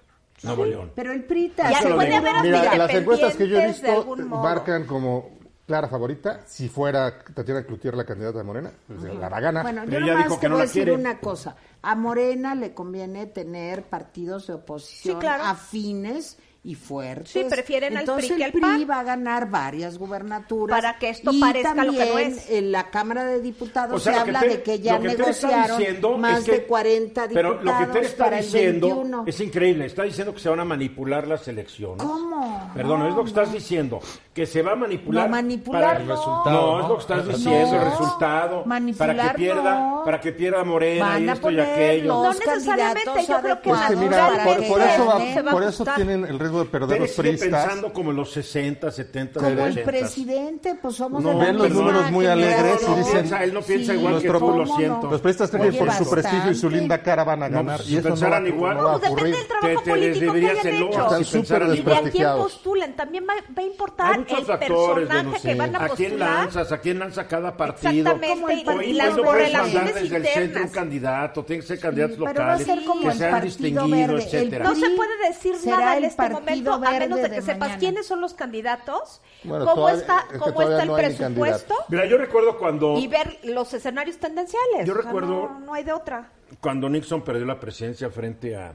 Nuevo 0.43 0.65
León. 0.65 0.91
Pero 0.95 1.13
el 1.13 1.23
PRI 1.23 1.53
Ya 1.57 1.79
puede 1.95 2.13
haber 2.15 2.33
Mira, 2.43 2.75
las 2.77 2.93
encuestas 2.93 3.35
que 3.37 3.47
yo 3.47 3.57
he 3.57 3.67
visto 3.67 4.15
marcan 4.27 4.85
como 4.85 5.37
clara 5.67 5.87
favorita 5.89 6.39
si 6.45 6.69
fuera 6.69 7.19
Tatiana 7.33 7.63
Cloutier 7.63 7.93
la 7.93 8.05
candidata 8.05 8.37
de 8.39 8.43
Morena, 8.45 8.71
pues, 8.87 9.03
la 9.03 9.27
va 9.29 9.37
a 9.37 9.41
ganar. 9.41 9.63
Bueno, 9.63 9.81
Pero 9.85 9.99
yo 9.99 10.05
ella 10.05 10.13
nomás 10.13 10.23
dijo 10.29 10.35
te 10.35 10.41
que 10.41 10.49
no 10.49 10.55
voy 10.55 10.61
a 10.61 10.65
decir 10.65 10.83
quiere. 10.85 10.99
una 10.99 11.19
cosa. 11.19 11.55
A 11.81 11.95
Morena 11.95 12.55
le 12.55 12.73
conviene 12.73 13.25
tener 13.27 13.83
partidos 13.83 14.47
de 14.47 14.53
oposición 14.53 15.15
Sí, 15.15 15.19
claro. 15.19 15.43
afines 15.43 16.37
y 16.67 16.75
fuertes. 16.75 17.29
Sí, 17.31 17.45
prefieren 17.49 17.93
al 17.95 18.01
Entonces 18.01 18.25
PRI 18.27 18.37
que 18.37 18.43
el 18.43 18.65
al 18.65 18.75
PRI 18.75 18.83
va 18.83 18.99
a 18.99 19.03
ganar 19.03 19.49
varias 19.49 19.97
gubernaturas. 19.97 20.77
Para 20.77 20.97
que 20.99 21.11
esto 21.11 21.31
y 21.31 21.39
parezca 21.39 21.85
lo 21.85 21.93
que 21.93 22.05
no 22.11 22.17
es. 22.19 22.49
en 22.49 22.73
la 22.73 22.89
Cámara 22.89 23.23
de 23.23 23.41
Diputados 23.41 23.95
O 23.95 23.99
sea, 24.03 24.15
se 24.15 24.19
habla 24.19 24.41
de 24.41 24.61
que 24.61 24.79
ya 24.79 24.99
que 24.99 25.07
negociaron 25.07 26.19
más 26.19 26.39
es 26.39 26.45
que- 26.45 26.51
de 26.51 26.63
40 26.65 27.27
Pero 27.29 27.51
diputados 27.53 27.63
lo 27.63 27.85
que 27.87 27.93
Tere 27.93 28.05
está 28.07 28.23
para 28.25 28.39
el 28.39 28.43
diciendo 28.43 28.87
21. 28.87 29.23
es 29.27 29.39
increíble. 29.39 29.85
Está 29.85 30.03
diciendo 30.03 30.33
que 30.33 30.39
se 30.41 30.49
van 30.49 30.59
a 30.59 30.65
manipular 30.65 31.25
las 31.25 31.47
elecciones. 31.47 32.03
¿Cómo? 32.03 32.71
Perdón, 32.75 32.99
No, 32.99 33.07
es 33.07 33.15
lo 33.15 33.21
que 33.23 33.29
estás 33.29 33.47
no. 33.47 33.53
diciendo. 33.53 33.99
Que 34.33 34.45
se 34.45 34.61
va 34.61 34.73
a 34.73 34.75
manipular. 34.75 35.23
No, 35.25 35.31
manipular 35.31 35.81
para 35.83 35.99
no. 36.03 36.43
No, 36.45 36.79
es 36.81 36.87
lo 36.89 36.95
que 36.95 37.01
estás 37.01 37.27
diciendo, 37.27 37.75
el 37.75 37.81
resultado. 37.91 38.63
Manipular 38.65 39.15
para 39.15 39.31
que 39.31 39.37
pierda, 39.37 39.79
no. 39.79 40.01
para 40.03 40.19
que 40.21 40.31
pierda 40.33 40.63
Morena 40.63 41.05
Van 41.05 41.25
y 41.25 41.29
esto 41.29 41.49
y 41.49 41.59
aquello. 41.59 42.13
No 42.13 42.33
necesariamente, 42.33 43.25
yo 43.27 43.39
creo 43.41 43.61
que 43.61 43.71
que 43.87 43.95
mira, 43.95 44.27
para 44.27 44.43
por, 44.43 44.81
eso, 44.81 45.05
va- 45.05 45.51
por 45.51 45.63
eso 45.63 45.85
tienen 45.95 46.25
el 46.25 46.37
riesgo 46.37 46.56
de 46.59 46.65
perder 46.65 46.89
Tere 46.89 46.99
los 47.01 47.09
sigue 47.11 47.23
priistas. 47.29 47.63
pensando 47.65 47.93
como 47.93 48.11
en 48.11 48.17
los 48.17 48.31
60, 48.31 48.91
70, 48.91 49.39
Como 49.39 49.49
el 49.51 49.59
80. 49.59 49.91
presidente, 49.91 50.75
pues 50.81 50.95
somos 50.95 51.23
No, 51.23 51.37
ven 51.37 51.57
los 51.57 51.69
números 51.69 52.11
muy 52.11 52.25
alegres 52.25 52.81
y 52.81 52.85
no 52.85 52.97
dicen- 52.97 53.11
piensa, 53.13 53.43
él 53.43 53.53
no 53.53 53.61
piensa 53.61 53.93
igual 53.93 54.21
que 54.21 54.27
Nuestro- 54.27 54.39
tú, 54.39 54.57
lo 54.57 54.63
¿Cómo 54.65 54.77
siento. 54.77 55.01
no? 55.03 55.11
Los 55.11 55.21
priistas 55.21 55.49
creen 55.49 55.63
que 55.63 55.69
Oye, 55.69 55.77
por 55.79 55.91
su 55.93 56.09
prestigio 56.09 56.51
y 56.51 56.55
su 56.55 56.69
linda 56.69 57.01
cara 57.01 57.23
van 57.23 57.43
a 57.43 57.49
No, 57.49 57.55
ganar. 57.57 57.75
pues, 57.77 57.87
y 57.87 57.91
si 57.91 57.97
eso 57.97 58.09
no 58.09 58.15
va, 58.15 58.19
pensaran 58.21 58.43
no 58.43 58.49
igual- 58.49 58.77
va 58.77 58.81
a 58.81 58.83
Pues 58.83 59.01
depende 59.01 59.13
ocurrir. 59.21 59.35
del 59.35 59.47
trabajo 59.47 59.67
Te- 59.67 59.75
te 59.83 59.89
político 59.91 60.33
que 60.33 60.47
hayan 60.49 60.67
hecho. 60.67 60.87
Están 60.87 61.17
si 61.19 61.23
súper 61.25 61.39
pensaran 61.41 61.67
Y 61.67 61.71
de 61.71 61.77
a 61.77 61.83
quién 61.83 61.85
desprestigiados. 61.85 62.61
también 62.95 63.23
va, 63.29 63.33
va 63.33 63.39
a 63.57 63.59
Hay 63.61 63.65
importar 63.67 64.19
muchos 64.19 64.39
el 64.39 64.45
factores, 64.45 65.07
personaje 65.07 65.25
Venus, 65.27 65.41
que 65.41 65.55
van 65.55 65.75
a 65.75 65.77
¿A 65.77 65.89
quién 65.89 66.09
postular. 66.11 66.29
lanzas? 66.43 66.71
¿A 66.71 66.77
quién 66.79 66.99
lanza 66.99 67.27
cada 67.27 67.57
partido? 67.57 67.91
Exactamente, 67.91 68.27
Como 68.33 68.49
el 68.49 68.59
y, 68.59 68.63
partido 68.63 68.83
y 68.89 68.93
las 68.93 69.15
no 69.17 69.23
puedes 69.23 69.53
mandar 69.53 69.61
correlaciones 69.61 69.93
desde 69.95 70.15
el 70.17 70.23
centro 70.23 70.37
un 70.37 70.43
internas. 70.45 70.71
candidato, 70.71 71.43
tienen 71.45 71.61
que 71.61 71.67
ser 71.67 71.79
candidatos 71.79 72.15
Sí, 72.17 72.23
pero 72.25 72.39
va 72.39 72.45
a 72.53 72.57
locales 72.57 72.67
ser 72.67 72.85
como 72.85 73.01
que 73.01 73.07
el 73.07 73.13
sean 73.17 73.31
Partido 73.31 73.45
distinguidos, 73.47 73.91
Verde. 73.91 74.13
El 74.15 74.21
etcétera. 74.21 74.63
No 74.65 74.75
se 74.75 74.89
puede 74.91 75.27
decir 75.27 75.55
será 75.57 75.77
nada 75.77 75.91
en 75.91 75.97
el 75.97 76.03
este 76.05 76.17
momento 76.39 76.73
a 76.73 76.79
menos 76.91 77.17
de 77.19 77.29
que 77.29 77.35
de 77.35 77.41
sepas 77.41 77.59
mañana. 77.59 77.79
quiénes 77.79 78.07
son 78.07 78.21
los 78.21 78.33
candidatos, 78.33 79.21
Bueno, 79.43 79.65
cómo 79.65 79.75
todavía- 79.75 80.01
está, 80.01 80.19
es 80.21 80.27
que 80.33 80.37
cómo 80.39 80.61
está 80.61 80.81
el 80.83 80.87
no 80.89 80.95
presupuesto 80.95 81.75
Mira, 81.89 82.05
yo 82.05 82.17
recuerdo 82.17 82.57
cuando, 82.57 82.97
y 82.97 83.07
ver 83.07 83.39
los 83.43 83.73
escenarios 83.73 84.17
tendenciales. 84.17 84.85
Yo 84.85 84.93
O 84.93 84.95
sea, 84.95 85.05
recuerdo- 85.05 85.49
no, 85.49 85.59
no 85.59 85.73
hay 85.73 85.83
de 85.83 85.93
otra. 85.93 86.31
cuando 86.61 86.89
Nixon 86.89 87.23
perdió 87.23 87.45
la 87.45 87.59
presidencia 87.59 88.09
frente 88.09 88.55
a, 88.55 88.69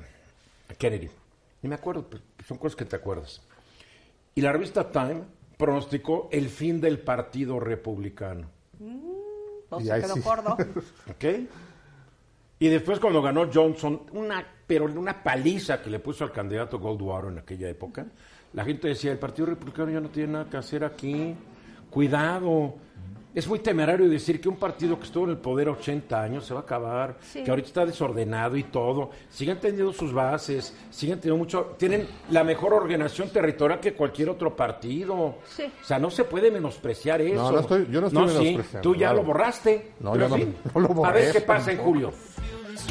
a 0.68 0.74
Kennedy. 0.74 1.10
Ni 1.62 1.68
me 1.68 1.74
acuerdo, 1.76 2.08
pues, 2.08 2.22
son 2.46 2.58
cosas 2.58 2.74
que 2.76 2.84
te 2.84 2.96
acuerdas. 2.96 3.40
Y 4.34 4.40
la 4.40 4.50
revista 4.52 4.90
Time 4.90 5.22
pronosticó 5.56 6.28
el 6.32 6.48
fin 6.48 6.80
del 6.80 6.98
Partido 6.98 7.60
Republicano. 7.60 8.48
No 8.80 9.80
Y 9.80 9.84
se 9.86 10.00
quedó 10.00 10.14
sí. 10.14 10.20
gordo. 10.20 10.56
¿Ok? 11.10 11.24
Y 12.62 12.68
después 12.68 13.00
cuando 13.00 13.20
ganó 13.20 13.48
Johnson, 13.52 14.02
una, 14.12 14.46
pero 14.68 14.84
una 14.84 15.20
paliza 15.20 15.82
que 15.82 15.90
le 15.90 15.98
puso 15.98 16.22
al 16.22 16.30
candidato 16.30 16.78
Goldwater 16.78 17.32
en 17.32 17.38
aquella 17.38 17.68
época, 17.68 18.06
la 18.52 18.64
gente 18.64 18.86
decía, 18.86 19.10
el 19.10 19.18
Partido 19.18 19.46
Republicano 19.46 19.90
ya 19.90 19.98
no 20.00 20.10
tiene 20.10 20.34
nada 20.34 20.44
que 20.48 20.58
hacer 20.58 20.84
aquí, 20.84 21.34
cuidado. 21.90 22.74
Es 23.34 23.48
muy 23.48 23.58
temerario 23.60 24.08
decir 24.08 24.40
que 24.40 24.48
un 24.48 24.56
partido 24.56 24.96
que 24.98 25.06
estuvo 25.06 25.24
en 25.24 25.30
el 25.30 25.38
poder 25.38 25.70
80 25.70 26.22
años 26.22 26.44
se 26.44 26.52
va 26.54 26.60
a 26.60 26.62
acabar, 26.62 27.16
Sí. 27.22 27.42
que 27.42 27.50
ahorita 27.50 27.66
está 27.66 27.86
desordenado 27.86 28.56
y 28.58 28.62
todo, 28.64 29.10
siguen 29.30 29.58
teniendo 29.58 29.90
sus 29.92 30.12
bases, 30.12 30.76
siguen 30.90 31.18
teniendo 31.18 31.38
mucho, 31.38 31.74
tienen 31.78 32.06
la 32.30 32.44
mejor 32.44 32.74
organización 32.74 33.30
territorial 33.30 33.80
que 33.80 33.94
cualquier 33.94 34.28
otro 34.28 34.54
partido. 34.54 35.36
Sí. 35.46 35.64
O 35.64 35.84
sea, 35.84 35.98
no 35.98 36.10
se 36.10 36.24
puede 36.24 36.50
menospreciar 36.50 37.22
eso. 37.22 37.50
no 37.50 37.58
estoy- 37.60 37.88
yo 37.90 38.02
no 38.02 38.06
estoy 38.08 38.28
sí, 38.28 38.34
menospreciando, 38.34 38.80
Tú 38.82 38.94
ya 38.94 38.98
claro. 39.08 39.16
lo 39.16 39.22
borraste. 39.24 39.92
No, 39.98 40.12
pero 40.12 40.28
yo 40.28 40.28
no- 40.28 40.36
sí. 40.36 40.54
no 40.74 40.80
lo 40.82 40.88
borré. 40.88 41.08
A 41.10 41.12
ver 41.14 41.32
qué 41.32 41.40
pasa 41.40 41.72
en 41.72 41.78
julio. 41.78 42.12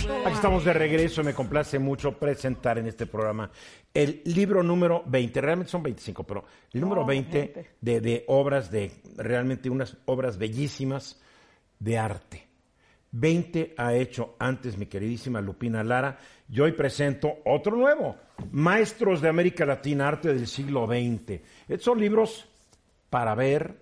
Aquí 0.02 0.34
estamos 0.34 0.66
de 0.66 0.74
regreso, 0.74 1.24
me 1.24 1.36
complace 1.36 1.78
mucho 1.78 2.18
presentar 2.18 2.80
en 2.80 2.88
este 2.88 3.06
programa 3.06 3.52
el 3.94 4.24
libro 4.26 4.64
número 4.64 5.04
20, 5.06 5.42
realmente 5.42 5.72
son 5.72 5.84
25, 5.84 6.24
pero 6.24 6.44
el 6.74 6.82
número 6.82 7.06
20 7.06 7.68
de, 7.80 8.02
de 8.02 8.24
obras, 8.28 8.72
de 8.72 8.92
realmente 9.16 9.70
unas 9.70 9.96
obras 10.06 10.40
bellísimas 10.40 11.22
de 11.78 12.00
arte. 12.00 12.48
20 13.12 13.76
ha 13.78 13.94
hecho 13.94 14.36
antes 14.40 14.76
mi 14.76 14.88
queridísima 14.88 15.40
Lupina 15.40 15.84
Lara 15.84 16.18
y 16.50 16.60
hoy 16.62 16.72
presento 16.72 17.38
otro 17.46 17.76
nuevo, 17.76 18.16
Maestros 18.52 19.22
de 19.22 19.30
América 19.30 19.66
Latina, 19.66 20.08
Arte 20.08 20.34
del 20.34 20.48
siglo 20.48 20.88
XX. 20.88 21.42
Estos 21.68 21.84
son 21.84 22.00
libros 22.00 22.48
para 23.12 23.36
ver, 23.36 23.76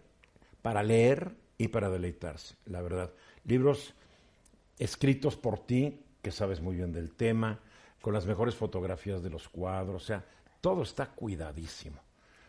para 0.61 0.83
leer 0.83 1.31
y 1.57 1.69
para 1.69 1.89
deleitarse, 1.89 2.55
la 2.65 2.81
verdad. 2.81 3.11
Libros 3.45 3.93
escritos 4.79 5.37
por 5.37 5.59
ti, 5.59 6.01
que 6.21 6.31
sabes 6.31 6.61
muy 6.61 6.75
bien 6.75 6.91
del 6.91 7.11
tema, 7.13 7.59
con 8.01 8.13
las 8.13 8.25
mejores 8.25 8.55
fotografías 8.55 9.21
de 9.23 9.29
los 9.29 9.49
cuadros, 9.49 10.03
o 10.03 10.05
sea, 10.05 10.23
todo 10.61 10.83
está 10.83 11.07
cuidadísimo. 11.07 11.99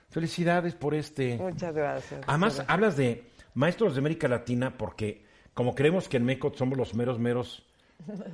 Felicidades 0.09 0.75
por 0.75 0.95
este. 0.95 1.37
Muchas 1.37 1.75
gracias. 1.75 2.21
Además, 2.27 2.63
hablas 2.67 2.97
de 2.97 3.31
maestros 3.55 3.95
de 3.95 4.01
América 4.01 4.27
Latina 4.29 4.77
porque, 4.77 5.25
como 5.55 5.75
creemos 5.75 6.09
que 6.09 6.17
en 6.17 6.25
México 6.25 6.53
somos 6.57 6.77
los 6.77 6.95
meros, 6.95 7.19
meros, 7.21 7.65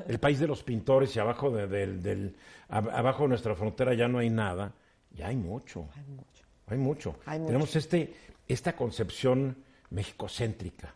el 0.09 0.19
país 0.19 0.39
de 0.39 0.47
los 0.47 0.63
pintores 0.63 1.15
y 1.17 1.19
abajo 1.19 1.51
de, 1.51 1.67
del- 1.67 2.03
del- 2.03 2.37
ab- 2.71 2.91
abajo 2.93 3.25
de 3.25 3.31
nuestra 3.31 3.55
frontera 3.55 3.93
ya 3.95 4.09
no 4.09 4.19
hay 4.19 4.31
nada, 4.31 4.73
ya 5.11 5.29
hay 5.29 5.37
mucho. 5.37 5.89
Hay 5.97 6.05
mucho. 6.05 6.45
Hay 6.69 6.79
mucho. 6.79 7.17
Hay 7.27 7.39
mucho. 7.41 7.47
Tenemos 7.49 7.77
este, 7.77 8.15
esta 8.49 8.75
concepción 8.75 9.57
mexicocéntrica. 9.91 10.95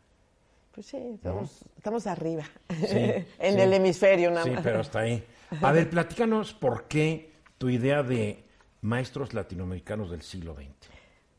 Pues 0.72 0.86
sí, 0.86 0.96
estamos, 1.14 1.64
estamos 1.76 2.06
arriba. 2.06 2.44
Sí, 2.68 2.96
en 3.38 3.54
sí. 3.54 3.60
el 3.60 3.72
hemisferio 3.72 4.30
nada 4.30 4.44
Sí, 4.44 4.50
más. 4.50 4.62
pero 4.62 4.80
hasta 4.80 5.00
ahí. 5.00 5.24
A 5.62 5.72
ver, 5.72 5.90
platícanos 5.90 6.54
por 6.54 6.84
qué 6.84 7.32
tu 7.58 7.68
idea 7.68 8.02
de 8.02 8.44
maestros 8.82 9.34
latinoamericanos 9.34 10.10
del 10.10 10.22
siglo 10.22 10.54
XX. 10.54 10.68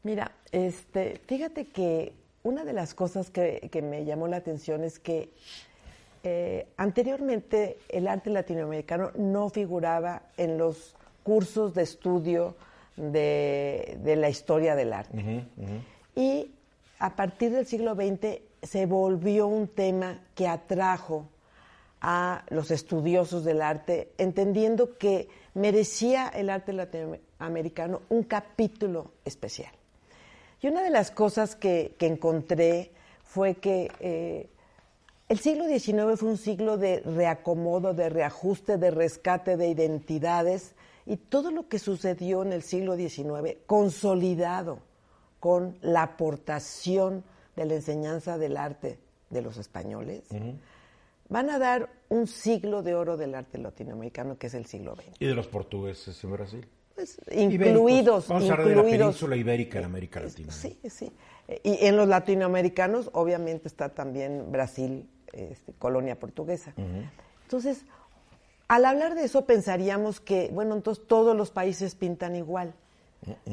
Mira, 0.03 0.31
este, 0.51 1.21
fíjate 1.27 1.67
que 1.67 2.13
una 2.43 2.63
de 2.65 2.73
las 2.73 2.93
cosas 2.93 3.29
que, 3.29 3.69
que 3.71 3.81
me 3.81 4.03
llamó 4.03 4.27
la 4.27 4.37
atención 4.37 4.83
es 4.83 4.99
que 4.99 5.29
eh, 6.23 6.67
anteriormente 6.77 7.77
el 7.89 8.07
arte 8.07 8.29
latinoamericano 8.29 9.11
no 9.15 9.49
figuraba 9.49 10.23
en 10.37 10.57
los 10.57 10.95
cursos 11.23 11.73
de 11.73 11.83
estudio 11.83 12.55
de, 12.97 13.97
de 14.03 14.15
la 14.17 14.29
historia 14.29 14.75
del 14.75 14.91
arte. 14.93 15.45
Y 16.15 16.51
a 16.99 17.15
partir 17.15 17.51
del 17.51 17.65
siglo 17.65 17.95
XX 17.95 18.41
se 18.61 18.85
volvió 18.85 19.47
un 19.47 19.67
tema 19.67 20.19
que 20.35 20.47
atrajo 20.47 21.27
a 22.01 22.43
los 22.49 22.71
estudiosos 22.71 23.43
del 23.43 23.61
arte, 23.61 24.11
entendiendo 24.17 24.97
que 24.97 25.29
merecía 25.53 26.27
el 26.29 26.49
arte 26.49 26.73
latinoamericano 26.73 28.01
un 28.09 28.23
capítulo 28.23 29.11
especial. 29.23 29.71
Y 30.61 30.67
una 30.67 30.83
de 30.83 30.89
las 30.89 31.11
cosas 31.11 31.55
que, 31.55 31.95
que 31.97 32.07
encontré 32.07 32.91
fue 33.23 33.55
que 33.55 33.91
eh, 33.99 34.49
el 35.29 35.39
siglo 35.39 35.65
XIX 35.65 36.19
fue 36.19 36.29
un 36.29 36.37
siglo 36.37 36.77
de 36.77 36.99
reacomodo, 36.99 37.93
de 37.93 38.09
reajuste, 38.09 38.77
de 38.77 38.91
rescate 38.91 39.57
de 39.57 39.69
identidades 39.69 40.75
y 41.05 41.17
todo 41.17 41.51
lo 41.51 41.67
que 41.67 41.79
sucedió 41.79 42.43
en 42.43 42.51
el 42.51 42.63
siglo 42.63 42.95
XIX 42.95 43.57
consolidado 43.65 44.79
con 45.39 45.77
la 45.81 46.03
aportación 46.03 47.23
de 47.61 47.67
la 47.67 47.75
enseñanza 47.75 48.37
del 48.37 48.57
arte 48.57 48.99
de 49.29 49.41
los 49.41 49.57
españoles, 49.57 50.23
van 51.29 51.49
a 51.49 51.57
dar 51.59 51.89
un 52.09 52.27
siglo 52.27 52.83
de 52.83 52.93
oro 52.95 53.15
del 53.17 53.35
arte 53.35 53.57
latinoamericano 53.57 54.37
que 54.37 54.47
es 54.47 54.53
el 54.53 54.65
siglo 54.65 54.95
XX. 54.95 55.15
Y 55.21 55.25
de 55.25 55.33
los 55.35 55.47
portugueses 55.47 56.21
en 56.23 56.31
Brasil. 56.33 56.67
Pues, 56.95 57.17
Ibéricos. 57.31 57.67
incluidos, 57.67 58.27
Vamos 58.27 58.49
a 58.49 58.53
hablar 58.53 58.67
de 58.67 58.75
la 58.75 58.81
incluidos. 58.81 59.07
península 59.07 59.35
ibérica 59.37 59.79
en 59.79 59.85
América 59.85 60.19
Latina. 60.19 60.51
Sí, 60.51 60.77
sí. 60.89 61.11
Eh, 61.47 61.61
Y 61.63 61.85
en 61.85 61.95
los 61.95 62.07
latinoamericanos, 62.07 63.09
obviamente, 63.13 63.67
está 63.69 63.89
también 63.89 64.51
Brasil, 64.51 65.07
este, 65.31 65.71
colonia 65.73 66.19
portuguesa. 66.19 66.73
Entonces, 67.43 67.85
al 68.67 68.83
hablar 68.85 69.15
de 69.15 69.23
eso, 69.23 69.45
pensaríamos 69.45 70.19
que, 70.19 70.49
bueno, 70.51 70.75
entonces 70.75 71.05
todos 71.07 71.35
los 71.35 71.49
países 71.51 71.95
pintan 71.95 72.35
igual. 72.35 72.73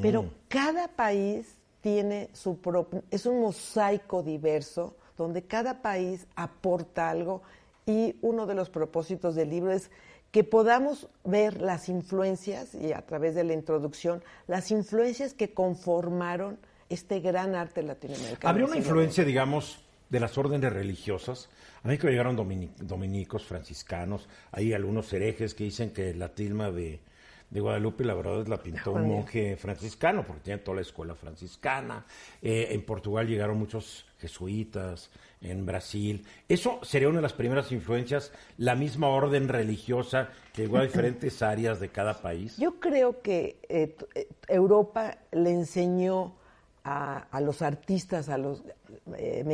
Pero 0.02 0.30
cada 0.48 0.88
país 0.88 1.57
tiene 1.80 2.28
su 2.32 2.58
propio, 2.58 3.02
es 3.10 3.26
un 3.26 3.40
mosaico 3.40 4.22
diverso, 4.22 4.96
donde 5.16 5.42
cada 5.42 5.82
país 5.82 6.26
aporta 6.36 7.10
algo. 7.10 7.42
Y 7.86 8.16
uno 8.20 8.46
de 8.46 8.54
los 8.54 8.68
propósitos 8.70 9.34
del 9.34 9.50
libro 9.50 9.72
es 9.72 9.90
que 10.30 10.44
podamos 10.44 11.08
ver 11.24 11.62
las 11.62 11.88
influencias, 11.88 12.74
y 12.74 12.92
a 12.92 13.00
través 13.00 13.34
de 13.34 13.44
la 13.44 13.54
introducción, 13.54 14.22
las 14.46 14.70
influencias 14.70 15.32
que 15.32 15.54
conformaron 15.54 16.58
este 16.90 17.20
gran 17.20 17.54
arte 17.54 17.82
latinoamericano. 17.82 18.48
¿Habría 18.50 18.66
una 18.66 18.76
influencia, 18.76 19.24
digamos, 19.24 19.82
de 20.10 20.20
las 20.20 20.36
órdenes 20.36 20.72
religiosas? 20.72 21.48
A 21.82 21.88
México 21.88 22.08
llegaron 22.08 22.36
domini- 22.36 22.70
dominicos, 22.76 23.44
franciscanos, 23.44 24.28
hay 24.52 24.74
algunos 24.74 25.10
herejes 25.12 25.54
que 25.54 25.64
dicen 25.64 25.90
que 25.92 26.14
la 26.14 26.28
tilma 26.28 26.70
de, 26.70 27.00
de 27.50 27.60
Guadalupe, 27.60 28.04
la 28.04 28.14
verdad 28.14 28.42
es 28.42 28.48
la 28.48 28.58
pintó 28.58 28.92
un 28.92 29.08
monje 29.08 29.56
franciscano, 29.56 30.26
porque 30.26 30.42
tiene 30.42 30.58
toda 30.58 30.76
la 30.76 30.82
escuela 30.82 31.14
franciscana. 31.14 32.04
Eh, 32.42 32.68
en 32.70 32.82
Portugal 32.82 33.26
llegaron 33.26 33.58
muchos 33.58 34.04
jesuitas, 34.18 35.10
en 35.40 35.64
Brasil. 35.64 36.24
Eso 36.48 36.80
sería 36.82 37.08
una 37.08 37.18
de 37.18 37.22
las 37.22 37.32
primeras 37.32 37.70
influencias, 37.72 38.32
la 38.56 38.74
misma 38.74 39.08
orden 39.08 39.48
religiosa 39.48 40.30
que 40.52 40.62
llegó 40.62 40.78
a 40.78 40.82
diferentes 40.86 41.42
áreas 41.42 41.80
de 41.80 41.88
cada 41.88 42.20
país. 42.20 42.56
Yo 42.56 42.80
creo 42.80 43.22
que 43.22 43.58
eh, 43.68 43.96
eh, 44.14 44.28
Europa 44.48 45.18
le 45.32 45.50
enseñó 45.50 46.34
a, 46.84 47.40
los 47.42 47.60
artistas, 47.60 48.30
a 48.30 48.38
los 48.38 48.62
eh, 49.14 49.44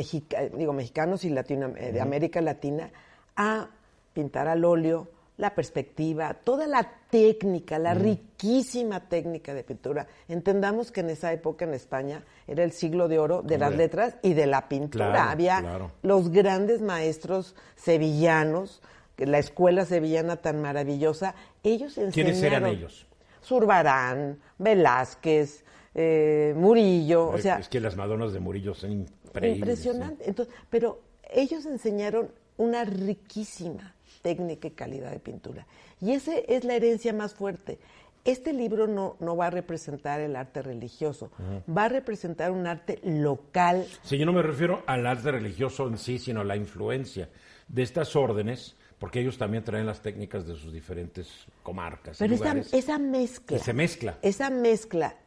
digo, 0.57 0.71
mexicanos 0.71 1.25
y 1.25 1.29
latino, 1.29 1.67
de 1.67 1.99
América 1.99 2.39
Latina, 2.39 2.89
a 3.35 3.67
pintar 4.13 4.47
al 4.47 4.63
óleo, 4.63 5.09
la 5.37 5.53
perspectiva, 5.53 6.33
toda 6.33 6.65
la 6.65 6.89
técnica, 7.09 7.77
la 7.77 7.93
riquísima 7.93 9.01
técnica 9.01 9.53
de 9.53 9.63
pintura. 9.63 10.07
Entendamos 10.27 10.91
que 10.91 11.01
en 11.01 11.09
esa 11.09 11.33
época 11.33 11.65
en 11.65 11.73
España 11.73 12.23
era 12.47 12.63
el 12.63 12.71
siglo 12.71 13.07
de 13.07 13.19
oro 13.19 13.41
de 13.41 13.57
las 13.57 13.75
letras 13.75 14.15
y 14.21 14.33
de 14.33 14.47
la 14.47 14.67
pintura. 14.69 15.29
Había 15.29 15.89
los 16.01 16.29
grandes 16.29 16.81
maestros 16.81 17.55
sevillanos, 17.75 18.81
la 19.17 19.39
escuela 19.39 19.85
sevillana 19.85 20.37
tan 20.37 20.61
maravillosa, 20.61 21.35
ellos 21.63 21.97
enseñaron... 21.97 22.11
¿Quiénes 22.13 22.43
eran 22.43 22.65
ellos? 22.65 23.07
Zurbarán, 23.43 24.39
Velázquez, 24.57 25.63
eh, 25.93 26.53
Murillo, 26.55 27.29
o 27.29 27.37
sea... 27.37 27.57
Es 27.57 27.69
que 27.69 27.79
las 27.79 27.95
Madonas 27.95 28.33
de 28.33 28.39
Murillo 28.39 28.73
son 28.73 28.91
increíbles. 28.91 29.57
Impresionante. 29.59 30.27
Entonces, 30.27 30.53
pero 30.69 31.01
ellos 31.29 31.65
enseñaron 31.65 32.31
una 32.57 32.85
riquísima 32.85 33.94
técnica 34.25 34.67
y 34.67 34.71
calidad 34.71 35.11
de 35.11 35.19
pintura. 35.19 35.67
Y 36.01 36.13
esa 36.13 36.35
es 36.35 36.63
la 36.63 36.73
herencia 36.73 37.13
más 37.13 37.35
fuerte. 37.35 37.77
Este 38.23 38.53
libro 38.53 38.87
no, 38.87 39.17
no 39.19 39.37
va 39.37 39.47
a 39.47 39.49
representar 39.51 40.19
el 40.19 40.35
arte 40.35 40.63
religioso, 40.63 41.29
va 41.69 41.83
a 41.83 41.89
representar 41.89 42.49
un 42.49 42.65
arte 42.65 42.99
local. 43.03 43.85
Sí, 44.01 44.17
yo 44.17 44.25
no 44.25 44.33
me 44.33 44.41
refiero 44.41 44.81
al 44.87 45.05
arte 45.05 45.29
religioso 45.29 45.87
en 45.87 45.99
sí, 45.99 46.17
sino 46.17 46.41
a 46.41 46.43
la 46.43 46.55
influencia 46.55 47.29
de 47.67 47.83
estas 47.83 48.15
órdenes, 48.15 48.75
porque 48.97 49.19
ellos 49.19 49.37
también 49.37 49.63
traen 49.63 49.85
las 49.85 50.01
técnicas 50.01 50.47
de 50.47 50.55
sus 50.55 50.73
diferentes 50.73 51.45
comarcas. 51.61 52.17
Pero 52.17 52.33
esa, 52.33 52.55
esa 52.75 52.97
mezcla. 52.97 53.59
se 53.59 53.73
mezcla. 53.73 54.17
Esa 54.23 54.49
mezcla. 54.49 55.17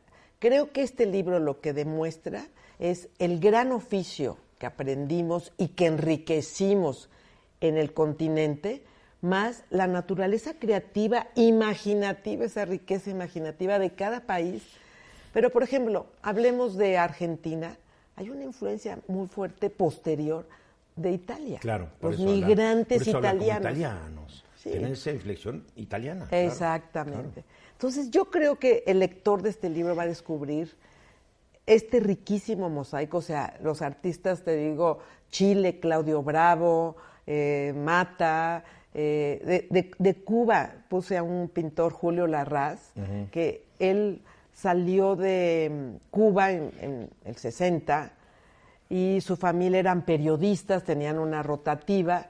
Creo 0.40 0.72
que 0.72 0.82
este 0.82 1.06
libro 1.06 1.38
lo 1.38 1.60
que 1.60 1.72
demuestra 1.72 2.48
es 2.80 3.10
el 3.20 3.38
gran 3.38 3.70
oficio 3.70 4.38
que 4.58 4.66
aprendimos 4.66 5.52
y 5.56 5.68
que 5.68 5.86
enriquecimos 5.86 7.08
en 7.60 7.76
el 7.76 7.92
continente, 7.92 8.82
más 9.20 9.64
la 9.70 9.86
naturaleza 9.86 10.54
creativa, 10.54 11.28
imaginativa, 11.34 12.44
esa 12.44 12.64
riqueza 12.64 13.10
imaginativa 13.10 13.78
de 13.78 13.90
cada 13.90 14.20
país. 14.20 14.62
Pero, 15.32 15.50
por 15.50 15.62
ejemplo, 15.62 16.06
hablemos 16.22 16.76
de 16.76 16.98
Argentina, 16.98 17.76
hay 18.16 18.30
una 18.30 18.44
influencia 18.44 18.98
muy 19.08 19.26
fuerte 19.26 19.70
posterior 19.70 20.46
de 20.96 21.12
Italia. 21.12 21.58
Claro, 21.60 21.88
los 22.00 22.18
migrantes 22.18 23.06
italianos. 23.06 23.60
italianos. 23.60 24.44
Tienen 24.62 24.92
esa 24.92 25.12
inflexión 25.12 25.64
italiana. 25.76 26.26
Exactamente. 26.30 27.44
Entonces, 27.72 28.10
yo 28.10 28.26
creo 28.26 28.58
que 28.58 28.82
el 28.86 28.98
lector 28.98 29.40
de 29.40 29.50
este 29.50 29.70
libro 29.70 29.94
va 29.94 30.02
a 30.02 30.06
descubrir 30.06 30.76
este 31.64 32.00
riquísimo 32.00 32.68
mosaico, 32.68 33.18
o 33.18 33.22
sea, 33.22 33.56
los 33.62 33.82
artistas, 33.82 34.42
te 34.42 34.56
digo, 34.56 34.98
Chile, 35.30 35.78
Claudio 35.80 36.22
Bravo, 36.22 36.96
eh, 37.30 37.74
Mata, 37.76 38.64
eh, 38.94 39.68
de, 39.98 40.14
Cuba 40.24 40.76
puse 40.88 41.18
a 41.18 41.22
un 41.22 41.50
pintor, 41.50 41.92
Julio 41.92 42.26
Larraz, 42.26 42.92
que 43.30 43.66
él 43.78 44.22
salió 44.54 45.14
de 45.14 45.70
mm, 45.70 45.96
Cuba 46.10 46.52
en, 46.52 47.10
el 47.26 47.36
60 47.36 48.12
y 48.88 49.20
su 49.20 49.36
familia 49.36 49.80
eran 49.80 50.06
periodistas, 50.06 50.84
tenían 50.84 51.18
una 51.18 51.42
rotativa, 51.42 52.28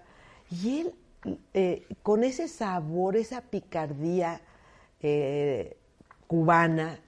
y 0.50 0.80
él 0.80 0.94
eh, 1.54 1.86
con 2.02 2.24
ese 2.24 2.48
sabor, 2.48 3.16
esa 3.16 3.40
picardía 3.42 4.40
cubana, 6.26 6.98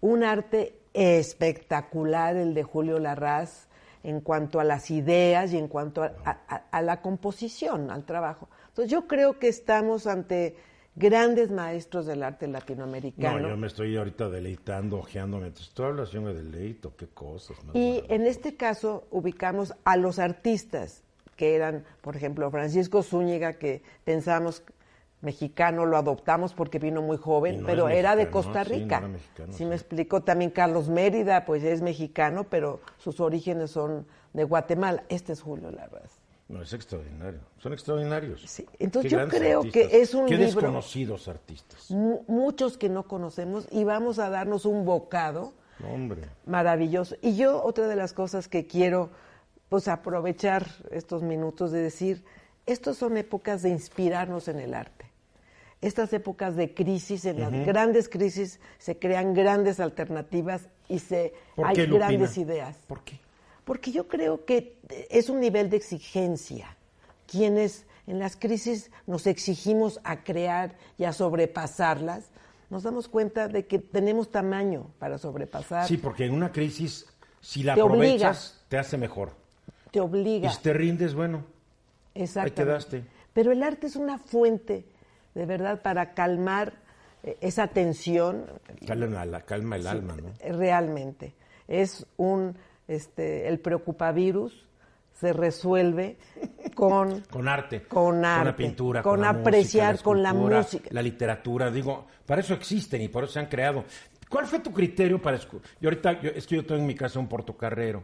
un 0.00 0.22
arte 0.22 0.78
espectacular 0.94 2.36
el 2.36 2.54
de 2.54 2.62
Julio 2.62 3.00
Larraz, 3.00 3.67
en 4.02 4.20
cuanto 4.20 4.60
a 4.60 4.64
las 4.64 4.90
ideas 4.90 5.52
y 5.52 5.58
en 5.58 5.68
cuanto 5.68 6.02
a, 6.02 6.82
la 6.82 7.00
composición, 7.02 7.90
al 7.90 8.04
trabajo. 8.04 8.48
Entonces 8.68 8.90
yo 8.90 9.06
creo 9.06 9.38
que 9.38 9.48
estamos 9.48 10.06
ante 10.06 10.56
grandes 10.94 11.50
maestros 11.50 12.06
del 12.06 12.22
arte 12.22 12.48
latinoamericano. 12.48 13.40
No, 13.40 13.48
yo 13.48 13.56
me 13.56 13.66
estoy 13.66 13.96
ahorita 13.96 14.28
deleitando, 14.28 14.98
ojeándome. 14.98 15.52
Tú 15.74 15.82
hablas, 15.82 16.10
yo 16.10 16.22
me 16.22 16.34
deleito, 16.34 16.94
qué 16.96 17.06
cosas. 17.08 17.56
y 17.74 18.02
en 18.08 18.26
este 18.26 18.56
caso 18.56 19.06
ubicamos 19.10 19.74
a 19.84 19.96
los 19.96 20.18
artistas 20.18 21.04
que 21.36 21.54
eran, 21.54 21.84
por 22.00 22.16
ejemplo, 22.16 22.50
Francisco 22.50 23.02
Zúñiga, 23.02 23.54
que 23.54 23.82
pensamos 24.04 24.64
mexicano, 25.20 25.84
lo 25.84 25.96
adoptamos 25.96 26.54
porque 26.54 26.78
vino 26.78 27.02
muy 27.02 27.16
joven, 27.16 27.62
pero 27.66 27.88
era 27.88 28.16
de 28.16 28.30
Costa 28.30 28.64
Rica. 28.64 29.08
Sí, 29.50 29.64
me 29.64 29.74
explicó 29.74 30.22
también 30.22 30.50
Carlos 30.50 30.88
Mérida, 30.88 31.44
pues 31.44 31.64
es 31.64 31.82
mexicano, 31.82 32.44
pero 32.44 32.80
sus 32.98 33.20
orígenes 33.20 33.70
son 33.70 34.06
de 34.32 34.44
Guatemala. 34.44 35.04
Este 35.08 35.32
es 35.32 35.42
Julio 35.42 35.70
Larraz. 35.70 36.20
No, 36.48 36.62
es 36.62 36.72
extraordinario. 36.72 37.40
Son 37.58 37.74
extraordinarios. 37.74 38.42
Sí. 38.46 38.64
Entonces 38.78 39.12
yo 39.12 39.28
creo 39.28 39.62
que 39.70 40.00
es 40.00 40.14
un 40.14 40.24
Qué 40.26 40.38
libro... 40.38 40.46
desconocidos 40.46 41.28
artistas. 41.28 41.90
Muchos 41.90 42.78
que 42.78 42.88
no 42.88 43.06
conocemos 43.06 43.68
y 43.70 43.84
vamos 43.84 44.18
a 44.18 44.30
darnos 44.30 44.64
un 44.64 44.86
bocado 44.86 45.52
Hombre. 45.92 46.22
maravilloso. 46.46 47.16
Y 47.20 47.36
yo 47.36 47.62
otra 47.62 47.86
de 47.86 47.96
las 47.96 48.14
cosas 48.14 48.48
que 48.48 48.66
quiero 48.66 49.10
pues 49.68 49.88
aprovechar 49.88 50.66
estos 50.90 51.22
minutos 51.22 51.70
de 51.70 51.82
decir, 51.82 52.24
estos 52.64 52.96
son 52.96 53.18
épocas 53.18 53.60
de 53.60 53.68
inspirarnos 53.68 54.48
en 54.48 54.60
el 54.60 54.72
arte 54.72 55.07
estas 55.80 56.12
épocas 56.12 56.56
de 56.56 56.74
crisis, 56.74 57.24
en 57.24 57.40
las 57.40 57.52
grandes 57.66 58.08
crisis, 58.08 58.60
se 58.78 58.98
crean 58.98 59.34
grandes 59.34 59.78
alternativas 59.80 60.68
y 60.88 60.98
se 60.98 61.34
hay 61.56 61.86
grandes 61.86 62.36
ideas. 62.36 62.76
¿Por 62.86 63.02
qué? 63.02 63.20
Porque 63.64 63.92
yo 63.92 64.08
creo 64.08 64.44
que 64.44 64.78
es 65.10 65.28
un 65.28 65.40
nivel 65.40 65.70
de 65.70 65.76
exigencia. 65.76 66.76
Quienes 67.26 67.86
en 68.06 68.18
las 68.18 68.36
crisis 68.36 68.90
nos 69.06 69.26
exigimos 69.26 70.00
a 70.02 70.24
crear 70.24 70.76
y 70.96 71.04
a 71.04 71.12
sobrepasarlas, 71.12 72.30
nos 72.70 72.82
damos 72.82 73.08
cuenta 73.08 73.48
de 73.48 73.66
que 73.66 73.78
tenemos 73.78 74.30
tamaño 74.30 74.90
para 74.98 75.18
sobrepasar. 75.18 75.86
Sí, 75.86 75.98
porque 75.98 76.24
en 76.24 76.34
una 76.34 76.50
crisis, 76.50 77.06
si 77.40 77.62
la 77.62 77.74
aprovechas, 77.74 78.64
te 78.68 78.78
hace 78.78 78.96
mejor. 78.96 79.32
Te 79.90 80.00
obliga. 80.00 80.48
Y 80.48 80.52
si 80.52 80.62
te 80.62 80.72
rindes, 80.72 81.14
bueno, 81.14 81.44
ahí 82.14 82.50
quedaste. 82.50 83.04
Pero 83.32 83.52
el 83.52 83.62
arte 83.62 83.86
es 83.86 83.96
una 83.96 84.18
fuente 84.18 84.84
de 85.38 85.46
verdad, 85.46 85.80
para 85.82 86.14
calmar 86.14 86.72
eh, 87.22 87.38
esa 87.40 87.68
tensión. 87.68 88.46
Calma, 88.84 89.24
la, 89.24 89.42
calma 89.42 89.76
el 89.76 89.86
alma, 89.86 90.16
¿no? 90.16 90.32
Realmente. 90.56 91.32
Es 91.68 92.04
un, 92.16 92.56
este, 92.88 93.46
el 93.46 93.60
preocupavirus 93.60 94.66
se 95.12 95.32
resuelve 95.32 96.16
con... 96.74 97.20
con 97.30 97.46
arte. 97.46 97.82
Con 97.82 98.24
arte. 98.24 98.38
Con 98.38 98.46
la 98.46 98.56
pintura, 98.56 99.02
con, 99.02 99.24
apreciar, 99.24 100.02
con 100.02 100.24
la 100.24 100.34
música. 100.34 100.88
La 100.90 101.02
literatura, 101.02 101.70
digo, 101.70 102.06
para 102.26 102.40
eso 102.40 102.54
existen 102.54 103.02
y 103.02 103.08
por 103.08 103.22
eso 103.22 103.34
se 103.34 103.38
han 103.38 103.46
creado. 103.46 103.84
¿Cuál 104.28 104.46
fue 104.46 104.58
tu 104.58 104.72
criterio 104.72 105.22
para... 105.22 105.38
Yo 105.38 105.60
ahorita, 105.84 106.20
yo, 106.20 106.30
es 106.30 106.48
que 106.48 106.56
yo 106.56 106.66
tengo 106.66 106.80
en 106.80 106.86
mi 106.86 106.96
casa 106.96 107.20
un 107.20 107.28
portocarrero, 107.28 108.02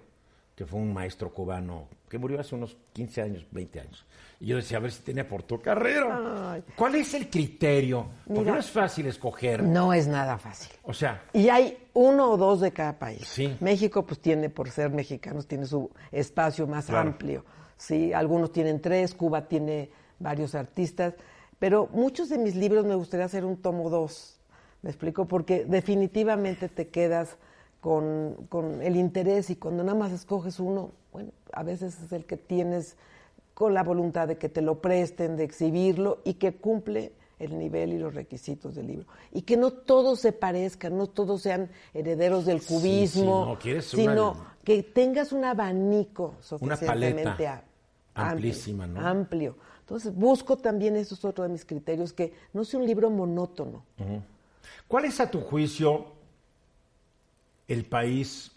que 0.55 0.66
fue 0.66 0.78
un 0.78 0.95
maestro 0.95 1.32
cubano, 1.32 1.89
que 2.09 2.16
murió 2.16 2.39
hace 2.39 2.55
unos 2.55 2.76
15 2.93 3.22
años, 3.22 3.47
20 3.51 3.80
años. 3.80 4.07
Y 4.45 4.49
yo 4.49 4.57
decía, 4.57 4.77
a 4.77 4.81
ver 4.81 4.93
si 4.93 5.01
tenía 5.01 5.27
por 5.27 5.43
tu 5.43 5.59
carrera. 5.59 6.61
¿Cuál 6.77 6.97
es 6.97 7.15
el 7.15 7.31
criterio? 7.31 8.09
Porque 8.27 8.51
no 8.51 8.59
es 8.59 8.71
fácil 8.71 9.07
escoger. 9.07 9.63
No 9.63 9.95
es 9.95 10.07
nada 10.07 10.37
fácil. 10.37 10.71
O 10.83 10.93
sea. 10.93 11.25
Y 11.33 11.49
hay 11.49 11.89
uno 11.95 12.33
o 12.33 12.37
dos 12.37 12.61
de 12.61 12.71
cada 12.71 12.99
país. 12.99 13.27
Sí. 13.27 13.57
México, 13.61 14.05
pues 14.05 14.21
tiene, 14.21 14.51
por 14.51 14.69
ser 14.69 14.91
mexicanos, 14.91 15.47
tiene 15.47 15.65
su 15.65 15.91
espacio 16.13 16.67
más 16.67 16.91
amplio. 16.91 17.43
Sí, 17.79 18.13
algunos 18.13 18.53
tienen 18.53 18.83
tres, 18.83 19.15
Cuba 19.15 19.49
tiene 19.49 19.91
varios 20.19 20.55
artistas. 20.55 21.15
Pero 21.59 21.89
muchos 21.95 22.29
de 22.29 22.37
mis 22.37 22.55
libros 22.55 22.85
me 22.85 22.97
gustaría 22.97 23.25
hacer 23.25 23.47
un 23.47 23.57
tomo 23.57 23.89
dos. 23.89 24.39
¿Me 24.83 24.91
explico? 24.91 25.27
Porque 25.27 25.65
definitivamente 25.65 26.69
te 26.69 26.89
quedas 26.89 27.39
con, 27.81 28.47
con 28.51 28.83
el 28.83 28.97
interés 28.97 29.49
y 29.49 29.57
cuando 29.57 29.83
nada 29.85 29.99
más 29.99 30.13
escoges 30.13 30.61
uno, 30.61 30.91
bueno, 31.15 31.31
a 31.55 31.63
veces 31.63 31.99
es 32.03 32.13
el 32.13 32.27
que 32.27 32.37
tienes 32.37 32.99
con 33.55 33.73
la 33.73 33.83
voluntad 33.83 34.29
de 34.29 34.37
que 34.37 34.49
te 34.49 34.61
lo 34.61 34.81
presten, 34.81 35.37
de 35.37 35.45
exhibirlo 35.45 36.21
y 36.25 36.35
que 36.35 36.57
cumple 36.57 37.13
el 37.39 37.59
nivel 37.59 37.93
y 37.93 37.99
los 37.99 38.15
requisitos 38.15 38.75
del 38.75 38.89
libro. 38.89 39.07
Y 39.33 39.43
que 39.43 39.57
no 39.57 39.71
todos 39.73 40.21
se 40.21 40.33
parezcan, 40.33 40.97
no 40.97 41.07
todos 41.07 41.43
sean 41.43 41.71
herederos 41.93 42.47
del 42.47 42.63
cubismo, 42.63 43.57
sino 43.81 44.45
que 44.65 44.83
tengas 44.83 45.33
un 45.33 45.45
abanico 45.45 46.35
suficientemente 46.41 47.49
amplísima, 48.15 48.85
amplio, 48.85 49.07
amplio. 49.07 49.57
Entonces 49.81 50.15
busco 50.15 50.57
también, 50.57 50.97
eso 50.97 51.15
es 51.15 51.25
otro 51.25 51.45
de 51.45 51.51
mis 51.51 51.65
criterios, 51.65 52.13
que 52.13 52.33
no 52.53 52.65
sea 52.65 52.81
un 52.81 52.87
libro 52.87 53.11
monótono. 53.11 53.85
¿Cuál 54.89 55.05
es 55.05 55.21
a 55.21 55.31
tu 55.31 55.41
juicio 55.41 56.07
el 57.69 57.85
país 57.85 58.53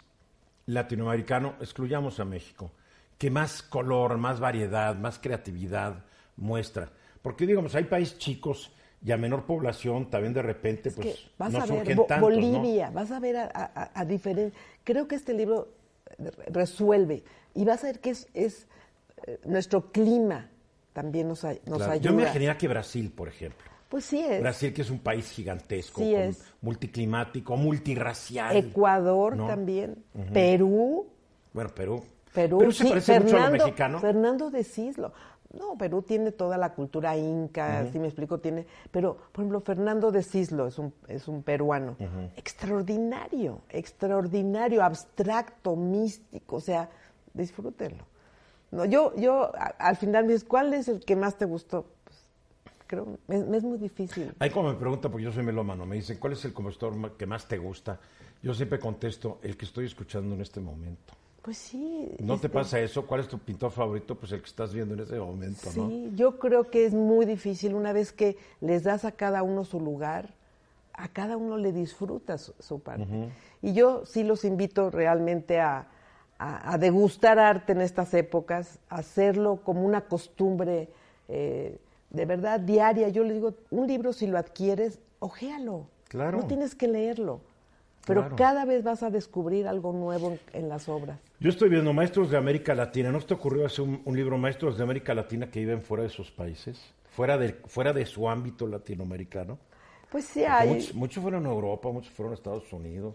latinoamericano, 0.66 1.54
excluyamos 1.60 2.20
a 2.20 2.24
México, 2.24 2.70
que 3.18 3.30
más 3.30 3.62
color, 3.62 4.16
más 4.16 4.40
variedad, 4.40 4.96
más 4.96 5.18
creatividad 5.18 6.04
muestra? 6.36 6.90
Porque 7.20 7.46
digamos, 7.46 7.74
hay 7.74 7.84
países 7.84 8.18
chicos 8.18 8.72
y 9.04 9.12
a 9.12 9.16
menor 9.16 9.44
población 9.44 10.10
también 10.10 10.32
de 10.34 10.42
repente 10.42 10.88
Es 10.88 10.94
pues 10.94 11.06
que 11.16 11.30
vas 11.38 11.52
no 11.52 11.58
a 11.58 11.66
ver 11.66 11.78
surgen 11.78 11.96
Bo- 11.96 12.06
tantos, 12.06 12.30
¿no? 12.30 12.34
Bolivia, 12.36 12.90
vas 12.90 13.10
a 13.10 13.20
ver 13.20 13.36
a, 13.36 13.50
a, 13.54 14.06
Creo 14.84 15.06
que 15.06 15.14
este 15.16 15.34
libro 15.34 15.68
eh, 16.18 16.30
resuelve 16.48 17.22
y 17.54 17.64
vas 17.64 17.84
a 17.84 17.88
ver 17.88 18.00
que 18.00 18.10
es, 18.10 18.28
es 18.34 18.66
eh, 19.26 19.38
nuestro 19.44 19.90
clima 19.92 20.48
también 20.92 21.28
nos, 21.28 21.44
nos 21.44 21.54
Claro. 21.62 21.92
ayuda. 21.92 21.96
Yo 22.04 22.12
me 22.12 22.22
imaginaría 22.22 22.56
que 22.58 22.66
Brasil, 22.68 23.12
por 23.14 23.28
ejemplo. 23.28 23.68
Pues 23.88 24.04
sí 24.04 24.20
es. 24.20 24.40
Brasil, 24.40 24.72
que 24.74 24.82
es 24.82 24.90
un 24.90 24.98
país 24.98 25.30
gigantesco, 25.30 26.02
Sí 26.02 26.12
con- 26.12 26.20
es. 26.22 26.42
multiclimático, 26.60 27.56
multirracial. 27.56 28.56
Ecuador 28.56 29.36
¿no? 29.36 29.46
también, 29.46 30.02
Perú, 30.32 31.06
Bueno, 31.52 31.70
Perú. 31.74 32.04
Perú, 32.32 32.70
se 32.72 32.84
sí, 32.84 32.88
parece 32.90 33.20
mucho 33.20 33.36
a 33.36 33.40
lo 33.40 33.44
Fernando, 33.46 33.64
mexicano. 33.64 33.98
Fernando 34.00 34.50
de 34.50 34.64
Cislo. 34.64 35.12
No, 35.58 35.78
Perú 35.78 36.02
tiene 36.02 36.30
toda 36.32 36.58
la 36.58 36.74
cultura 36.74 37.16
inca, 37.16 37.86
si 37.90 37.98
me 37.98 38.08
explico, 38.08 38.38
tiene, 38.38 38.66
pero 38.90 39.16
por 39.32 39.42
ejemplo 39.42 39.60
Fernando 39.62 40.12
de 40.12 40.22
Cislo 40.22 40.66
es 40.66 40.78
un 40.78 40.92
es 41.08 41.26
un 41.26 41.42
peruano 41.42 41.96
extraordinario, 42.36 43.62
extraordinario, 43.70 44.82
abstracto, 44.82 45.74
místico, 45.76 46.56
o 46.56 46.60
sea, 46.60 46.90
disfrútenlo. 47.32 48.04
No, 48.70 48.84
yo 48.84 49.14
yo 49.16 49.44
a- 49.56 49.74
al 49.78 49.96
final 49.96 50.26
me 50.26 50.32
dices, 50.34 50.46
¿cuál 50.46 50.74
es 50.74 50.88
el 50.88 51.00
que 51.04 51.16
más 51.16 51.36
te 51.38 51.46
gustó? 51.46 51.86
Pues, 52.04 52.18
creo 52.86 53.06
me, 53.26 53.38
me 53.44 53.56
es 53.56 53.64
muy 53.64 53.78
difícil. 53.78 54.34
Ahí 54.40 54.50
como 54.50 54.68
me 54.70 54.78
pregunta, 54.78 55.08
porque 55.08 55.24
yo 55.24 55.32
soy 55.32 55.44
melómano, 55.44 55.86
me 55.86 55.96
dicen, 55.96 56.18
¿cuál 56.18 56.34
es 56.34 56.44
el 56.44 56.52
compositor 56.52 57.16
que 57.16 57.24
más 57.26 57.48
te 57.48 57.56
gusta? 57.56 57.98
Yo 58.42 58.52
siempre 58.52 58.78
contesto, 58.78 59.38
el 59.42 59.56
que 59.56 59.64
estoy 59.64 59.86
escuchando 59.86 60.34
en 60.34 60.42
este 60.42 60.60
momento. 60.60 61.14
Pues 61.48 61.56
sí. 61.56 62.06
¿No 62.18 62.34
te 62.34 62.34
este, 62.34 62.48
pasa 62.50 62.78
eso? 62.78 63.06
¿Cuál 63.06 63.22
es 63.22 63.28
tu 63.28 63.38
pintor 63.38 63.70
favorito? 63.70 64.14
Pues 64.14 64.32
el 64.32 64.40
que 64.42 64.48
estás 64.48 64.74
viendo 64.74 64.92
en 64.92 65.00
ese 65.00 65.18
momento, 65.18 65.62
¿no? 65.74 65.88
Sí, 65.88 66.12
yo 66.14 66.38
creo 66.38 66.68
que 66.68 66.84
es 66.84 66.92
muy 66.92 67.24
difícil 67.24 67.74
una 67.74 67.94
vez 67.94 68.12
que 68.12 68.36
les 68.60 68.84
das 68.84 69.06
a 69.06 69.12
cada 69.12 69.42
uno 69.42 69.64
su 69.64 69.80
lugar, 69.80 70.34
a 70.92 71.08
cada 71.08 71.38
uno 71.38 71.56
le 71.56 71.72
disfrutas 71.72 72.42
su, 72.42 72.54
su 72.58 72.80
parte. 72.80 73.30
Y 73.62 73.72
yo 73.72 74.04
sí 74.04 74.24
los 74.24 74.44
invito 74.44 74.90
realmente 74.90 75.58
a, 75.58 75.88
a- 76.38 76.74
a 76.74 76.76
degustar 76.76 77.38
arte 77.38 77.72
en 77.72 77.80
estas 77.80 78.12
épocas, 78.12 78.78
a 78.90 78.96
hacerlo 78.96 79.62
como 79.64 79.86
una 79.86 80.02
costumbre 80.02 80.90
eh, 81.28 81.78
de 82.10 82.26
verdad 82.26 82.60
diaria. 82.60 83.08
Yo 83.08 83.24
les 83.24 83.36
digo, 83.36 83.54
un 83.70 83.86
libro 83.86 84.12
si 84.12 84.26
lo 84.26 84.36
adquieres, 84.36 84.98
ojéalo. 85.18 85.86
Claro. 86.08 86.40
No 86.42 86.46
tienes 86.46 86.74
que 86.74 86.88
leerlo. 86.88 87.40
Pero 88.08 88.22
Claro. 88.22 88.36
cada 88.36 88.64
vez 88.64 88.82
vas 88.82 89.02
a 89.04 89.10
descubrir 89.10 89.68
algo 89.68 89.92
nuevo 89.92 90.32
en, 90.32 90.40
en 90.54 90.68
las 90.68 90.88
obras. 90.88 91.18
Yo 91.38 91.50
estoy 91.50 91.68
viendo 91.68 91.92
Maestros 91.92 92.30
de 92.30 92.36
América 92.36 92.74
Latina. 92.74 93.12
¿No 93.12 93.20
te 93.20 93.34
ocurrió 93.34 93.64
hacer 93.66 93.84
un, 93.84 94.02
un 94.04 94.16
libro 94.16 94.36
Maestros 94.38 94.76
de 94.76 94.82
América 94.82 95.14
Latina 95.14 95.48
que 95.50 95.60
viven 95.60 95.82
fuera 95.82 96.02
de 96.02 96.08
sus 96.08 96.30
países? 96.32 96.80
Fuera 97.10 97.38
de, 97.38 97.52
fuera 97.66 97.92
de 97.92 98.04
su 98.06 98.28
ámbito 98.28 98.66
latinoamericano. 98.66 99.58
Pues 100.10 100.24
sí 100.24 100.40
Porque 100.40 100.46
hay. 100.52 100.68
Muchos, 100.70 100.94
muchos 100.94 101.22
fueron 101.22 101.46
a 101.46 101.50
Europa, 101.50 101.90
muchos 101.92 102.12
fueron 102.12 102.32
a 102.32 102.34
Estados 102.34 102.72
Unidos. 102.72 103.14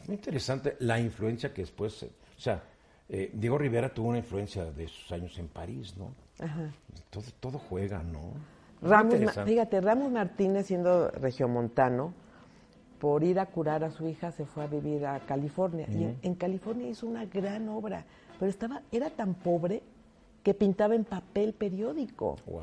Es 0.00 0.06
muy 0.08 0.16
interesante 0.16 0.76
la 0.80 0.98
influencia 1.00 1.52
que 1.52 1.62
después, 1.62 2.02
eh, 2.04 2.10
o 2.36 2.40
sea, 2.40 2.62
eh, 3.08 3.30
Diego 3.34 3.58
Rivera 3.58 3.92
tuvo 3.92 4.08
una 4.10 4.18
influencia 4.18 4.64
de 4.66 4.86
sus 4.86 5.10
años 5.12 5.36
en 5.38 5.48
París, 5.48 5.94
¿no? 5.96 6.12
Ajá. 6.38 6.70
Todo, 7.10 7.24
todo 7.40 7.58
juega, 7.58 8.02
¿no? 8.02 8.34
Ramos, 8.80 9.16
fíjate, 9.44 9.80
Ramos 9.80 10.12
Martínez, 10.12 10.66
siendo 10.66 11.10
regiomontano, 11.10 12.14
por 13.00 13.22
ir 13.24 13.38
a 13.38 13.46
curar 13.46 13.84
a 13.84 13.90
su 13.90 14.08
hija, 14.08 14.32
se 14.32 14.44
fue 14.44 14.64
a 14.64 14.66
vivir 14.66 15.06
a 15.06 15.20
California. 15.20 15.86
Y 15.90 16.04
en, 16.04 16.18
en 16.22 16.34
California 16.34 16.88
hizo 16.88 17.06
una 17.06 17.24
gran 17.26 17.68
obra, 17.68 18.04
pero 18.38 18.50
estaba, 18.50 18.82
era 18.92 19.10
tan 19.10 19.34
pobre 19.34 19.82
que 20.42 20.54
pintaba 20.54 20.94
en 20.94 21.04
papel 21.04 21.52
periódico. 21.52 22.36
Wow. 22.46 22.62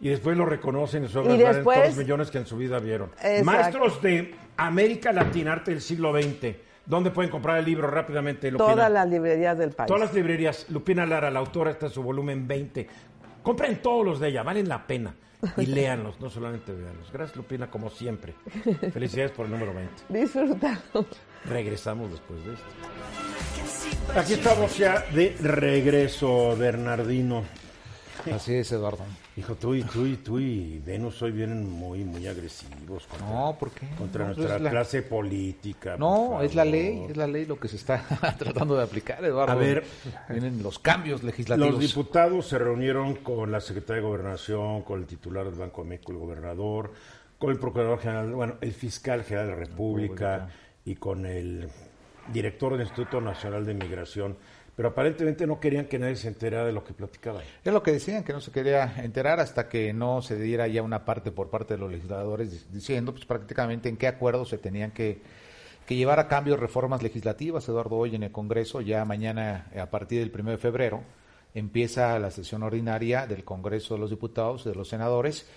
Y 0.00 0.08
después 0.10 0.36
lo 0.36 0.44
reconocen 0.44 1.04
en 1.04 1.10
Y 1.10 1.14
valen 1.14 1.38
después- 1.38 1.76
todos 1.78 1.88
los 1.88 1.96
millones 1.96 2.30
que 2.30 2.38
en 2.38 2.46
su 2.46 2.56
vida 2.56 2.78
vieron. 2.78 3.10
Exacto. 3.22 3.44
Maestros 3.44 4.02
de 4.02 4.34
América 4.56 5.12
Latina, 5.12 5.52
arte 5.54 5.70
del 5.70 5.80
siglo 5.80 6.12
XX. 6.12 6.56
¿Dónde 6.84 7.10
pueden 7.10 7.30
comprar 7.30 7.58
el 7.58 7.64
libro 7.64 7.88
rápidamente, 7.88 8.50
Lupina? 8.50 8.70
Todas 8.70 8.92
las 8.92 9.08
librerías 9.08 9.58
del 9.58 9.70
país. 9.70 9.88
Todas 9.88 10.02
las 10.02 10.14
librerías. 10.14 10.66
Lupina 10.70 11.04
Lara, 11.04 11.30
la 11.30 11.40
autora, 11.40 11.72
está 11.72 11.86
en 11.86 11.92
su 11.92 12.02
volumen 12.02 12.46
20. 12.46 12.86
Compren 13.46 13.80
todos 13.80 14.04
los 14.04 14.18
de 14.18 14.30
ella, 14.30 14.42
valen 14.42 14.68
la 14.68 14.84
pena. 14.88 15.14
Y 15.56 15.66
léanlos, 15.66 16.18
no 16.18 16.28
solamente 16.28 16.72
veanlos. 16.72 17.12
Gracias, 17.12 17.36
Lupina, 17.36 17.70
como 17.70 17.90
siempre. 17.90 18.34
Felicidades 18.92 19.30
por 19.30 19.46
el 19.46 19.52
número 19.52 19.72
20. 19.72 19.92
Disfrútalo. 20.08 21.06
Regresamos 21.44 22.10
después 22.10 22.44
de 22.44 22.54
esto. 22.54 22.66
Aquí 24.18 24.32
estamos 24.32 24.76
ya 24.76 24.98
de 25.14 25.36
regreso, 25.40 26.56
Bernardino. 26.56 27.44
Así 28.32 28.54
es, 28.54 28.70
Eduardo. 28.72 29.04
Hijo, 29.36 29.54
tú 29.54 29.74
y 29.74 29.82
tú 29.82 30.06
y 30.06 30.16
tú 30.16 30.38
y 30.38 30.78
Venus 30.84 31.20
hoy 31.22 31.32
vienen 31.32 31.70
muy, 31.70 32.04
muy 32.04 32.26
agresivos 32.26 33.06
contra, 33.06 33.28
No, 33.28 33.56
¿por 33.58 33.70
qué? 33.70 33.86
contra 33.98 34.24
No, 34.24 34.28
pues 34.34 34.38
nuestra 34.38 34.56
es 34.56 34.62
la- 34.62 34.70
clase 34.70 35.02
política. 35.02 35.96
No, 35.96 36.40
es 36.42 36.54
la 36.54 36.64
ley, 36.64 37.06
es 37.08 37.16
la 37.16 37.26
ley 37.26 37.44
lo 37.46 37.58
que 37.60 37.68
se 37.68 37.76
está 37.76 38.02
tratando 38.38 38.76
de 38.76 38.82
aplicar, 38.84 39.24
Eduardo. 39.24 39.52
A 39.52 39.56
ver. 39.56 39.84
vienen 40.28 40.62
los 40.62 40.78
cambios 40.78 41.22
legislativos. 41.22 41.70
Los 41.72 41.80
diputados 41.80 42.46
se 42.48 42.58
reunieron 42.58 43.16
con 43.16 43.52
la 43.52 43.60
secretaria 43.60 44.02
de 44.02 44.08
Gobernación, 44.08 44.82
con 44.82 45.00
el 45.00 45.06
titular 45.06 45.44
del 45.44 45.54
Banco 45.54 45.82
de 45.82 45.88
México, 45.90 46.12
el 46.12 46.18
gobernador, 46.18 46.92
con 47.38 47.50
el 47.50 47.58
procurador 47.58 47.98
general, 48.00 48.32
bueno, 48.34 48.54
el 48.60 48.72
fiscal 48.72 49.22
general 49.24 49.46
de 49.48 49.52
la 49.52 49.58
República 49.58 50.48
y 50.84 50.94
con 50.96 51.26
el 51.26 51.68
director 52.32 52.72
del 52.72 52.80
Instituto 52.82 53.20
Nacional 53.20 53.64
de 53.66 53.74
Migración. 53.74 54.36
Pero 54.76 54.90
aparentemente 54.90 55.46
no 55.46 55.58
querían 55.58 55.86
que 55.86 55.98
nadie 55.98 56.16
se 56.16 56.28
enterara 56.28 56.66
de 56.66 56.72
lo 56.72 56.84
que 56.84 56.92
platicaban. 56.92 57.42
Es 57.64 57.72
lo 57.72 57.82
que 57.82 57.92
decían, 57.92 58.22
que 58.24 58.34
no 58.34 58.42
se 58.42 58.50
quería 58.52 58.92
enterar 59.02 59.40
hasta 59.40 59.70
que 59.70 59.94
no 59.94 60.20
se 60.20 60.36
diera 60.36 60.68
ya 60.68 60.82
una 60.82 61.06
parte 61.06 61.32
por 61.32 61.48
parte 61.48 61.74
de 61.74 61.80
los 61.80 61.90
legisladores 61.90 62.52
dic- 62.52 62.66
diciendo 62.72 63.12
pues 63.12 63.24
prácticamente 63.24 63.88
en 63.88 63.96
qué 63.96 64.06
acuerdos 64.06 64.50
se 64.50 64.58
tenían 64.58 64.90
que, 64.90 65.22
que 65.86 65.96
llevar 65.96 66.18
a 66.20 66.28
cambio 66.28 66.58
reformas 66.58 67.02
legislativas. 67.02 67.66
Eduardo, 67.68 67.96
hoy 67.96 68.16
en 68.16 68.24
el 68.24 68.32
Congreso, 68.32 68.82
ya 68.82 69.02
mañana 69.06 69.66
eh, 69.72 69.80
a 69.80 69.90
partir 69.90 70.20
del 70.20 70.38
1 70.38 70.50
de 70.50 70.58
febrero, 70.58 71.02
empieza 71.54 72.18
la 72.18 72.30
sesión 72.30 72.62
ordinaria 72.62 73.26
del 73.26 73.44
Congreso 73.44 73.94
de 73.94 74.00
los 74.00 74.10
Diputados 74.10 74.66
y 74.66 74.68
de 74.68 74.74
los 74.74 74.88
Senadores 74.90 75.48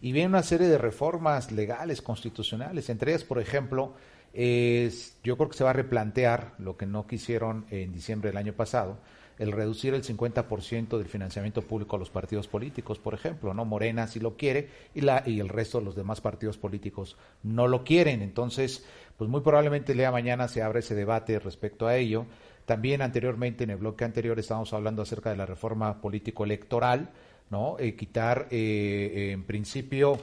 y 0.00 0.12
viene 0.12 0.28
una 0.28 0.44
serie 0.44 0.68
de 0.68 0.78
reformas 0.78 1.50
legales, 1.50 2.00
constitucionales, 2.00 2.88
entre 2.90 3.10
ellas, 3.10 3.24
por 3.24 3.40
ejemplo, 3.40 3.94
es, 4.40 5.16
yo 5.24 5.36
creo 5.36 5.48
que 5.48 5.56
se 5.56 5.64
va 5.64 5.70
a 5.70 5.72
replantear 5.72 6.54
lo 6.58 6.76
que 6.76 6.86
no 6.86 7.08
quisieron 7.08 7.66
en 7.70 7.92
diciembre 7.92 8.30
del 8.30 8.36
año 8.36 8.52
pasado, 8.52 8.98
el 9.36 9.50
reducir 9.50 9.94
el 9.94 10.04
50% 10.04 10.96
del 10.96 11.08
financiamiento 11.08 11.62
público 11.62 11.96
a 11.96 11.98
los 11.98 12.10
partidos 12.10 12.46
políticos, 12.46 13.00
por 13.00 13.14
ejemplo, 13.14 13.52
¿no? 13.52 13.64
Morena 13.64 14.06
sí 14.06 14.20
lo 14.20 14.36
quiere 14.36 14.68
y 14.94 15.00
la 15.00 15.24
y 15.26 15.40
el 15.40 15.48
resto 15.48 15.80
de 15.80 15.86
los 15.86 15.96
demás 15.96 16.20
partidos 16.20 16.56
políticos 16.56 17.16
no 17.42 17.66
lo 17.66 17.82
quieren. 17.82 18.22
Entonces, 18.22 18.86
pues 19.16 19.28
muy 19.28 19.40
probablemente 19.40 19.90
el 19.90 19.98
día 19.98 20.12
mañana 20.12 20.46
se 20.46 20.62
abra 20.62 20.78
ese 20.78 20.94
debate 20.94 21.40
respecto 21.40 21.88
a 21.88 21.96
ello. 21.96 22.24
También 22.64 23.02
anteriormente, 23.02 23.64
en 23.64 23.70
el 23.70 23.78
bloque 23.78 24.04
anterior, 24.04 24.38
estábamos 24.38 24.72
hablando 24.72 25.02
acerca 25.02 25.30
de 25.30 25.36
la 25.36 25.46
reforma 25.46 26.00
político-electoral, 26.00 27.10
¿no? 27.50 27.76
Eh, 27.80 27.96
quitar, 27.96 28.46
eh, 28.52 29.30
en 29.32 29.42
principio, 29.42 30.20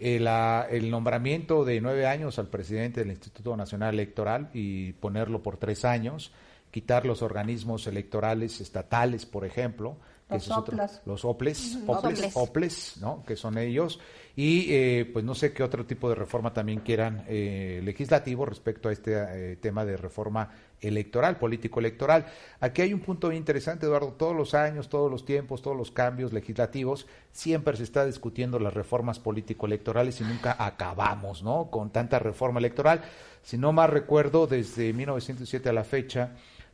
la- 0.00 0.66
el 0.70 0.90
nombramiento 0.90 1.64
de 1.64 1.80
nueve 1.80 2.06
años 2.06 2.38
al 2.38 2.48
presidente 2.48 3.00
del 3.00 3.10
Instituto 3.10 3.56
Nacional 3.56 3.94
Electoral 3.94 4.48
y 4.54 4.92
ponerlo 4.94 5.42
por 5.42 5.56
tres 5.58 5.84
años, 5.84 6.32
quitar 6.70 7.04
los 7.04 7.22
organismos 7.22 7.86
electorales 7.86 8.60
estatales, 8.60 9.26
por 9.26 9.44
ejemplo, 9.44 9.96
que 10.30 10.36
Los 10.36 10.44
ese 10.44 10.52
es 10.52 10.56
otro- 10.58 10.74
OPLAS. 10.74 11.02
los 11.04 11.24
OPLES, 11.26 11.78
OPLES, 11.86 12.16
OPLES. 12.16 12.32
OPLES, 12.36 12.96
¿no? 13.02 13.22
que 13.26 13.36
son 13.36 13.58
ellos, 13.58 14.00
y 14.36 14.72
eh, 14.72 15.10
pues 15.12 15.24
no 15.24 15.34
sé 15.34 15.52
qué 15.52 15.62
otro 15.62 15.84
tipo 15.84 16.08
de 16.08 16.14
reforma 16.14 16.54
también 16.54 16.80
quieran 16.80 17.24
eh, 17.28 17.82
legislativo 17.84 18.46
respecto 18.46 18.88
a 18.88 18.92
este 18.92 19.12
eh, 19.52 19.56
tema 19.56 19.84
de 19.84 19.96
reforma 19.98 20.48
electoral, 20.80 21.36
político-electoral. 21.36 22.24
Aquí 22.60 22.80
hay 22.80 22.94
un 22.94 23.00
punto 23.00 23.28
bien 23.28 23.40
interesante, 23.42 23.84
Eduardo, 23.84 24.12
todos 24.14 24.34
los 24.34 24.54
años, 24.54 24.88
todos 24.88 25.10
los 25.10 25.26
tiempos, 25.26 25.60
todos 25.60 25.76
los 25.76 25.90
cambios 25.90 26.32
legislativos, 26.32 27.06
siempre 27.32 27.76
se 27.76 27.82
está 27.82 28.06
discutiendo 28.06 28.58
las 28.58 28.72
reformas 28.72 29.18
político-electorales 29.18 30.20
y 30.22 30.24
nunca 30.24 30.56
acabamos, 30.58 31.42
¿no? 31.42 31.68
Con 31.70 31.90
tanta 31.90 32.18
reforma 32.18 32.60
electoral. 32.60 33.02
Si 33.42 33.58
no 33.58 33.72
más 33.72 33.90
recuerdo, 33.90 34.46
desde 34.46 34.92
1907 34.94 35.68
a 35.68 35.72
la 35.74 35.84
fecha, 35.84 36.30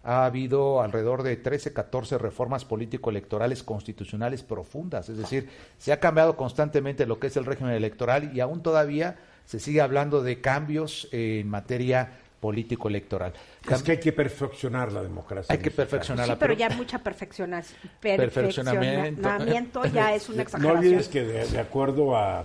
ha 0.06 0.24
habido 0.24 0.82
alrededor 0.82 1.24
de 1.24 1.36
13, 1.36 1.72
14 1.72 2.16
reformas 2.18 2.64
político-electorales 2.64 3.64
constitucionales 3.64 4.44
profundas, 4.44 5.08
es 5.08 5.18
decir, 5.18 5.48
se 5.78 5.92
ha 5.92 5.98
cambiado 5.98 6.36
constantemente 6.36 7.06
lo 7.06 7.18
que 7.18 7.26
es 7.26 7.36
el 7.36 7.44
régimen 7.44 7.72
electoral 7.72 8.30
y 8.32 8.38
aún 8.38 8.62
todavía 8.62 9.16
se 9.44 9.58
sigue 9.58 9.80
hablando 9.80 10.22
de 10.22 10.40
cambios 10.40 11.08
en 11.10 11.48
materia 11.48 12.12
político-electoral. 12.38 13.32
Es 13.68 13.82
que 13.82 13.92
hay 13.92 14.00
que 14.00 14.12
perfeccionar 14.12 14.92
la 14.92 15.02
democracia. 15.02 15.52
Hay 15.52 15.58
que 15.58 15.72
perfeccionarla. 15.72 16.34
Sí, 16.34 16.38
pero 16.40 16.52
ya 16.54 16.70
mucha 16.70 17.00
perfeccionación. 17.00 17.80
Perfeccionamiento. 18.00 19.22
Perfeccionamiento 19.22 19.84
ya 19.86 20.14
es 20.14 20.28
una 20.28 20.36
No 20.36 20.42
exageración. 20.42 20.78
olvides 20.78 21.08
que 21.08 21.24
de, 21.24 21.46
de 21.48 21.58
acuerdo 21.58 22.16
a 22.16 22.44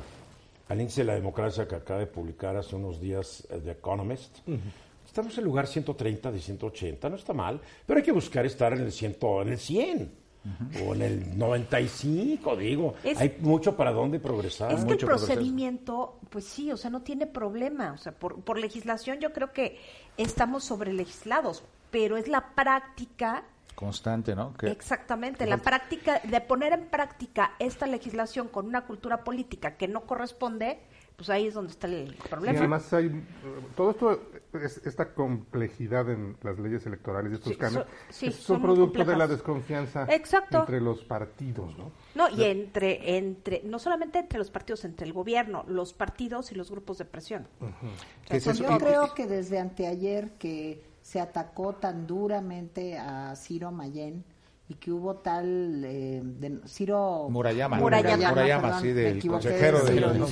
al 0.70 0.80
índice 0.80 1.02
de 1.02 1.08
la 1.08 1.16
democracia 1.16 1.68
que 1.68 1.76
acaba 1.76 2.00
de 2.00 2.08
publicar 2.08 2.56
hace 2.56 2.76
unos 2.76 3.00
días 3.02 3.46
eh, 3.52 3.60
The 3.64 3.72
Economist. 3.72 4.40
Estamos 5.12 5.34
en 5.34 5.40
el 5.40 5.46
lugar 5.46 5.68
130 5.68 6.32
de 6.32 6.40
180, 6.40 7.10
no 7.10 7.18
está 7.18 7.34
mal, 7.34 7.60
pero 7.86 7.98
hay 7.98 8.04
que 8.04 8.14
buscar 8.14 8.46
estar 8.46 8.72
en 8.72 8.80
el, 8.80 8.94
100, 8.94 9.18
en 9.22 9.48
el 9.50 9.58
100 9.60 10.12
o 10.88 10.96
en 10.96 11.02
el 11.02 11.38
95, 11.38 12.56
digo. 12.56 12.94
Es- 13.04 13.20
hay 13.20 13.36
mucho 13.42 13.76
para 13.76 13.92
dónde 13.92 14.22
progresar. 14.22 14.72
Es 14.72 14.86
que 14.86 14.94
el 14.94 14.98
progreso. 15.00 15.26
procedimiento, 15.28 16.18
pues 16.30 16.46
sí, 16.46 16.72
o 16.72 16.78
sea, 16.78 16.90
no 16.90 17.02
tiene 17.02 17.28
problema. 17.28 17.92
O 17.92 17.98
sea, 17.98 18.14
por, 18.14 18.42
por 18.42 18.58
legislación 18.58 19.20
yo 19.20 19.34
creo 19.34 19.52
que 19.52 19.78
estamos 20.16 20.64
sobre 20.64 20.94
legislados, 20.94 21.62
pero 21.92 22.16
es 22.16 22.30
la 22.30 22.56
práctica, 22.56 23.44
Constante, 23.76 24.34
¿no? 24.34 24.54
Que- 24.54 24.68
exactamente, 24.72 25.46
la 25.46 25.58
práctica 25.58 26.22
de 26.24 26.40
poner 26.40 26.72
en 26.72 26.86
práctica 26.86 27.52
esta 27.60 27.86
legislación 27.86 28.48
con 28.48 28.66
una 28.66 28.86
cultura 28.86 29.26
política 29.26 29.76
que 29.76 29.90
no 29.90 30.06
corresponde, 30.06 30.80
pues 31.22 31.30
ahí 31.30 31.46
es 31.48 31.54
donde 31.54 31.72
está 31.72 31.86
el 31.86 32.16
Y 32.18 32.28
problema. 32.30 32.58
además 32.58 32.92
hay 32.94 33.24
todo 33.76 33.92
esto, 33.92 34.20
es- 34.54 34.82
esta 34.88 35.14
complejidad 35.14 36.10
en 36.10 36.36
las 36.42 36.58
leyes 36.58 36.84
electorales 36.88 37.32
y 37.32 37.36
estos 37.36 37.54
Sí, 37.54 37.58
cambios, 37.60 37.86
so- 37.86 37.90
sí, 38.10 38.26
es 38.28 38.36
son 38.38 38.60
producto 38.60 39.06
de 39.06 39.16
la 39.16 39.28
desconfianza 39.28 40.06
Exacto. 40.10 40.62
entre 40.62 40.82
los 40.82 41.04
partidos, 41.04 41.78
¿no? 41.78 41.92
No, 42.16 42.28
y 42.30 42.44
entre, 42.46 43.18
entre, 43.18 43.62
no 43.64 43.78
solamente 43.78 44.18
entre 44.18 44.40
los 44.40 44.50
partidos, 44.50 44.84
entre 44.86 45.06
el 45.06 45.14
gobierno, 45.14 45.64
los 45.68 45.94
partidos 45.94 46.52
y 46.52 46.56
los 46.56 46.72
grupos 46.72 46.98
de 46.98 47.06
presión. 47.06 47.48
¿Qué 48.28 48.38
es 48.38 48.44
Pues 48.46 48.48
eso? 48.60 48.64
yo 48.68 48.76
Y- 48.76 48.80
creo 48.80 49.14
que 49.14 49.28
desde 49.28 49.60
anteayer 49.60 50.32
que 50.40 50.84
se 51.04 51.20
atacó 51.20 51.74
tan 51.76 52.08
duramente 52.08 52.98
a 52.98 53.36
Ciro 53.36 53.72
Mayén 53.72 54.24
y 54.72 54.76
que 54.76 54.90
hubo 54.92 55.16
tal 55.16 55.84
eh, 55.84 56.22
de, 56.24 56.62
Ciro 56.66 57.28
Murayama, 57.30 57.78
Murayama, 57.78 58.30
Murayama, 58.30 58.62
perdón, 58.62 58.82
sí, 58.82 58.88
me 58.88 58.94
del 58.94 59.18
equivoqué 59.18 59.44
consejero 59.50 59.84
de 59.84 59.94
del- 59.94 60.26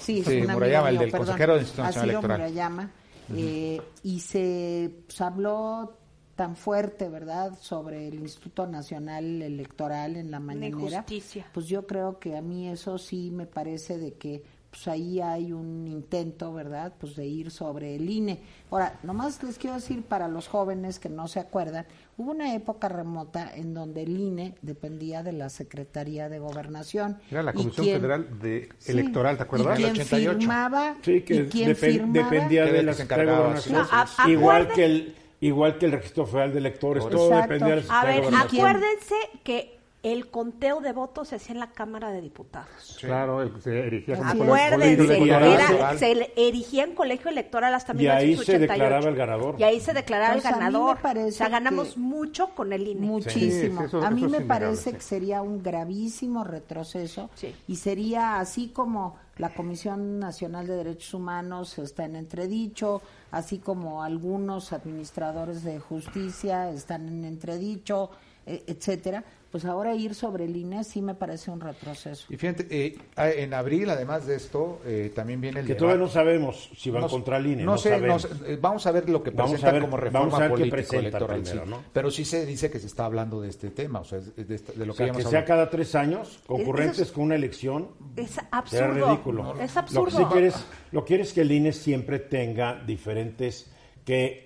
Ciro, 0.00 0.52
Murayama, 0.52 0.88
el 0.90 0.98
del 0.98 1.10
perdón. 1.10 1.26
consejero 1.26 1.52
del 1.54 1.62
Instituto 1.62 1.82
Nacional 1.84 2.10
Electoral. 2.10 2.38
Murayama, 2.40 2.90
eh, 3.34 3.82
y 4.02 4.20
se 4.20 4.90
pues, 5.06 5.20
habló 5.22 5.96
tan 6.34 6.56
fuerte, 6.56 7.08
¿verdad?, 7.08 7.56
sobre 7.58 8.08
el 8.08 8.20
Instituto 8.20 8.66
Nacional 8.66 9.40
Electoral 9.40 10.16
en 10.16 10.30
la 10.30 10.40
mañanera. 10.40 11.06
Pues 11.54 11.66
yo 11.66 11.86
creo 11.86 12.18
que 12.18 12.36
a 12.36 12.42
mí 12.42 12.68
eso 12.68 12.98
sí 12.98 13.30
me 13.30 13.46
parece 13.46 13.96
de 13.96 14.12
que 14.14 14.42
pues 14.68 14.88
ahí 14.88 15.22
hay 15.22 15.54
un 15.54 15.88
intento, 15.88 16.52
¿verdad?, 16.52 16.92
pues 17.00 17.16
de 17.16 17.24
ir 17.24 17.50
sobre 17.50 17.96
el 17.96 18.10
INE. 18.10 18.42
Ahora, 18.70 19.00
nomás 19.02 19.42
les 19.42 19.56
quiero 19.56 19.76
decir 19.76 20.02
para 20.02 20.28
los 20.28 20.48
jóvenes 20.48 20.98
que 20.98 21.08
no 21.08 21.28
se 21.28 21.40
acuerdan, 21.40 21.86
hubo 22.18 22.30
una 22.30 22.54
época 22.54 22.88
remota 22.88 23.50
en 23.54 23.74
donde 23.74 24.02
el 24.02 24.18
INE 24.18 24.54
dependía 24.62 25.22
de 25.22 25.32
la 25.32 25.48
Secretaría 25.50 26.28
de 26.28 26.38
Gobernación. 26.38 27.18
Era 27.30 27.42
la 27.42 27.50
¿Y 27.52 27.54
Comisión 27.54 27.84
quién- 27.86 27.96
Federal 28.00 28.38
de 28.40 28.68
Sí. 28.78 28.92
Electoral, 28.92 29.36
¿te 29.36 29.42
acuerdas? 29.42 29.78
¿Y 29.78 29.82
quién 29.82 29.92
88. 29.92 30.38
firmaba? 30.38 30.96
Sí, 31.02 31.20
que 31.22 31.34
¿Y 31.34 31.46
quién 31.48 31.70
depen- 31.70 31.76
firmaba? 31.92 32.30
dependía 32.30 32.64
de 32.66 32.82
la 32.82 32.92
Secretaría 32.94 33.32
de 33.32 33.38
Gobernación. 33.38 33.84
sí, 33.84 34.12
sí. 34.24 34.30
igual 34.30 34.68
que 34.68 34.84
el 34.84 35.14
igual 35.38 35.76
que 35.76 35.84
el 35.86 35.92
Registro 35.92 36.26
Federal 36.26 36.52
de 36.52 36.58
Electores, 36.58 37.06
todo 37.08 37.26
Exacto. 37.28 37.52
dependía 37.52 37.76
de 37.76 37.82
la 37.82 37.92
A 37.94 38.00
Secretaría 38.00 38.14
de 38.14 38.20
ver, 38.20 38.30
Gobernación. 38.30 38.66
acuérdense 38.66 39.14
que 39.44 39.75
el 40.12 40.30
conteo 40.30 40.80
de 40.80 40.92
votos 40.92 41.28
se 41.28 41.36
hacía 41.36 41.54
en 41.54 41.58
la 41.60 41.72
Cámara 41.72 42.10
de 42.12 42.20
Diputados. 42.20 42.96
Claro, 43.00 43.50
se 43.60 43.76
erigía 43.86 44.16
como 44.16 44.44
Acuérdense, 44.44 44.96
colegio 44.96 45.04
electoral. 45.04 45.42
era- 45.52 45.64
electoral. 45.66 45.98
se 45.98 46.14
le- 46.14 46.32
erigía 46.36 46.84
en 46.84 46.94
colegio 46.94 47.30
electoral 47.30 47.74
hasta 47.74 47.92
Y 47.94 48.06
ahí 48.06 48.36
se 48.36 48.52
1988. 48.52 48.60
declaraba 48.72 49.08
el 49.08 49.16
ganador. 49.16 49.54
Y 49.58 49.62
ahí 49.64 49.80
se 49.80 49.92
declaraba 49.92 50.34
Pues 50.34 50.44
el 50.44 50.48
a 50.48 50.52
mí 50.52 50.58
me 50.58 50.64
ganador. 50.66 50.98
parece 51.02 51.28
o 51.28 51.32
sea, 51.32 51.48
ganamos 51.48 51.94
que- 51.94 51.98
mucho 52.00 52.48
con 52.54 52.72
el 52.72 52.86
INE. 52.86 53.04
Muchísimo. 53.06 53.80
Sí, 53.82 53.88
sí, 53.90 53.96
eso- 53.96 54.02
a 54.06 54.10
mí 54.10 54.28
me 54.28 54.42
parece 54.42 54.90
sí. 54.90 54.96
que 54.96 55.02
sería 55.02 55.42
un 55.42 55.60
gravísimo 55.62 56.44
retroceso 56.44 57.28
Sí. 57.34 57.52
y 57.66 57.74
sería 57.76 58.38
así 58.38 58.68
como 58.68 59.16
la 59.38 59.54
Comisión 59.54 60.20
Nacional 60.20 60.68
de 60.68 60.76
Derechos 60.76 61.14
Humanos 61.14 61.78
está 61.78 62.04
en 62.04 62.14
entredicho, 62.16 63.02
así 63.32 63.58
como 63.58 64.04
algunos 64.04 64.72
administradores 64.72 65.64
de 65.64 65.80
justicia 65.80 66.70
están 66.70 67.08
en 67.08 67.24
entredicho, 67.24 68.10
e- 68.46 68.62
etcétera. 68.68 69.24
Pues 69.56 69.64
ahora 69.64 69.94
ir 69.94 70.14
sobre 70.14 70.44
el 70.44 70.54
INE 70.54 70.84
sí 70.84 71.00
me 71.00 71.14
parece 71.14 71.50
un 71.50 71.62
retroceso. 71.62 72.26
Y 72.28 72.36
fíjate, 72.36 72.66
eh, 72.68 72.98
a- 73.16 73.30
en 73.30 73.54
abril, 73.54 73.88
además 73.88 74.26
de 74.26 74.34
esto, 74.36 74.80
eh, 74.84 75.10
también 75.14 75.40
viene 75.40 75.60
el 75.60 75.64
Que 75.66 75.72
debate. 75.72 75.78
todavía 75.80 76.04
no 76.04 76.10
sabemos 76.10 76.68
si 76.76 76.90
van 76.90 77.00
No- 77.00 77.08
contra 77.08 77.38
el 77.38 77.46
INE. 77.46 77.64
No, 77.64 77.72
No, 77.72 77.78
sé, 77.78 77.88
sabemos. 77.88 78.28
no 78.30 78.36
sé, 78.36 78.52
eh, 78.52 78.58
vamos 78.60 78.86
a 78.86 78.92
ver 78.92 79.08
lo 79.08 79.22
que 79.22 79.32
presenta 79.32 79.72
ver- 79.72 79.80
como 79.80 79.92
vamos 79.96 80.12
reforma 80.12 80.36
a 80.36 80.40
ver 80.40 80.48
qué 80.48 80.52
político 80.52 80.76
presenta 80.76 81.08
electoral. 81.08 81.40
primero, 81.40 81.64
sí. 81.64 81.70
¿no? 81.70 81.82
Pero 81.90 82.10
sí 82.10 82.26
se 82.26 82.44
dice 82.44 82.70
que 82.70 82.78
se 82.80 82.86
está 82.86 83.06
hablando 83.06 83.40
de 83.40 83.48
este 83.48 83.70
tema, 83.70 84.00
o 84.00 84.04
sea, 84.04 84.18
de, 84.20 84.54
esta- 84.54 84.74
de 84.74 84.84
lo 84.84 84.92
O 84.92 84.94
que 84.94 84.98
sea, 84.98 85.04
habíamos 85.04 85.24
que 85.24 85.30
sea 85.30 85.38
hablado. 85.38 85.46
cada 85.46 85.70
tres 85.70 85.94
años, 85.94 86.38
concurrentes 86.46 86.98
es- 86.98 87.12
con 87.12 87.24
una 87.24 87.34
elección, 87.36 87.88
Es 88.14 88.32
será 88.32 88.48
absurdo. 88.52 89.06
ridículo. 89.08 89.52
Es 89.52 89.56
Lo 89.56 89.72
que 89.72 89.78
absurdo. 89.78 90.18
sí 90.18 90.24
quieres, 90.26 90.54
lo 90.92 91.00
que 91.02 91.06
quieres 91.08 91.32
que 91.32 91.40
el 91.40 91.50
INE 91.50 91.72
siempre 91.72 92.18
tenga 92.18 92.74
diferentes, 92.84 93.70
que 94.04 94.45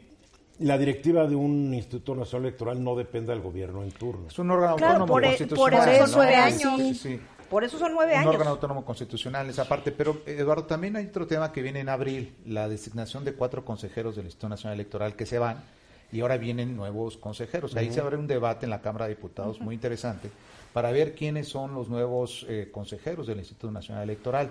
la 0.60 0.78
directiva 0.78 1.26
de 1.26 1.34
un 1.36 1.72
Instituto 1.74 2.14
Nacional 2.14 2.46
Electoral 2.48 2.82
no 2.82 2.94
dependa 2.96 3.32
del 3.32 3.42
gobierno 3.42 3.82
en 3.82 3.90
turno. 3.92 4.28
Es 4.28 4.38
un 4.38 4.50
órgano 4.50 4.76
Claro, 4.76 4.92
autónomo 5.04 5.12
por, 5.12 5.24
e- 5.24 5.28
por 5.28 5.36
constitucional. 5.72 5.88
eso 5.88 6.06
son 6.06 6.16
nueve 6.16 6.36
años. 6.36 6.76
Sí, 6.78 6.94
sí. 6.94 7.20
Por 7.50 7.64
eso 7.64 7.78
son 7.78 7.92
nueve 7.94 8.12
un 8.12 8.18
años. 8.20 8.32
órgano 8.34 8.50
autónomo 8.50 8.84
constitucional, 8.84 9.48
esa 9.50 9.66
parte. 9.66 9.90
Pero, 9.90 10.18
Eduardo, 10.26 10.64
también 10.64 10.94
hay 10.96 11.06
otro 11.06 11.26
tema 11.26 11.50
que 11.50 11.62
viene 11.62 11.80
en 11.80 11.88
abril, 11.88 12.34
la 12.46 12.68
designación 12.68 13.24
de 13.24 13.32
cuatro 13.32 13.64
consejeros 13.64 14.14
del 14.16 14.26
Instituto 14.26 14.48
Nacional 14.50 14.74
Electoral 14.74 15.16
que 15.16 15.26
se 15.26 15.38
van 15.38 15.62
y 16.12 16.20
ahora 16.20 16.36
vienen 16.36 16.76
nuevos 16.76 17.16
consejeros. 17.16 17.74
Ahí 17.76 17.92
se 17.92 18.00
abre 18.00 18.16
un 18.16 18.26
debate 18.26 18.66
en 18.66 18.70
la 18.70 18.80
Cámara 18.82 19.06
de 19.06 19.14
Diputados 19.16 19.60
muy 19.60 19.74
interesante 19.74 20.30
para 20.72 20.92
ver 20.92 21.14
quiénes 21.14 21.48
son 21.48 21.74
los 21.74 21.88
nuevos 21.88 22.46
eh, 22.48 22.68
consejeros 22.70 23.26
del 23.26 23.38
Instituto 23.38 23.70
Nacional 23.72 24.04
Electoral. 24.04 24.50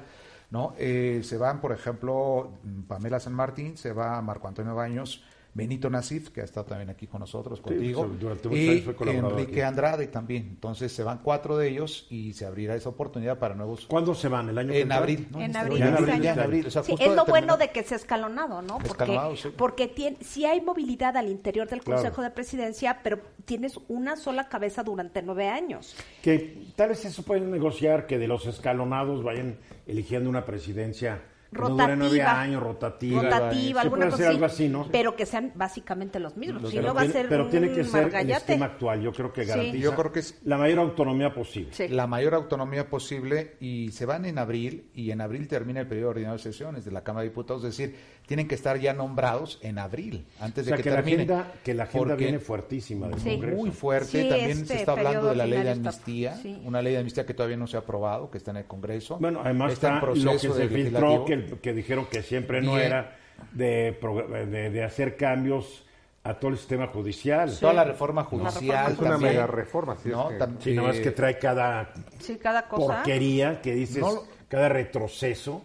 ¿no? 0.52 0.74
Eh, 0.80 1.22
se 1.24 1.38
van, 1.38 1.62
por 1.62 1.72
ejemplo, 1.72 2.50
Pamela 2.88 3.20
San 3.20 3.34
Martín, 3.34 3.78
se 3.78 3.94
va 3.94 4.20
Marco 4.22 4.48
Antonio 4.48 4.74
Baños, 4.76 5.24
Benito 5.54 5.90
Nasif, 5.90 6.30
que 6.30 6.42
ha 6.42 6.44
estado 6.44 6.68
también 6.68 6.90
aquí 6.92 7.08
con 7.08 7.22
nosotros, 7.22 7.60
contigo, 7.60 8.06
pues, 8.08 8.20
durante 8.20 8.48
muchos 8.50 8.64
y 8.64 8.70
años 8.70 8.84
fue 8.84 8.96
colaborador 8.96 9.40
Enrique 9.40 9.52
aquí. 9.64 9.68
Andrade 9.68 10.08
también. 10.08 10.44
Entonces 10.50 10.92
se 10.92 11.04
van 11.04 11.20
cuatro 11.24 11.58
de 11.58 11.70
ellos 11.70 12.06
y 12.12 12.34
se 12.34 12.46
abrirá 12.46 12.76
esa 12.76 12.90
oportunidad 12.90 13.40
para 13.40 13.56
nuevos 13.56 13.86
¿Cuándo 13.88 14.14
se 14.14 14.28
van? 14.28 14.50
¿El 14.50 14.58
año 14.60 14.72
que 14.72 14.82
en 14.82 14.92
abril. 14.92 15.28
¿no? 15.32 15.42
En 15.42 15.56
abril, 15.56 15.80
ya 15.80 15.88
en 15.88 15.96
abril, 15.96 16.08
ya 16.22 16.34
en 16.34 16.40
año. 16.40 16.42
abril. 16.44 16.68
O 16.68 16.72
sea, 16.72 16.84
Sí, 16.84 16.92
justo 16.92 17.06
es 17.10 17.16
lo 17.16 17.26
bueno 17.26 17.58
de 17.58 17.70
que 17.72 17.84
sea 17.84 17.98
escalonado, 17.98 18.62
¿no? 18.62 18.76
Porque, 18.76 18.88
Escalonado, 18.90 19.36
sí. 19.36 19.50
porque 19.58 19.88
tiene, 19.88 20.18
sí 20.22 20.46
hay 20.46 20.62
movilidad 20.62 21.18
al 21.18 21.28
interior 21.28 21.68
del 21.68 21.82
Claro. 21.82 22.02
Consejo 22.02 22.22
de 22.22 22.30
Presidencia, 22.30 23.00
pero 23.04 23.20
tienes 23.46 23.80
una 23.88 24.16
sola 24.18 24.48
cabeza 24.50 24.84
durante 24.84 25.22
nueve 25.24 25.50
años. 25.50 25.96
Que 26.22 26.68
tal 26.76 26.90
vez 26.90 27.04
eso 27.06 27.24
pueden 27.24 27.50
negociar, 27.50 28.06
que 28.06 28.18
de 28.20 28.28
los 28.28 28.46
escalonados 28.46 29.24
vayan 29.24 29.58
eligiendo 29.88 30.30
una 30.30 30.46
presidencia 30.46 31.22
que 31.52 31.60
no 31.62 31.70
dure 31.70 31.96
nueve 31.96 32.04
Rotativa. 32.20 32.42
años, 32.42 32.64
rotativa. 32.64 33.22
Rotativa, 33.24 33.82
alguna 33.82 34.10
cosa 34.10 34.30
algo 34.30 34.46
así, 34.46 34.70
¿no? 34.70 34.88
pero 34.92 35.16
que 35.16 35.26
sean 35.26 35.52
básicamente 35.56 36.20
los 36.20 36.38
mismos. 36.38 36.70
Si 36.70 36.76
pero 36.78 36.90
no 36.90 36.94
va 36.94 37.02
a 37.02 37.04
tiene, 37.06 37.20
ser 37.22 37.30
pero 37.30 37.48
tiene 37.48 37.68
que 37.70 37.84
ser 37.84 37.96
el 37.98 38.04
margallate. 38.04 38.38
esquema 38.54 38.66
actual. 38.68 39.02
Yo 39.02 39.12
creo 39.12 39.34
que 39.34 39.44
Sí. 39.44 39.48
garantiza 39.50 39.78
Yo 39.84 39.96
creo 39.96 40.12
que 40.12 40.20
es- 40.20 40.40
la 40.44 40.58
mayor 40.58 40.80
autonomía 40.80 41.34
posible. 41.34 41.74
Sí. 41.74 41.88
la 41.88 42.06
mayor 42.08 42.36
autonomía 42.36 42.90
posible 42.90 43.56
y 43.60 43.92
se 43.92 44.06
van 44.06 44.26
en 44.26 44.38
abril 44.38 44.92
y 44.94 45.12
en 45.12 45.22
abril 45.22 45.48
termina 45.48 45.80
el 45.80 45.88
periodo 45.88 46.10
ordinario 46.12 46.38
de 46.38 46.44
sesiones 46.44 46.86
de 46.86 46.92
la 46.92 47.04
Cámara 47.04 47.24
de 47.24 47.30
Diputados, 47.30 47.64
es 47.64 47.76
decir, 47.78 47.96
tienen 48.30 48.48
que 48.48 48.54
estar 48.54 48.78
ya 48.80 48.94
nombrados 48.94 49.58
en 49.64 49.80
abril, 49.80 50.24
antes 50.40 50.64
O 50.66 50.68
sea, 50.68 50.78
de 50.78 50.84
que, 50.84 50.84
que, 50.84 50.90
la 50.92 50.96
termine. 50.98 51.24
agenda, 51.24 51.52
que 51.64 51.74
la 51.74 51.84
agenda 51.86 52.08
Porque 52.10 52.24
viene 52.24 52.38
fuertísima 52.40 53.08
del 53.08 53.20
Sí. 53.20 53.32
Congreso. 53.32 53.58
muy 53.58 53.72
fuerte, 53.72 54.22
Sí, 54.22 54.30
también 54.30 54.52
este 54.52 54.66
se 54.68 54.76
está 54.76 54.92
hablando 54.92 55.30
de 55.30 55.36
la 55.36 55.46
ley 55.48 55.64
de 55.64 55.72
está- 55.72 55.90
amnistía, 55.90 56.36
sí. 56.38 56.62
una 56.64 56.80
ley 56.84 56.94
de 56.94 57.00
amnistía 57.00 57.26
que 57.26 57.34
todavía 57.34 57.58
no 57.58 57.66
se 57.66 57.78
ha 57.78 57.80
aprobado, 57.80 58.30
que 58.30 58.38
está 58.38 58.52
en 58.52 58.58
el 58.58 58.66
Congreso. 58.66 59.18
Bueno, 59.20 59.42
además 59.44 59.74
Está 59.74 59.88
en 59.88 59.94
está, 59.96 60.06
lo 60.06 60.14
que 60.14 60.22
proceso 60.22 60.54
se 60.54 60.68
de 60.68 60.70
filtró, 60.70 61.26
que, 61.26 61.58
que 61.60 61.74
dijeron 61.74 62.06
que 62.06 62.22
siempre 62.22 62.62
no 62.62 62.76
Bien. 62.76 62.86
era 62.86 63.18
de, 63.52 63.98
pro- 64.00 64.28
de, 64.28 64.70
de 64.70 64.84
hacer 64.84 65.18
cambios 65.18 65.84
a 66.24 66.36
todo 66.36 66.52
el 66.52 66.58
sistema 66.60 66.86
judicial. 66.86 67.52
Toda 67.60 67.74
la 67.74 67.84
reforma 67.84 68.26
judicial 68.26 68.92
Es 68.92 69.00
una 69.00 69.10
también, 69.10 69.34
mega 69.34 69.48
reforma, 69.48 69.96
sí, 69.96 70.10
¿no? 70.10 70.30
es 70.30 70.38
que- 70.38 70.46
Sí, 70.64 70.74
nada 70.76 70.88
más 70.90 70.98
eh, 70.98 71.02
que 71.02 71.12
trae 71.12 71.40
cada 71.40 71.92
Sí, 72.20 72.36
cada 72.38 72.68
cosa. 72.68 72.98
porquería 72.98 73.60
que 73.60 73.74
dices, 73.74 74.02
No 74.04 74.22
cada 74.48 74.70
retroceso. 74.70 75.64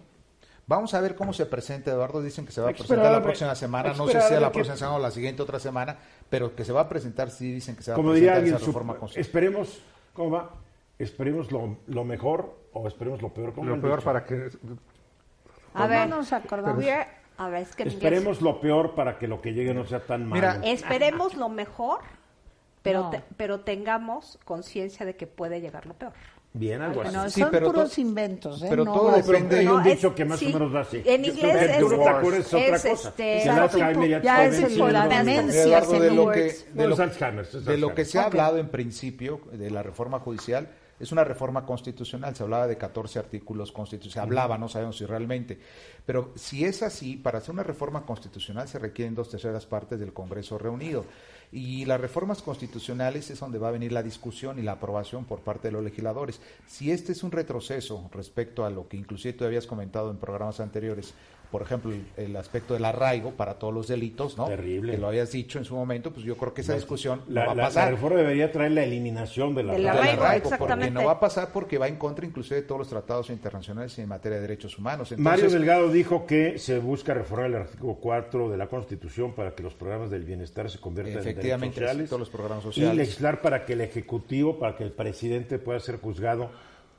Vamos 0.66 0.94
a 0.94 1.00
ver 1.00 1.14
cómo 1.14 1.32
se 1.34 1.44
presenta, 1.46 1.90
Eduardo. 1.90 2.22
Dicen 2.22 2.46
que 2.46 2.52
se 2.52 2.60
va 2.62 2.70
a 2.70 2.72
presentar 2.72 3.04
la 3.04 3.10
ver- 3.12 3.22
próxima 3.22 3.54
semana. 3.54 3.92
No 3.94 4.06
sé 4.06 4.12
si 4.12 4.34
a 4.34 4.40
la 4.40 4.46
ver 4.48 4.52
próxima 4.52 4.76
semana 4.76 4.96
o 4.96 4.98
la 5.00 5.10
siguiente 5.10 5.42
otra 5.42 5.58
semana, 5.58 5.96
pero 6.30 6.54
que 6.56 6.64
se 6.64 6.72
va 6.72 6.82
a 6.82 6.88
presentar, 6.88 7.30
sí 7.30 7.52
dicen 7.52 7.76
que 7.76 7.82
se 7.82 7.90
va 7.90 7.96
Como 7.96 8.10
a 8.10 8.14
diría 8.14 8.30
presentar 8.32 8.38
alguien, 8.42 8.54
esa 8.56 8.64
su- 8.64 8.70
reforma 8.70 8.94
constitucional. 8.98 9.26
esperemos, 9.26 9.82
¿cómo 10.14 10.30
va? 10.30 10.50
Esperemos 10.98 11.52
lo, 11.52 11.76
lo 11.86 12.04
mejor 12.04 12.56
o 12.72 12.88
esperemos 12.88 13.20
lo 13.20 13.28
peor. 13.34 13.52
¿cómo 13.52 13.68
Lo 13.68 13.80
peor 13.80 13.96
dicho? 13.96 14.04
para 14.06 14.24
que... 14.24 14.48
A 15.74 15.86
ver, 15.86 16.08
no 16.08 16.16
nos 16.18 16.32
acordamos. 16.32 16.82
we're- 16.82 17.08
a 17.36 17.48
ver, 17.48 17.62
es 17.62 17.74
que 17.74 17.82
Esperemos 17.82 18.40
lo 18.40 18.60
peor 18.60 18.94
para 18.94 19.18
que 19.18 19.26
lo 19.28 19.40
que 19.42 19.52
llegue 19.52 19.74
no 19.74 19.84
sea 19.84 20.00
tan 20.00 20.20
malo. 20.26 20.34
Mira, 20.36 20.60
Esperemos 20.64 21.34
lo 21.34 21.48
mejor, 21.48 21.98
pero, 22.82 23.02
No. 23.04 23.10
te- 23.10 23.22
pero 23.36 23.60
tengamos 23.60 24.38
conciencia 24.44 25.04
de 25.04 25.16
que 25.16 25.26
puede 25.26 25.60
llegar 25.60 25.84
lo 25.86 25.94
peor. 25.94 26.12
Bien, 26.56 26.80
algo 26.82 27.02
así. 27.02 27.10
Bueno, 27.12 27.30
Sí, 27.30 27.40
son 27.40 27.50
pero 27.50 27.66
puros 27.66 27.92
to- 27.96 28.00
inventos, 28.00 28.62
¿eh? 28.62 28.66
pero 28.70 28.84
No 28.84 28.92
todo 28.94 29.10
No, 29.10 29.16
depende- 29.16 29.58
hay 29.58 29.64
No, 29.66 29.74
un 29.74 29.82
dicho 29.82 30.14
que 30.14 30.24
más 30.24 30.38
sí, 30.38 30.46
o 30.50 30.52
menos 30.52 30.72
va 30.72 30.80
así. 30.82 31.02
en 31.04 31.24
inglés 31.24 31.42
no 31.42 31.60
es- 31.60 31.70
es 31.76 31.82
otra 31.82 32.20
es, 32.20 32.82
cosa. 32.82 33.08
este, 33.08 33.40
Si 33.42 33.48
el 33.48 33.58
Alzheimer 33.58 34.22
ya 34.22 34.44
es 34.46 34.54
el- 34.62 34.78
la 34.78 34.88
Eduardo, 35.04 35.08
demencia, 35.24 35.80
de 35.80 36.10
lo 36.12 36.30
que, 36.30 36.56
No, 36.74 36.82
de 36.82 36.88
lo, 36.88 36.96
de 37.60 37.78
lo 37.78 37.94
que 37.94 38.04
se 38.04 38.18
ha 38.20 38.26
hablado 38.26 38.58
en 38.58 38.68
principio 38.68 39.40
de 39.50 39.68
la 39.70 39.82
reforma 39.82 40.20
judicial, 40.20 40.68
Es 41.00 41.10
una 41.10 41.24
reforma 41.24 41.66
constitucional, 41.66 42.36
se 42.36 42.44
hablaba 42.44 42.68
de 42.68 42.78
14 42.78 43.18
artículos 43.18 43.72
constitucionales, 43.72 44.14
se 44.14 44.20
hablaba, 44.20 44.56
no 44.58 44.68
sabemos 44.68 44.96
si 44.96 45.04
realmente. 45.04 45.58
Pero 46.06 46.30
si 46.36 46.64
es 46.64 46.84
así, 46.84 47.16
para 47.16 47.38
hacer 47.38 47.50
una 47.52 47.64
reforma 47.64 48.06
constitucional 48.06 48.68
se 48.68 48.78
requieren 48.78 49.12
dos 49.12 49.28
terceras 49.28 49.66
partes 49.66 49.98
del 49.98 50.12
Congreso 50.12 50.56
reunido. 50.56 51.04
Y 51.56 51.84
las 51.84 52.00
reformas 52.00 52.42
constitucionales 52.42 53.30
es 53.30 53.38
donde 53.38 53.60
va 53.60 53.68
a 53.68 53.70
venir 53.70 53.92
la 53.92 54.02
discusión 54.02 54.58
y 54.58 54.62
la 54.62 54.72
aprobación 54.72 55.24
por 55.24 55.38
parte 55.38 55.68
de 55.68 55.72
los 55.72 55.84
legisladores. 55.84 56.40
Si 56.66 56.90
este 56.90 57.12
es 57.12 57.22
un 57.22 57.30
retroceso 57.30 58.10
respecto 58.12 58.64
a 58.64 58.70
lo 58.70 58.88
que 58.88 58.96
inclusive 58.96 59.34
tú 59.34 59.44
habías 59.44 59.68
comentado 59.68 60.10
en 60.10 60.16
programas 60.16 60.58
anteriores, 60.58 61.14
por 61.54 61.62
ejemplo, 61.62 61.92
el, 61.92 62.04
el 62.16 62.34
aspecto 62.34 62.74
del 62.74 62.84
arraigo 62.84 63.30
para 63.30 63.60
todos 63.60 63.72
los 63.72 63.86
delitos, 63.86 64.36
¿no? 64.36 64.46
Terrible. 64.46 64.90
Que 64.94 64.98
lo 64.98 65.06
habías 65.06 65.30
dicho 65.30 65.56
en 65.60 65.64
su 65.64 65.76
momento, 65.76 66.10
pues 66.12 66.26
yo 66.26 66.36
creo 66.36 66.52
que 66.52 66.62
esa 66.62 66.74
discusión 66.74 67.20
no 67.28 67.32
La, 67.34 67.46
va 67.46 67.52
a 67.52 67.54
la- 67.54 67.62
pasar. 67.66 67.84
la 67.84 67.90
reforma 67.92 68.16
debería 68.16 68.50
traer 68.50 68.72
la 68.72 68.82
eliminación 68.82 69.54
Del 69.54 69.70
arraigo, 69.70 70.24
exactamente. 70.32 70.58
Porque 70.58 70.90
no 70.90 71.04
va 71.04 71.12
a 71.12 71.20
pasar 71.20 71.50
porque 71.52 71.78
va 71.78 71.86
en 71.86 71.94
contra 71.94 72.26
inclusive 72.26 72.56
de 72.56 72.62
todos 72.66 72.80
los 72.80 72.88
tratados 72.88 73.30
internacionales 73.30 73.96
en 74.00 74.08
materia 74.08 74.34
de 74.38 74.42
derechos 74.42 74.76
humanos. 74.76 75.12
Entonces, 75.12 75.24
Mario 75.44 75.48
Delgado 75.56 75.88
dijo 75.92 76.26
que 76.26 76.58
se 76.58 76.80
busca 76.80 77.14
reformar 77.14 77.46
el 77.46 77.54
artículo 77.54 77.94
4 78.00 78.50
de 78.50 78.56
la 78.56 78.66
Constitución 78.66 79.32
para 79.34 79.54
que 79.54 79.62
los 79.62 79.74
programas 79.74 80.10
del 80.10 80.24
bienestar 80.24 80.68
se 80.68 80.80
conviertan 80.80 81.12
en 81.12 81.18
derechos 81.20 81.32
Efectivamente, 81.38 81.76
sociales. 81.80 82.08
todos 82.08 82.18
los 82.20 82.30
programas 82.30 82.64
Y 82.64 82.66
sociales. 82.66 82.96
legislar 82.96 83.40
para 83.40 83.64
que 83.64 83.74
el 83.74 83.80
Ejecutivo, 83.82 84.58
para 84.58 84.74
que 84.76 84.82
el 84.82 84.90
presidente 84.90 85.60
pueda 85.60 85.78
ser 85.78 86.00
juzgado 86.00 86.50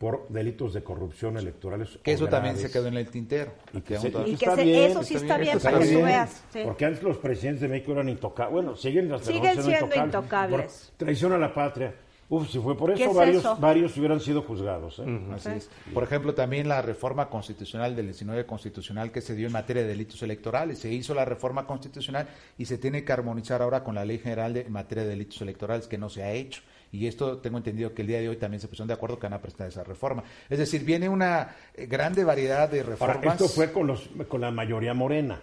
por 0.06 0.28
delitos 0.30 0.72
de 0.76 0.84
corrupción 0.84 1.36
electorales. 1.36 1.98
que 2.04 2.12
eso 2.14 2.28
también 2.28 2.56
se 2.58 2.70
quedó 2.70 2.86
en 2.90 2.98
el 2.98 3.10
tintero. 3.10 3.54
Y 3.74 3.82
que 3.82 3.98
se- 3.98 4.10
Y 4.10 4.12
Eso 4.12 4.24
que 4.24 4.32
está 4.34 4.56
se- 4.56 4.64
bien, 4.64 4.92
eso 4.92 5.04
sí 5.04 5.16
está 5.16 5.26
está 5.26 5.38
bien, 5.40 5.60
para 5.60 5.80
que 5.80 5.86
tú 5.88 6.02
veas. 6.04 6.44
sí. 6.54 6.60
Porque 6.64 6.86
antes 6.86 7.02
los 7.02 7.18
presidentes 7.18 7.62
de 7.62 7.68
México 7.70 7.94
eran 7.94 8.08
intocables. 8.10 8.54
Bueno, 8.54 8.76
siguen 8.76 9.12
hasta 9.12 9.32
Siguen 9.32 9.64
siendo 9.64 9.96
intocables. 9.96 10.92
Por 10.96 10.98
traición 11.08 11.34
a 11.34 11.40
la 11.40 11.52
patria. 11.52 11.96
Uf, 12.30 12.50
si 12.52 12.60
fue 12.60 12.78
por 12.78 12.94
¿Qué 12.94 13.02
eso, 13.04 13.12
es 13.12 13.18
varios, 13.18 13.38
eso? 13.38 13.56
varios 13.58 13.98
hubieran 13.98 14.20
sido 14.20 14.44
juzgados. 14.44 15.00
¿eh? 15.00 15.20
Así 15.34 15.50
es. 15.50 15.70
Por 15.92 16.04
ejemplo, 16.04 16.36
también 16.36 16.68
la 16.68 16.84
reforma 16.84 17.28
constitucional 17.30 17.96
del 17.96 18.06
19 18.06 18.46
constitucional 18.46 19.12
que 19.12 19.22
se 19.22 19.34
dio 19.36 19.48
en 19.48 19.54
materia 19.54 19.82
de 19.82 19.90
delitos 19.90 20.22
electorales. 20.22 20.78
Se 20.80 20.92
hizo 20.92 21.16
la 21.16 21.26
reforma 21.26 21.66
constitucional 21.66 22.28
y 22.60 22.66
se 22.66 22.78
tiene 22.78 23.04
que 23.04 23.12
armonizar 23.12 23.64
ahora 23.64 23.84
con 23.84 23.96
la 23.96 24.06
ley 24.06 24.20
general 24.20 24.54
de, 24.54 24.62
en 24.62 24.72
materia 24.72 25.04
de 25.04 25.10
delitos 25.12 25.42
electorales 25.42 25.88
que 25.88 25.98
no 25.98 26.10
se 26.10 26.22
ha 26.24 26.32
hecho. 26.32 26.62
Y 26.96 27.08
esto 27.08 27.40
tengo 27.40 27.58
entendido 27.58 27.94
que 27.94 28.02
el 28.04 28.08
día 28.08 28.20
de 28.20 28.30
hoy 28.30 28.38
también 28.38 28.62
se 28.62 28.68
pusieron 28.68 28.88
de 28.88 28.94
acuerdo 28.94 29.20
que 29.20 29.26
van 29.26 29.34
a 29.34 29.42
presentar 29.42 29.68
esa 29.68 29.84
reforma. 29.84 30.24
Es 30.50 30.58
decir, 30.60 30.84
viene 30.84 31.10
una 31.10 31.56
eh, 31.74 31.86
grande 31.88 32.24
variedad 32.24 32.70
de 32.70 32.84
reformas. 32.84 33.18
Ahora, 33.18 33.32
esto 33.34 33.48
fue 33.50 33.72
con, 33.72 33.88
los, 33.88 34.10
con 34.30 34.42
la 34.42 34.52
mayoría 34.52 34.94
morena. 34.94 35.42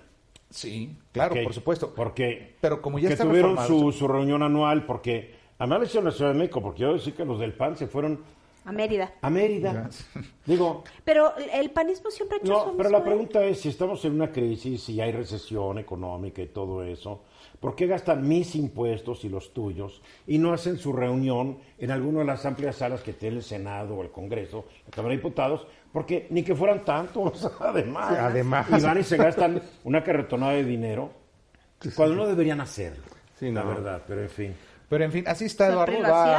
Sí, 0.48 0.96
claro, 1.12 1.34
por 1.42 1.54
supuesto. 1.54 1.94
Porque 1.94 2.56
Pero 2.60 2.80
como 2.80 2.98
ya 2.98 3.08
que 3.08 3.14
está 3.14 3.24
tuvieron 3.24 3.58
su, 3.66 3.92
su 3.92 4.06
reunión 4.06 4.42
anual, 4.42 4.84
porque 4.86 5.34
además 5.58 5.78
lo 5.80 5.84
hicieron 5.86 6.04
en 6.06 6.10
la 6.12 6.16
Ciudad 6.16 6.32
de 6.32 6.38
México, 6.38 6.62
porque 6.62 6.80
yo 6.80 6.92
decir 6.94 7.14
que 7.14 7.24
los 7.24 7.40
del 7.40 7.54
PAN 7.54 7.76
se 7.76 7.86
fueron 7.86 8.20
A 8.64 8.72
Mérida. 8.72 9.14
a 9.20 9.30
Mérida. 9.30 9.88
Digo, 10.46 10.84
Pero 11.04 11.34
el 11.36 11.70
panismo 11.70 12.10
siempre 12.10 12.38
ha 12.38 12.40
hecho 12.40 12.52
eso 12.52 12.66
no, 12.72 12.76
pero 12.76 12.90
la 12.90 12.98
¿eh? 12.98 13.02
pregunta 13.02 13.42
es, 13.44 13.60
si 13.60 13.70
estamos 13.70 14.04
en 14.04 14.12
una 14.12 14.30
crisis, 14.30 14.82
si 14.82 15.00
hay 15.00 15.12
recesión 15.12 15.78
económica 15.78 16.42
y 16.42 16.48
todo 16.48 16.84
eso, 16.84 17.22
¿por 17.62 17.74
qué 17.74 17.86
gastan 17.86 18.28
mis 18.28 18.54
impuestos 18.56 19.24
y 19.24 19.30
los 19.30 19.54
tuyos 19.54 20.02
y 20.26 20.36
no 20.36 20.52
hacen 20.52 20.76
su 20.76 20.92
reunión 20.92 21.56
en 21.78 21.90
alguna 21.90 22.18
de 22.18 22.24
las 22.26 22.44
amplias 22.44 22.76
salas 22.76 23.00
que 23.02 23.14
tiene 23.14 23.36
el 23.36 23.42
Senado 23.42 23.94
o 23.94 24.02
el 24.02 24.10
Congreso, 24.10 24.66
la 24.84 24.90
Cámara 24.90 25.12
de 25.12 25.16
Diputados? 25.16 25.66
Porque 25.92 26.26
ni 26.30 26.42
que 26.42 26.54
fueran 26.54 26.84
tantos, 26.84 27.50
además. 27.60 28.08
Sí, 28.10 28.16
además. 28.18 28.66
Y 28.76 28.82
van 28.82 28.98
y 29.00 29.02
se 29.04 29.16
gastan 29.16 29.62
una 29.84 30.02
carretonada 30.04 30.52
de 30.52 30.64
dinero 30.64 31.10
cuando 31.96 32.16
no 32.16 32.26
deberían 32.26 32.60
hacerlo. 32.60 33.04
Sí, 33.38 33.50
la 33.50 33.62
no. 33.62 33.68
verdad, 33.70 34.02
pero 34.06 34.22
en 34.22 34.28
fin. 34.28 34.54
Pero 34.88 35.04
en 35.04 35.12
fin, 35.12 35.24
así 35.26 35.46
está 35.46 35.68
Eduardo. 35.68 35.94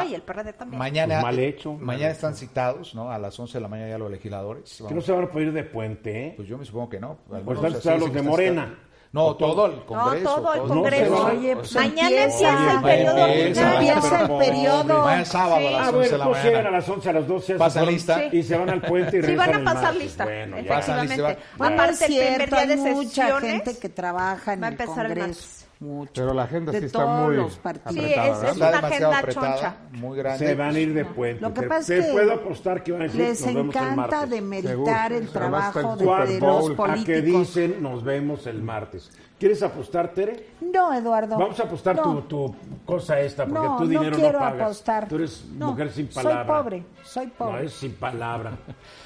Y 0.08 0.14
el 0.14 0.22
PRD 0.22 0.54
también. 0.54 0.78
Mañana, 0.78 1.16
Pues 1.16 1.24
mal 1.24 1.40
hecho, 1.40 1.74
mal 1.74 1.86
mañana 1.86 2.06
hecho. 2.10 2.14
están 2.18 2.36
citados, 2.36 2.94
¿no? 2.94 3.10
A 3.10 3.18
las 3.18 3.40
11 3.40 3.58
de 3.58 3.62
la 3.62 3.68
mañana 3.68 3.90
ya 3.90 3.98
los 3.98 4.12
legisladores. 4.12 4.84
Que 4.88 4.94
no 4.94 5.02
se 5.02 5.12
van 5.12 5.24
a 5.24 5.28
poder 5.32 5.48
ir 5.48 5.54
de 5.54 5.64
puente, 5.64 6.28
¿eh? 6.28 6.34
Pues 6.36 6.48
yo 6.48 6.58
me 6.60 6.64
supongo 6.66 6.90
que 6.90 7.00
no. 7.00 7.18
Pues 7.28 7.74
están 7.74 8.00
los 8.00 8.14
de 8.14 8.22
Morena. 8.22 8.64
están- 8.66 8.93
No, 9.14 9.36
todo 9.36 9.68
el 9.68 9.86
Congreso. 9.86 10.36
todo 10.36 10.54
el 10.56 10.62
Congreso. 10.64 11.12
No, 11.12 11.24
Oye, 11.26 11.56
pues 11.56 11.76
Mañana 11.76 12.10
empieza, 12.24 12.72
el 12.74 12.82
periodo 12.82 13.28
empieza, 13.28 14.22
el 14.22 14.38
periodo. 14.40 15.04
Mañana 15.04 15.22
es 15.22 15.28
sábado 15.28 15.56
a 15.68 15.72
las 15.72 15.82
Ah, 15.88 15.90
11 15.90 15.92
bueno, 15.92 16.02
de 16.02 16.18
la 16.18 16.24
entonces 16.24 16.44
llegan 16.44 16.60
a 16.60 16.64
mañana. 16.64 16.78
las 16.80 16.90
11, 16.90 17.10
a 17.10 17.14
las 17.14 17.28
12. 17.28 17.54
Pasan 17.56 17.86
lista. 17.86 18.24
Y 18.32 18.42
se 18.44 18.58
van 18.58 18.70
al 18.72 18.82
puente 18.82 19.18
y 19.18 19.22
Sí, 19.22 19.28
regresan 19.28 19.38
van 19.38 19.54
a 19.54 19.58
el 19.60 19.64
pasar 19.64 19.96
lista. 19.96 20.24
Bueno. 20.24 20.58
Pasan 20.68 21.02
lista, 21.02 21.14
Efectivamente. 21.14 21.22
va- 21.22 21.58
Bueno, 21.58 21.74
Aparte, 21.84 22.06
el 22.06 22.12
primer 22.36 22.50
día 22.50 22.66
de 22.66 22.74
hay 22.74 22.80
mucha 22.96 23.10
sesiones 23.10 23.52
gente 23.52 23.78
que 23.80 23.90
trabaja 23.90 24.54
en 24.54 24.62
va 24.64 24.66
a 24.66 24.70
el 24.70 24.74
empezar 24.74 25.06
el 25.06 25.14
Congreso. 25.14 25.63
Mucho. 25.84 26.12
Pero 26.16 26.34
la 26.34 26.44
agenda 26.44 26.72
de 26.72 26.80
sí 26.80 26.86
está 26.86 27.06
muy 27.06 27.36
partidos. 27.62 27.94
Sí, 27.94 28.00
apretada, 28.00 28.28
es- 28.28 28.38
es- 28.38 28.44
Está 28.54 28.68
una 28.68 28.76
demasiado 28.78 29.12
agenda 29.12 29.20
apretada, 29.20 29.54
choncha. 29.56 29.76
muy 29.92 30.18
grande. 30.18 30.48
Se 30.48 30.56
van 30.56 30.76
a 30.76 30.80
ir 30.80 30.94
de 30.94 31.06
puente. 31.06 31.42
Lo 31.42 31.54
que 31.54 31.62
pasa 31.64 31.96
es 31.96 32.06
que 32.06 32.12
puedo 32.14 32.32
apostar 32.34 32.84
que 32.84 32.92
van 32.94 33.02
a 33.02 33.04
decir 33.06 33.20
Les 33.22 33.42
nos 33.42 33.54
vemos 33.54 33.76
el 33.76 33.82
encanta 33.82 33.96
martes. 33.96 34.30
demeritar 34.30 34.74
Seguro. 35.10 35.16
el 35.18 35.28
trabajo 35.30 35.80
el 35.80 35.86
de, 35.98 36.34
de 36.34 36.40
los 36.40 36.66
A 36.66 36.70
que 36.70 36.76
políticos. 36.76 37.24
dicen 37.24 37.84
nos 37.84 38.04
vemos 38.04 38.48
el 38.48 38.64
martes. 38.64 39.12
¿Quieres 39.40 39.62
apostar, 39.62 40.14
Tere? 40.14 40.52
No, 40.62 40.94
Eduardo. 40.94 41.38
Vamos 41.38 41.60
a 41.60 41.64
apostar 41.64 41.98
no. 41.98 42.04
tu, 42.04 42.22
tu 42.22 42.56
cosa 42.86 43.20
esta, 43.20 43.46
porque 43.46 43.68
no, 43.68 43.78
tu 43.78 43.88
dinero 43.88 44.12
no, 44.12 44.16
quiero 44.18 44.40
pagas. 44.40 44.62
apostar. 44.62 45.08
Tú 45.10 45.16
eres 45.16 45.46
No, 45.58 45.72
mujer 45.72 45.92
sin 45.92 46.10
soy 46.10 46.24
palabra. 46.24 46.48
pobre, 46.64 46.84
soy 47.04 47.28
pobre. 47.28 47.54
No, 47.54 47.60
es 47.60 47.74
sin 47.74 47.92
palabra. 47.96 48.52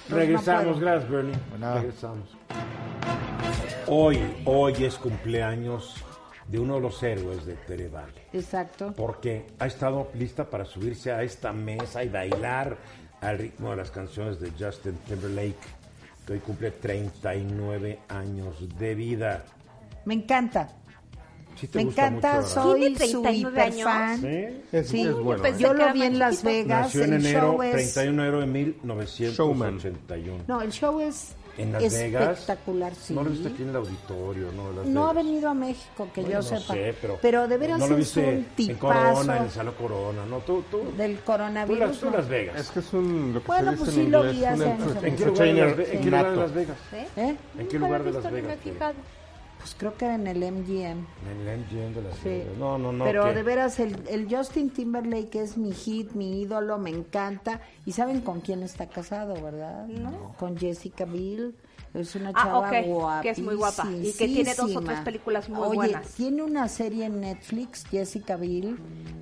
no 0.10 0.16
Regresamos, 0.16 0.80
gracias, 0.80 1.10
Bernie. 1.10 1.34
nada. 1.60 1.76
Regresamos. 1.80 2.38
Hoy, 3.88 4.20
hoy 4.46 4.74
es 4.84 4.96
cumpleaños 4.96 6.04
de 6.48 6.60
uno 6.60 6.76
de 6.76 6.82
los 6.82 7.02
héroes 7.04 7.46
de 7.46 7.54
Tere 7.56 7.90
Vale. 7.90 8.28
Exacto. 8.34 8.94
porque 8.96 9.48
ha 9.60 9.68
estado 9.68 10.10
lista 10.14 10.50
para 10.50 10.66
subirse 10.66 11.12
a 11.12 11.24
esta 11.24 11.52
mesa 11.52 12.04
y 12.04 12.10
bailar 12.10 12.78
al 13.22 13.38
ritmo 13.38 13.72
de 13.72 13.78
las 13.78 13.92
canciones 13.92 14.40
de 14.40 14.52
Justin 14.52 14.98
Timberlake, 15.08 15.56
que 16.26 16.34
hoy 16.34 16.40
cumple 16.40 16.72
39 16.72 18.00
años 18.10 18.68
de 18.78 18.96
vida. 18.96 19.44
Me 20.06 20.14
encanta. 20.14 20.70
¿Sí 21.60 21.68
te 21.68 21.80
Me 21.80 21.86
gusta 21.86 22.06
encanta, 22.08 22.36
mucho, 22.36 22.48
soy 22.50 22.80
¿Tiene 22.82 22.96
su 23.08 23.22
39 23.24 23.62
años? 23.62 23.76
hiperfan. 23.80 24.22
¿Sí? 24.22 24.62
Es, 24.72 24.88
Sí, 24.90 25.02
es 25.02 25.14
bueno. 25.16 25.42
pensé 25.42 25.64
Yo 25.64 25.74
lo 25.74 25.92
vi 25.92 26.04
en 26.04 26.20
Las. 26.20 26.44
Vegas. 26.44 26.82
Nació 26.86 27.04
en 27.06 27.14
el 27.14 27.26
enero, 27.26 27.52
show 27.54 27.64
es... 27.64 27.72
31 27.94 28.04
de 28.22 28.28
enero 28.28 28.40
de 28.42 28.46
1981. 28.48 30.44
No, 30.48 30.62
el 30.62 30.72
show 30.72 31.00
es 31.00 31.36
En 31.58 31.72
Las 31.72 31.92
Vegas. 31.92 32.40
espectacular, 32.40 32.94
sí. 32.96 33.14
No 33.14 33.24
lo 33.24 33.32
viste 33.32 33.48
aquí 33.50 33.64
en 33.64 33.70
el 33.70 33.76
auditorio, 33.78 34.52
¿no? 34.52 34.72
Las 34.72 34.86
No 34.86 35.06
ha 35.08 35.14
Vegas. 35.14 35.26
venido 35.26 35.50
a 35.50 35.54
México, 35.54 36.08
que 36.14 36.22
Bueno, 36.22 36.42
yo 36.42 36.52
no 36.52 36.60
sepa. 36.60 36.74
sé, 36.74 36.96
pero, 37.22 37.48
de 37.48 37.58
veras 37.58 37.80
no 37.80 37.88
lo 37.88 37.94
es 37.96 38.00
viste 38.00 38.20
un 38.22 38.26
en 38.30 38.46
tipazo 38.56 39.14
Corona, 39.14 39.38
en 39.38 39.44
el 39.44 39.50
Salón 39.50 39.74
Corona, 39.82 40.26
¿no? 40.28 40.38
Tú, 40.40 40.64
tú, 40.70 40.82
del 40.96 41.18
tú, 41.18 41.24
coronavirus. 41.26 41.80
las, 41.80 41.98
tú 42.00 42.06
¿no? 42.12 42.18
Las 42.18 42.28
Vegas. 42.30 42.60
Es 42.62 42.70
que 42.70 42.80
es 42.80 42.94
un, 42.94 43.34
lo 43.34 43.42
que 43.42 43.48
Bueno, 43.48 43.72
se 43.72 43.78
pues 43.78 43.90
en 43.90 43.96
sí 43.96 44.08
lo 44.08 44.20
inglés, 44.20 44.38
vi 44.38 44.46
hace 44.46 44.64
años. 44.72 45.04
¿En 45.04 45.16
qué 45.16 45.26
lugar 45.26 45.48
de 45.48 45.54
Las, 45.54 45.72
entertainer 45.72 45.76
Ve- 45.76 45.84
en 45.96 46.00
qué 46.02 46.06
lugar 46.06 46.24
de 46.24 46.30
nato. 46.30 46.42
Las 46.42 46.54
Vegas? 46.54 46.78
¿Eh? 47.18 47.36
¿En 47.60 47.68
qué 47.68 47.80
lugar 47.80 48.00
lo 48.02 48.06
de 48.06 48.12
Las 48.22 48.32
Vegas? 48.32 48.58
Pues 49.68 49.76
creo 49.78 49.98
que 49.98 50.06
era 50.06 50.16
en 50.16 50.28
el 50.28 50.38
MGM. 50.38 51.06
En 51.30 51.48
el 51.48 51.60
MGM 51.60 51.94
de 51.94 52.02
Las 52.02 52.18
Sí. 52.20 52.42
No, 52.58 52.78
no, 52.78 52.94
no. 52.94 53.04
Pero 53.04 53.26
¿qué? 53.26 53.34
de 53.34 53.44
veras, 53.44 53.82
el, 53.82 54.02
el 54.08 54.34
Justin 54.34 54.70
Timberlake 54.70 55.36
es 55.42 55.58
mi 55.58 55.74
hit, 55.74 56.14
mi 56.14 56.42
ídolo, 56.42 56.78
me 56.78 56.90
encanta. 56.90 57.60
¿Y 57.86 57.92
saben 57.92 58.22
con 58.22 58.40
quién 58.40 58.64
está 58.64 58.88
casado, 58.88 59.34
verdad? 59.42 59.86
Con 60.40 60.56
Jessica 60.58 61.04
Biel. 61.04 61.54
Es 61.94 62.16
una 62.16 62.30
Ah, 62.30 62.44
chava 62.44 62.60
ok, 62.60 62.86
guapísima. 62.86 63.22
que 63.22 63.30
es 63.32 63.40
muy 63.40 63.56
guapa 63.56 63.92
y 63.92 64.14
que 64.14 64.28
tiene 64.28 64.56
dos 64.56 64.74
o 64.74 64.80
tres 64.82 65.00
películas 65.02 65.50
muy 65.50 65.60
Oye, 65.60 65.76
buenas. 65.76 66.14
tiene 66.14 66.44
una 66.44 66.70
serie 66.70 67.04
en 67.06 67.20
Netflix, 67.20 67.86
Jessica 67.92 68.38
Biel. 68.38 68.78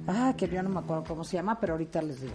Ah, 0.06 0.36
que 0.38 0.48
yo 0.48 0.62
no 0.62 0.70
me 0.70 0.80
acuerdo 0.82 1.06
cómo 1.08 1.24
se 1.24 1.38
llama, 1.38 1.60
pero 1.60 1.74
ahorita 1.74 2.04
les 2.04 2.22
digo. 2.22 2.34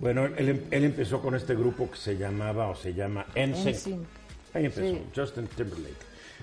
Bueno, 0.00 0.24
él, 0.24 0.66
él 0.68 0.84
empezó 0.84 1.20
con 1.22 1.36
este 1.36 1.54
grupo 1.54 1.88
que 1.88 1.96
se 1.96 2.16
llamaba 2.16 2.68
o 2.70 2.74
se 2.74 2.92
llama 2.92 3.24
NSYNC. 3.36 4.04
Ahí 4.54 4.66
empezó, 4.66 4.82
Sí. 4.86 5.02
Justin 5.14 5.46
Timberlake. 5.48 5.94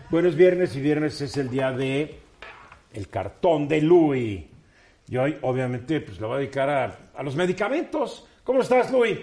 Bueno, 0.09 0.29
es 0.29 0.35
viernes 0.35 0.75
y 0.75 0.81
viernes 0.81 1.21
es 1.21 1.37
el 1.37 1.49
día 1.49 1.71
de 1.71 2.19
el 2.93 3.09
cartón 3.09 3.67
de 3.67 3.81
Louis. 3.81 4.45
Y 5.07 5.17
hoy, 5.17 5.37
obviamente, 5.41 6.01
pues 6.01 6.19
lo 6.19 6.27
voy 6.27 6.35
a 6.37 6.39
dedicar 6.39 6.69
a, 6.69 6.97
a 7.15 7.23
los 7.23 7.35
medicamentos. 7.35 8.27
¿Cómo 8.43 8.61
estás, 8.61 8.91
Louis? 8.91 9.19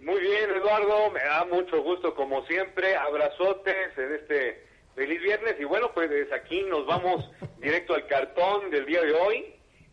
Muy 0.00 0.20
bien, 0.20 0.50
Eduardo, 0.56 1.10
me 1.10 1.20
da 1.22 1.44
mucho 1.44 1.82
gusto 1.82 2.14
como 2.14 2.44
siempre, 2.46 2.96
abrazotes 2.96 3.96
en 3.98 4.14
este 4.14 4.64
feliz 4.94 5.20
viernes 5.22 5.54
y 5.60 5.64
bueno, 5.64 5.90
pues 5.94 6.10
desde 6.10 6.34
aquí 6.34 6.62
nos 6.62 6.86
vamos 6.86 7.30
directo 7.60 7.94
al 7.94 8.06
cartón 8.06 8.70
del 8.70 8.86
día 8.86 9.02
de 9.02 9.12
hoy 9.12 9.44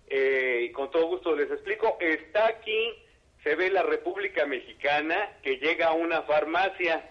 eh, 0.07 0.61
y 0.63 0.72
con 0.72 0.89
todo 0.91 1.07
gusto 1.07 1.36
les 1.36 1.51
explico, 1.51 1.97
está 1.99 2.47
aquí, 2.47 2.93
se 3.43 3.55
ve 3.55 3.70
la 3.70 3.84
República 3.84 4.45
Mexicana 4.45 5.34
que 5.43 5.57
llega 5.57 5.88
a 5.88 5.93
una 5.93 6.22
farmacia, 6.24 7.09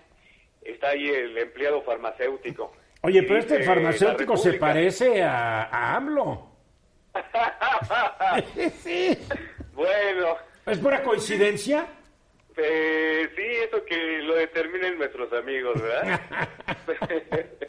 está 0.69 0.89
ahí 0.91 1.09
el 1.09 1.37
empleado 1.39 1.83
farmacéutico. 1.83 2.73
Oye, 3.03 3.23
pero 3.23 3.39
este 3.39 3.63
farmacéutico 3.63 4.33
"La 4.33 4.39
se 4.39 4.51
República". 4.53 4.67
parece 4.73 5.23
a, 5.23 5.63
a 5.65 5.97
AMLO. 5.97 6.51
sí. 8.83 9.17
bueno, 9.73 10.37
¿Es 10.67 10.79
pura 10.79 11.03
coincidencia? 11.03 11.87
Eh, 12.57 13.29
sí, 13.37 13.43
eso 13.43 13.85
que 13.85 13.97
lo 14.23 14.35
determinen 14.35 14.99
nuestros 14.99 15.33
amigos, 15.33 15.81
¿verdad? 15.81 16.21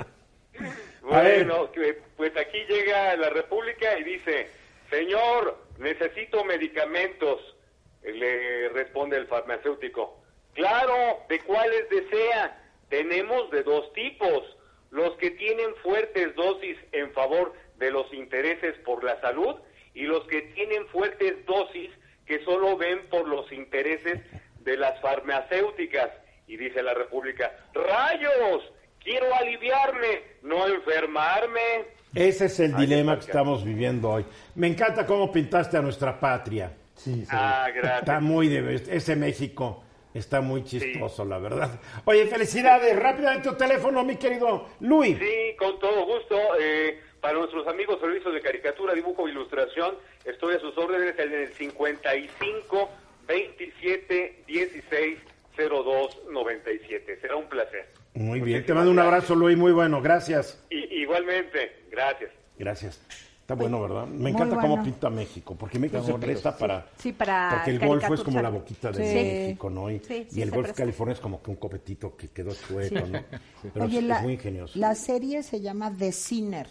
Ver. 0.58 1.46
bueno, 1.46 1.70
pues 2.16 2.36
aquí 2.38 2.58
llega 2.68 3.16
la 3.16 3.30
República 3.30 3.98
y 4.00 4.04
dice, 4.04 4.50
señor, 4.90 5.58
necesito 5.78 6.44
medicamentos. 6.46 7.56
Le 8.04 8.70
responde 8.70 9.18
el 9.18 9.28
farmacéutico. 9.28 10.22
Claro, 10.54 11.20
¿de 11.30 11.40
cuáles 11.42 11.90
desea? 11.90 12.67
Tenemos 12.90 13.50
de 13.52 13.64
dos 13.64 13.92
tipos. 13.94 14.44
Los 14.92 15.16
que 15.18 15.32
tienen 15.32 15.76
fuertes 15.84 16.34
dosis 16.36 16.78
en 16.94 17.12
favor 17.12 17.54
de 17.78 17.92
los 17.92 18.12
intereses 18.14 18.76
por 18.86 19.04
la 19.04 19.20
salud 19.22 19.56
y 19.94 20.04
los 20.04 20.26
que 20.28 20.42
tienen 20.54 20.88
fuertes 20.88 21.46
dosis 21.46 21.90
que 22.26 22.44
solo 22.46 22.78
ven 22.78 23.08
por 23.10 23.28
los 23.28 23.52
intereses 23.52 24.22
de 24.62 24.78
las 24.78 25.00
farmacéuticas. 25.02 26.10
Y 26.48 26.56
dice 26.56 26.82
la 26.82 26.94
República, 26.94 27.52
rayos, 27.74 28.64
quiero 29.04 29.34
aliviarme, 29.36 30.22
no 30.44 30.68
enfermarme. 30.68 31.86
Ese 32.16 32.46
es 32.46 32.60
el 32.62 32.74
Ay, 32.76 32.86
dilema 32.86 33.16
que 33.16 33.26
estamos 33.26 33.66
viviendo 33.66 34.10
hoy. 34.10 34.26
Me 34.56 34.68
encanta 34.68 35.06
cómo 35.06 35.32
pintaste 35.32 35.78
a 35.78 35.82
nuestra 35.82 36.18
patria. 36.18 36.72
Sí, 36.96 37.26
sí. 37.26 37.28
Ah, 37.30 37.68
gracias. 37.74 38.00
Está 38.00 38.20
muy 38.22 38.48
de 38.48 38.76
ese 38.90 39.16
México 39.16 39.84
está 40.14 40.42
muy 40.42 40.64
chistoso, 40.64 41.26
la 41.26 41.38
verdad. 41.40 41.80
Oye, 42.06 42.26
felicidades. 42.28 42.98
Rápidamente 42.98 43.50
tu 43.50 43.56
teléfono, 43.56 44.04
mi 44.04 44.16
querido 44.18 44.68
Luis. 44.80 45.18
Sí, 45.18 45.56
con 45.58 45.80
todo 45.80 46.06
gusto. 46.06 46.38
Eh, 46.60 47.00
para 47.22 47.34
nuestros 47.40 47.68
amigos 47.68 48.00
servicios 48.00 48.34
de 48.34 48.42
caricatura, 48.42 48.94
dibujo 48.94 49.28
e 49.28 49.32
ilustración, 49.32 49.96
estoy 50.24 50.56
a 50.56 50.60
sus 50.60 50.78
órdenes 50.78 51.18
en 51.20 51.34
el 51.34 51.54
55 51.54 52.90
27 53.28 54.44
16 54.48 55.20
02 55.58 56.22
97. 56.32 57.20
Será 57.20 57.36
un 57.36 57.50
placer. 57.50 57.88
Muy 58.14 58.40
bien, 58.42 58.66
te 58.66 58.74
mando 58.74 58.92
un 58.92 58.98
gracias. 58.98 59.14
abrazo, 59.14 59.36
Luis, 59.36 59.58
muy 59.58 59.72
bueno, 59.72 60.02
gracias. 60.02 60.64
Y, 60.70 60.78
igualmente, 61.02 61.84
gracias. 61.92 62.32
Gracias. 62.58 63.27
Está 63.48 63.56
bueno, 63.56 63.82
¿verdad? 63.82 64.06
Me 64.08 64.30
encanta 64.32 64.58
cómo 64.58 64.84
pinta 64.84 65.10
México, 65.10 65.56
porque 65.58 65.80
México 65.80 66.04
se 66.04 66.14
presta 66.16 66.58
para... 66.58 66.86
Sí, 66.98 67.14
para 67.14 67.52
Porque 67.56 67.72
el 67.72 67.80
golfo 67.80 68.14
es 68.14 68.20
como 68.20 68.42
la 68.42 68.50
boquita 68.50 68.92
de 68.92 69.08
Sí. 69.08 69.16
México, 69.16 69.70
¿no? 69.70 69.90
Y, 69.90 70.00
Sí, 70.00 70.28
sí, 70.30 70.40
y 70.40 70.42
el 70.42 70.50
presta. 70.52 70.74
California 70.74 71.14
es 71.14 71.22
como 71.22 71.42
que 71.42 71.52
un 71.52 71.56
copetito 71.56 72.14
que 72.18 72.28
quedó 72.28 72.54
chueco, 72.54 73.08
¿no? 73.08 73.20
Pero 73.74 73.86
Oye, 73.86 74.00
es, 74.00 74.04
la, 74.04 74.18
es 74.18 74.24
muy 74.24 74.34
ingenioso. 74.34 74.78
la 74.78 74.94
serie 74.96 75.44
se 75.44 75.62
llama 75.62 75.94
The 75.98 76.12
Sinner. 76.12 76.68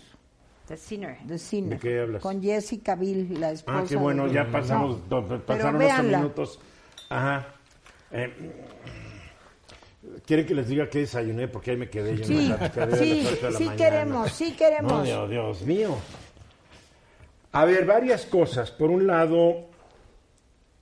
The 0.69 0.77
Sinner. 0.77 1.17
The 1.27 1.39
Sinner. 1.39 1.71
¿De 1.71 1.79
qué 1.79 2.01
hablas? 2.01 2.21
Con 2.23 2.43
Jessica 2.43 2.95
Biel, 2.95 3.41
la 3.41 3.53
esposa. 3.53 3.79
Ah, 3.79 3.85
qué 3.89 3.97
bueno, 3.97 4.27
de- 4.27 4.35
ya 4.35 4.47
pasamos, 4.51 4.99
No, 5.09 5.23
do- 5.23 5.27
pero 5.29 5.47
pasaron 5.47 5.81
ocho 5.83 6.03
minutos. 6.03 6.61
Ajá. 7.09 7.47
Eh, 8.11 8.53
¿Quieren 10.27 10.45
que 10.45 10.55
les 10.55 10.69
diga 10.69 10.91
qué 10.91 10.99
desayuné? 10.99 11.49
Porque 11.49 11.71
ahí 11.71 11.77
me 11.79 11.89
quedé 11.89 12.17
yo 12.17 12.23
en 12.23 12.29
Sí, 12.29 12.49
la 12.49 12.57
plática 12.59 12.87
de 12.87 12.97
sí, 12.99 13.23
de 13.23 13.51
la 13.51 13.59
sí 13.59 13.65
mañana. 13.65 13.77
queremos, 13.77 14.33
sí 14.33 14.53
queremos. 14.53 14.93
No, 14.93 15.03
Dios, 15.05 15.31
Dios 15.31 15.63
mío. 15.63 15.97
A 17.57 17.65
ver, 17.65 17.87
varias 17.87 18.27
cosas. 18.27 18.71
Por 18.71 18.91
un 18.91 19.07
lado, 19.07 19.65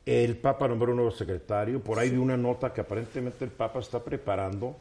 el 0.05 0.37
Papa 0.39 0.67
nombró 0.67 0.91
un 0.91 0.97
nuevo 0.97 1.13
secretario. 1.13 1.81
Por 1.81 2.01
ahí 2.01 2.11
vi 2.11 2.17
una 2.17 2.37
nota 2.37 2.73
que 2.73 2.81
aparentemente 2.81 3.45
el 3.45 3.53
Papa 3.53 3.79
está 3.79 4.03
preparando 4.03 4.75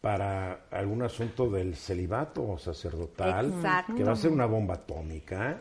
para 0.00 0.60
algún 0.70 1.02
asunto 1.02 1.50
del 1.50 1.76
celibato 1.76 2.56
sacerdotal, 2.56 3.52
Exacto. 3.54 3.94
que 3.94 4.02
va 4.04 4.12
a 4.12 4.16
ser 4.16 4.30
una 4.30 4.46
bomba 4.46 4.76
atómica. 4.76 5.58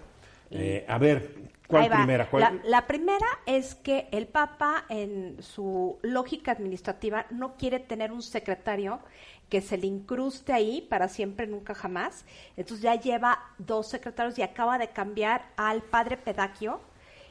Eh, 0.50 0.86
a 0.88 0.98
ver, 0.98 1.36
¿cuál 1.68 1.90
primera? 1.90 2.30
¿Cuál- 2.30 2.44
La, 2.64 2.70
la 2.70 2.88
primera 2.88 3.26
es 3.46 3.76
que 3.76 4.08
el 4.12 4.28
Papa, 4.28 4.86
en 4.88 5.36
su 5.42 5.98
lógica 6.04 6.54
administrativa, 6.54 7.26
no 7.32 7.58
quiere 7.58 7.80
tener 7.80 8.14
un 8.14 8.22
secretario 8.22 9.00
que 9.50 9.62
se 9.62 9.78
le 9.78 9.88
incruste 9.88 10.54
ahí 10.54 10.82
para 10.82 11.08
siempre, 11.08 11.48
nunca 11.48 11.76
jamás. 11.76 12.26
Entonces 12.58 12.82
ya 12.82 12.96
lleva 12.96 13.40
dos 13.58 13.88
secretarios 13.88 14.38
y 14.38 14.42
acaba 14.42 14.78
de 14.78 14.90
cambiar 14.90 15.52
al 15.56 15.82
padre 15.82 16.18
Pedaquio. 16.18 16.80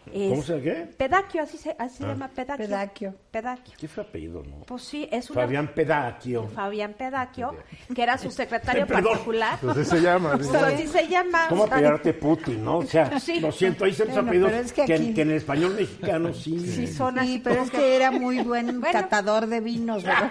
¿Cómo 0.04 0.34
Es- 0.40 0.44
se 0.46 0.60
qué? 0.60 0.88
Pedaquio, 0.96 1.42
así 1.42 1.56
se, 1.58 1.74
así 1.78 1.98
se 1.98 2.04
Ah. 2.04 2.08
llama 2.08 2.28
Pedaquio. 2.28 2.66
Pedaquio. 2.66 3.14
Pedaquio. 3.30 3.74
¿Qué 3.78 3.88
fue 3.88 4.02
apellido, 4.04 4.42
no? 4.44 4.60
Pues 4.66 4.82
sí, 4.82 5.08
es 5.10 5.30
una... 5.30 5.40
Fabián 5.42 5.68
Pedacchio. 5.74 6.48
Fabián 6.48 6.92
Pedaquio, 6.94 7.56
que 7.94 8.02
era 8.02 8.18
su 8.18 8.30
secretario 8.30 8.86
particular. 8.86 9.58
Pues 9.60 9.76
así 9.78 9.90
se 9.90 10.00
llama. 10.02 10.32
Pues 10.36 10.54
así 10.54 10.86
se 10.88 11.08
llama. 11.08 11.46
¿Cómo 11.48 11.64
apellidarte 11.64 12.12
Putin, 12.14 12.64
no? 12.64 12.78
O 12.78 12.82
sea, 12.86 13.18
Sí. 13.20 13.40
lo 13.40 13.50
siento, 13.50 13.84
hay 13.84 13.92
ciertos 13.92 14.14
Bueno, 14.24 14.28
apellidos 14.46 14.52
es 14.66 14.72
que, 14.72 14.84
que 14.84 14.94
aquí- 14.94 15.14
que 15.14 15.22
en 15.22 15.30
el 15.30 15.36
español 15.36 15.74
mexicano 15.74 16.32
sí. 16.34 16.58
Sí, 16.60 16.86
son 16.86 17.18
así 17.18 17.34
Sí, 17.34 17.40
pero 17.42 17.62
es 17.62 17.70
que 17.70 17.96
era 17.96 18.10
muy 18.10 18.40
buen 18.42 18.66
Bueno. 18.80 18.92
catador 19.00 19.46
de 19.46 19.60
vinos, 19.60 20.02
¿verdad? 20.04 20.30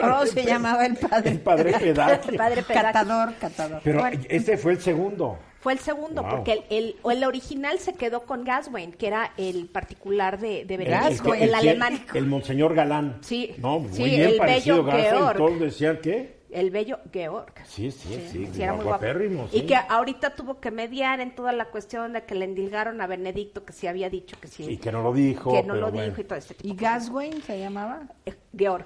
¿Cómo 0.00 0.26
se 0.26 0.44
llamaba 0.44 0.84
el 0.86 0.96
padre? 0.96 1.30
El 1.30 1.40
padre 1.40 1.72
Pedacchio. 1.78 2.36
Padre 2.36 2.62
Pedaquio. 2.62 2.92
Catador, 2.92 3.34
catador. 3.36 3.80
Pero 3.82 4.00
Bueno. 4.00 4.20
este 4.28 4.56
fue 4.56 4.72
el 4.72 4.80
segundo. 4.80 5.38
Fue 5.66 5.72
el 5.72 5.80
segundo, 5.80 6.22
Wow. 6.22 6.30
porque 6.30 6.52
el, 6.52 6.64
el, 6.70 6.96
o 7.02 7.10
el 7.10 7.24
original 7.24 7.80
se 7.80 7.92
quedó 7.94 8.22
con 8.22 8.44
Gaswain, 8.44 8.92
que 8.92 9.08
era 9.08 9.32
el 9.36 9.66
particular 9.66 10.38
de, 10.38 10.64
de 10.64 10.74
El, 10.76 10.84
Benedicto, 10.84 11.34
el- 11.34 11.42
el, 11.42 11.48
el- 11.48 11.54
alemán. 11.56 12.06
El 12.14 12.26
Monseñor 12.26 12.72
Galán. 12.72 13.18
Sí, 13.22 13.52
No, 13.58 13.80
muy 13.80 13.92
sí, 13.92 14.04
bien 14.04 14.20
el 14.20 14.36
parecido 14.36 14.84
Georg. 14.88 15.36
Todos 15.36 15.58
decían 15.58 15.98
que. 16.00 16.36
El 16.52 16.70
bello 16.70 17.00
Georg. 17.12 17.52
Sí, 17.64 17.90
sí, 17.90 18.14
sí. 18.30 18.48
Sí, 18.52 18.62
era 18.62 18.74
muy 18.74 18.84
guapo. 18.84 19.00
guapérrimo, 19.00 19.48
Y 19.52 19.58
sí. 19.62 19.66
que 19.66 19.74
ahorita 19.74 20.36
tuvo 20.36 20.60
que 20.60 20.70
mediar 20.70 21.18
en 21.18 21.34
toda 21.34 21.50
la 21.50 21.64
cuestión 21.64 22.12
de 22.12 22.22
que 22.22 22.36
le 22.36 22.44
endilgaron 22.44 23.00
a 23.00 23.08
Benedicto, 23.08 23.64
que 23.64 23.72
sí 23.72 23.88
había 23.88 24.08
dicho 24.08 24.36
que 24.40 24.46
sí. 24.46 24.62
Y 24.70 24.76
que 24.76 24.92
no 24.92 25.02
lo 25.02 25.12
dijo. 25.12 25.52
que 25.52 25.64
no 25.64 25.74
lo 25.74 25.90
bueno. 25.90 26.06
dijo 26.10 26.20
y 26.20 26.24
todo 26.24 26.38
este 26.38 26.54
tipo 26.54 26.72
¿Y. 26.72 26.76
Gaswain 26.76 27.42
se 27.42 27.58
llamaba? 27.58 28.02
Eh, 28.24 28.34
Georg. 28.56 28.84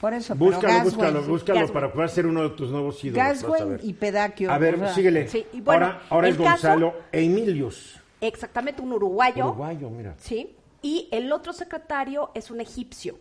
Por 0.00 0.14
eso, 0.14 0.34
pero 0.34 0.46
Búscalo, 0.52 0.82
búscalo, 0.82 1.22
búscalo 1.22 1.72
para 1.72 1.92
poder 1.92 2.08
ser 2.08 2.26
uno 2.26 2.42
de 2.42 2.50
tus 2.56 2.70
nuevos 2.70 3.04
ídolos. 3.04 3.44
ver. 3.66 3.80
y 3.84 3.92
Pedaquio. 3.92 4.50
A 4.50 4.56
ver, 4.56 4.76
o 4.76 4.78
sea, 4.78 4.94
síguele. 4.94 5.28
Sí, 5.28 5.44
y 5.52 5.60
bueno, 5.60 5.94
ahora 6.08 6.28
es 6.28 6.36
caso- 6.36 6.48
Gonzalo 6.50 6.94
Emilius. 7.12 8.00
Exactamente, 8.20 8.80
un 8.80 8.92
uruguayo. 8.94 9.46
Uruguayo, 9.48 9.90
mira. 9.90 10.14
Sí. 10.18 10.56
Y 10.82 11.08
el 11.12 11.30
otro 11.32 11.52
secretario 11.52 12.30
es 12.34 12.50
un 12.50 12.62
egipcio, 12.62 13.18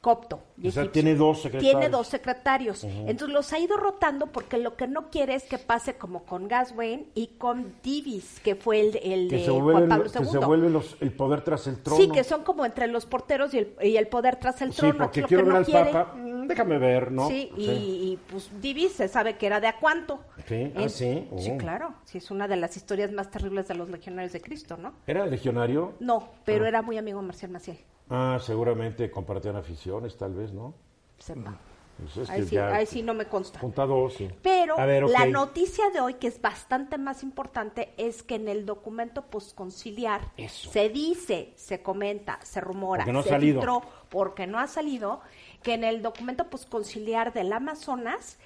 copto. 0.00 0.40
y 0.56 0.68
O 0.68 0.70
sea, 0.70 0.90
tiene 0.90 1.14
dos 1.16 1.42
secretarios. 1.42 1.72
Tiene 1.80 1.88
dos 1.90 2.06
secretarios. 2.06 2.84
Entonces 2.84 3.28
los 3.34 3.52
ha 3.52 3.58
ido 3.58 3.76
rotando 3.76 4.26
porque 4.28 4.56
lo 4.58 4.76
que 4.76 4.86
no 4.86 5.10
quiere 5.10 5.34
es 5.34 5.44
que 5.44 5.58
pase 5.58 5.96
como 5.96 6.24
con 6.24 6.46
Gaswain 6.48 7.08
y 7.14 7.28
con 7.38 7.74
Divis, 7.82 8.40
que 8.40 8.54
fue 8.54 8.80
el, 8.80 8.96
el 9.02 9.28
Que 9.28 9.36
de 9.38 9.48
Juan 9.60 9.88
Pablo 9.88 10.10
que 10.10 10.18
II. 10.20 10.24
se 10.30 10.38
vuelven 10.38 10.72
los, 10.72 10.96
el 11.00 11.12
poder 11.12 11.42
tras 11.42 11.66
el 11.66 11.78
trono. 11.82 12.00
Sí, 12.00 12.08
que 12.10 12.22
son 12.24 12.44
como 12.44 12.64
entre 12.64 12.86
los 12.86 13.06
porteros 13.06 13.52
y 13.54 13.58
el, 13.58 13.74
y 13.82 13.96
el 13.96 14.06
poder 14.08 14.36
tras 14.36 14.62
el 14.62 14.72
Sí, 14.72 14.78
trono. 14.80 14.98
porque 14.98 15.20
Aquí 15.20 15.20
lo 15.22 15.26
quiero 15.28 15.42
que 15.42 15.46
ver 15.46 15.52
no 15.52 15.58
al 15.58 15.64
quiere- 15.66 15.92
Papa. 15.92 16.14
Déjame 16.48 16.78
ver, 16.78 17.12
¿no? 17.12 17.28
Sí, 17.28 17.52
y, 17.56 17.64
y, 17.70 18.18
pues 18.30 18.50
Divis 18.60 18.92
se 18.92 19.06
sabe 19.08 19.36
que 19.36 19.46
era 19.46 19.60
de 19.60 19.66
a 19.68 19.76
cuánto. 19.78 20.20
Sí, 20.46 20.72
ah, 20.74 20.88
sí, 20.88 21.28
Sí, 21.38 21.50
oh. 21.54 21.58
claro. 21.58 21.94
Sí, 22.04 22.18
es 22.18 22.30
una 22.30 22.48
de 22.48 22.56
las 22.56 22.76
historias 22.76 23.12
más 23.12 23.30
terribles 23.30 23.68
de 23.68 23.74
los 23.74 23.90
legionarios 23.90 24.32
de 24.32 24.40
Cristo, 24.40 24.76
¿no? 24.76 24.94
¿Era 25.06 25.26
legionario? 25.26 25.94
No, 26.00 26.30
pero 26.44 26.66
era 26.66 26.82
muy 26.82 26.96
amigo 26.98 27.20
de 27.20 27.26
Marcial 27.26 27.50
Maciel. 27.52 27.78
Ah, 28.10 28.38
seguramente 28.40 29.10
compartían 29.10 29.56
aficiones, 29.56 30.16
tal 30.16 30.34
vez, 30.34 30.52
¿no? 30.52 30.74
Sepa. 31.18 31.58
Pues 31.98 32.16
es 32.16 32.30
Ahí 32.30 32.44
sí, 32.46 32.56
ahí 32.56 32.86
sí 32.86 33.02
no 33.02 33.12
me 33.12 33.24
consta. 33.26 33.58
junta 33.58 33.84
dos, 33.84 34.14
sí. 34.14 34.28
Pero 34.40 34.76
ver, 34.76 35.02
la 35.10 35.26
noticia 35.26 35.90
de 35.90 36.00
hoy, 36.00 36.14
que 36.14 36.28
es 36.28 36.40
bastante 36.40 36.96
más 36.96 37.24
importante, 37.24 37.92
es 37.96 38.22
que 38.22 38.36
en 38.36 38.46
el 38.46 38.64
documento 38.64 39.22
postconciliar 39.22 40.20
Eso. 40.36 40.70
se 40.70 40.88
dice, 40.90 41.52
se 41.56 41.82
comenta, 41.82 42.38
se 42.44 42.60
rumora, 42.60 43.02
Porque 43.02 43.12
no 43.12 43.18
ha 43.18 43.22
se 43.24 43.28
salido. 43.30 43.60
filtró, 43.60 43.82
porque 44.10 44.46
no 44.46 44.60
ha 44.60 44.68
salido, 44.68 45.20
que 45.62 45.74
en 45.74 45.84
el 45.84 46.02
documento 46.02 46.48
postconciliar 46.48 47.32
del 47.32 47.52
Amazonas, 47.52 48.38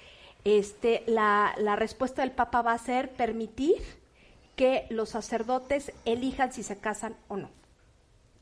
este, 0.43 1.03
la, 1.07 1.53
la 1.57 1.75
respuesta 1.75 2.21
del 2.21 2.31
Papa 2.31 2.61
va 2.61 2.73
a 2.73 2.77
ser 2.77 3.09
permitir 3.11 3.75
que 4.55 4.85
los 4.89 5.09
sacerdotes 5.09 5.91
elijan 6.05 6.51
si 6.53 6.63
se 6.63 6.77
casan 6.77 7.15
o 7.27 7.37
no, 7.37 7.49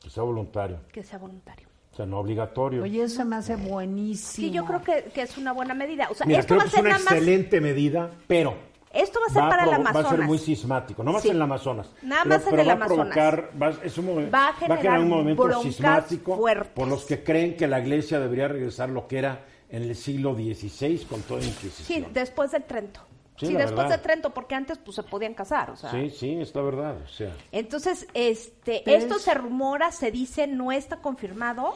Que 0.02 0.10
sea 0.10 0.22
voluntario. 0.24 0.78
que 0.92 1.02
sea 1.02 1.18
voluntario. 1.18 1.68
O 1.92 1.94
sea, 1.96 2.06
no 2.06 2.18
obligatorio. 2.18 2.82
Oye, 2.84 3.02
eso 3.02 3.22
me 3.26 3.36
hace 3.36 3.54
buenísimo. 3.56 4.46
Sí, 4.48 4.50
yo 4.50 4.64
creo 4.64 4.82
que, 4.82 5.10
que 5.12 5.22
es 5.22 5.36
una 5.36 5.52
buena 5.52 5.74
medida. 5.74 6.08
O 6.10 6.14
sea, 6.14 6.26
Mira, 6.26 6.40
esto 6.40 6.54
creo 6.54 6.60
va 6.60 6.64
que 6.64 6.68
a 6.68 6.68
es 6.68 6.72
ser 6.74 6.80
una 6.80 6.90
nada 6.92 7.04
más. 7.04 7.12
excelente 7.12 7.60
medida, 7.60 8.10
pero 8.26 8.54
Esto 8.92 9.20
va 9.20 9.26
a 9.26 9.28
ser 9.30 9.42
va, 9.42 9.46
a 9.46 9.50
para 9.50 9.62
el 9.64 9.68
provo- 9.70 9.72
va 9.84 9.90
Amazonas. 9.90 10.12
a 10.12 10.16
ser 10.16 10.24
muy 10.26 10.38
sismático. 10.38 11.02
No 11.02 11.12
Sí. 11.14 11.22
ser 11.22 11.30
en 11.32 11.36
el 11.36 11.42
Amazonas. 11.42 11.90
Nada 12.02 12.22
pero, 12.24 12.34
más 12.36 12.44
en 12.44 12.50
pero 12.50 12.62
el 12.62 12.68
va 12.68 12.72
Amazonas. 12.72 13.06
a 13.16 13.20
provocar, 13.20 13.50
va, 13.62 13.74
es 13.84 13.98
un 13.98 14.06
momen- 14.06 14.34
Va 14.34 14.48
a 14.48 14.52
generar 14.54 15.00
un 15.00 15.08
movimiento 15.08 15.62
sismático 15.62 16.36
fuertes. 16.36 16.72
por 16.74 16.88
los 16.88 17.04
que 17.04 17.22
creen 17.24 17.56
que 17.56 17.66
la 17.66 17.80
iglesia 17.80 18.20
debería 18.20 18.48
regresar 18.48 18.88
lo 18.90 19.06
que 19.08 19.18
era 19.18 19.44
en 19.70 19.82
el 19.84 19.96
siglo 19.96 20.34
XVI 20.34 20.98
con 21.08 21.22
toda 21.22 21.40
la 21.40 21.46
Sí, 21.46 21.50
Inquisición. 21.52 22.12
después 22.12 22.50
del 22.52 22.64
Trento. 22.64 23.00
Sí, 23.38 23.46
Sí, 23.46 23.52
después 23.54 23.74
verdad. 23.76 23.96
de 23.96 24.02
Trento, 24.02 24.30
porque 24.30 24.54
antes 24.54 24.76
pues 24.78 24.94
se 24.94 25.02
podían 25.02 25.32
casar, 25.34 25.70
o 25.70 25.76
sea. 25.76 25.90
Sí, 25.90 26.10
sí, 26.10 26.34
es 26.40 26.54
la 26.54 26.60
verdad. 26.62 26.96
O 27.02 27.08
sea, 27.08 27.32
Entonces, 27.50 28.06
este, 28.14 28.82
esto 28.94 29.16
es- 29.16 29.22
se 29.22 29.32
rumora, 29.34 29.90
se 29.90 30.10
dice, 30.10 30.46
no 30.46 30.70
está 30.70 30.96
confirmado. 30.98 31.74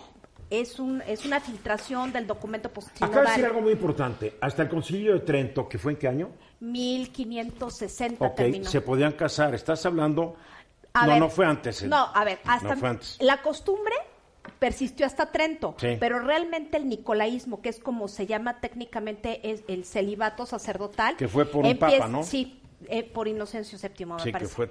Es 0.48 0.78
un 0.78 1.02
es 1.08 1.26
una 1.26 1.40
filtración 1.40 2.12
del 2.12 2.26
documento 2.28 2.70
acaba 3.00 3.22
de 3.22 3.28
decir 3.30 3.46
algo 3.46 3.62
muy 3.62 3.72
importante. 3.72 4.36
Hasta 4.40 4.62
el 4.62 4.68
concilio 4.68 5.14
de 5.14 5.20
Trento, 5.20 5.68
que 5.68 5.76
fue 5.76 5.92
en 5.92 5.98
qué 5.98 6.06
año? 6.06 6.28
1560 6.60 8.24
Ok, 8.24 8.34
terminó. 8.36 8.70
se 8.70 8.80
podían 8.80 9.12
casar. 9.12 9.54
Estás 9.54 9.84
hablando... 9.86 10.36
A 10.92 11.04
no, 11.06 11.12
ver, 11.12 11.20
no 11.20 11.28
fue 11.28 11.44
antes. 11.44 11.82
¿eh? 11.82 11.88
No, 11.88 12.08
a 12.14 12.24
ver, 12.24 12.38
hasta 12.46 12.70
No 12.74 12.76
fue 12.80 12.88
antes. 12.88 13.18
la 13.20 13.42
costumbre 13.42 13.94
persistió 14.58 15.04
hasta 15.04 15.30
Trento, 15.30 15.74
Sí. 15.78 15.96
pero 16.00 16.20
realmente 16.20 16.78
el 16.78 16.88
nicolaísmo, 16.88 17.60
que 17.60 17.68
es 17.68 17.78
como 17.80 18.08
se 18.08 18.26
llama 18.26 18.60
técnicamente 18.60 19.50
es 19.50 19.62
el 19.68 19.84
celibato 19.84 20.46
sacerdotal, 20.46 21.16
Que 21.16 21.28
fue 21.28 21.44
por 21.44 21.66
un 21.66 21.76
papa, 21.78 22.08
¿no? 22.08 22.22
Sí, 22.22 22.62
eh, 22.88 23.02
por 23.02 23.28
Inocencio 23.28 23.78
VII, 23.78 24.06
me 24.06 24.18
Sí, 24.20 24.32
que 24.32 24.46
fue... 24.46 24.70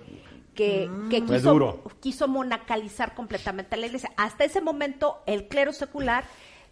que, 0.55 0.89
que 1.11 1.21
Fue 1.21 1.37
quiso, 1.37 1.51
duro. 1.51 1.83
quiso 1.99 2.27
monacalizar 2.27 3.13
completamente 3.13 3.77
la 3.77 3.85
iglesia. 3.85 4.11
Hasta 4.17 4.45
ese 4.45 4.61
momento, 4.61 5.21
el 5.27 5.47
clero 5.47 5.73
secular 5.73 6.23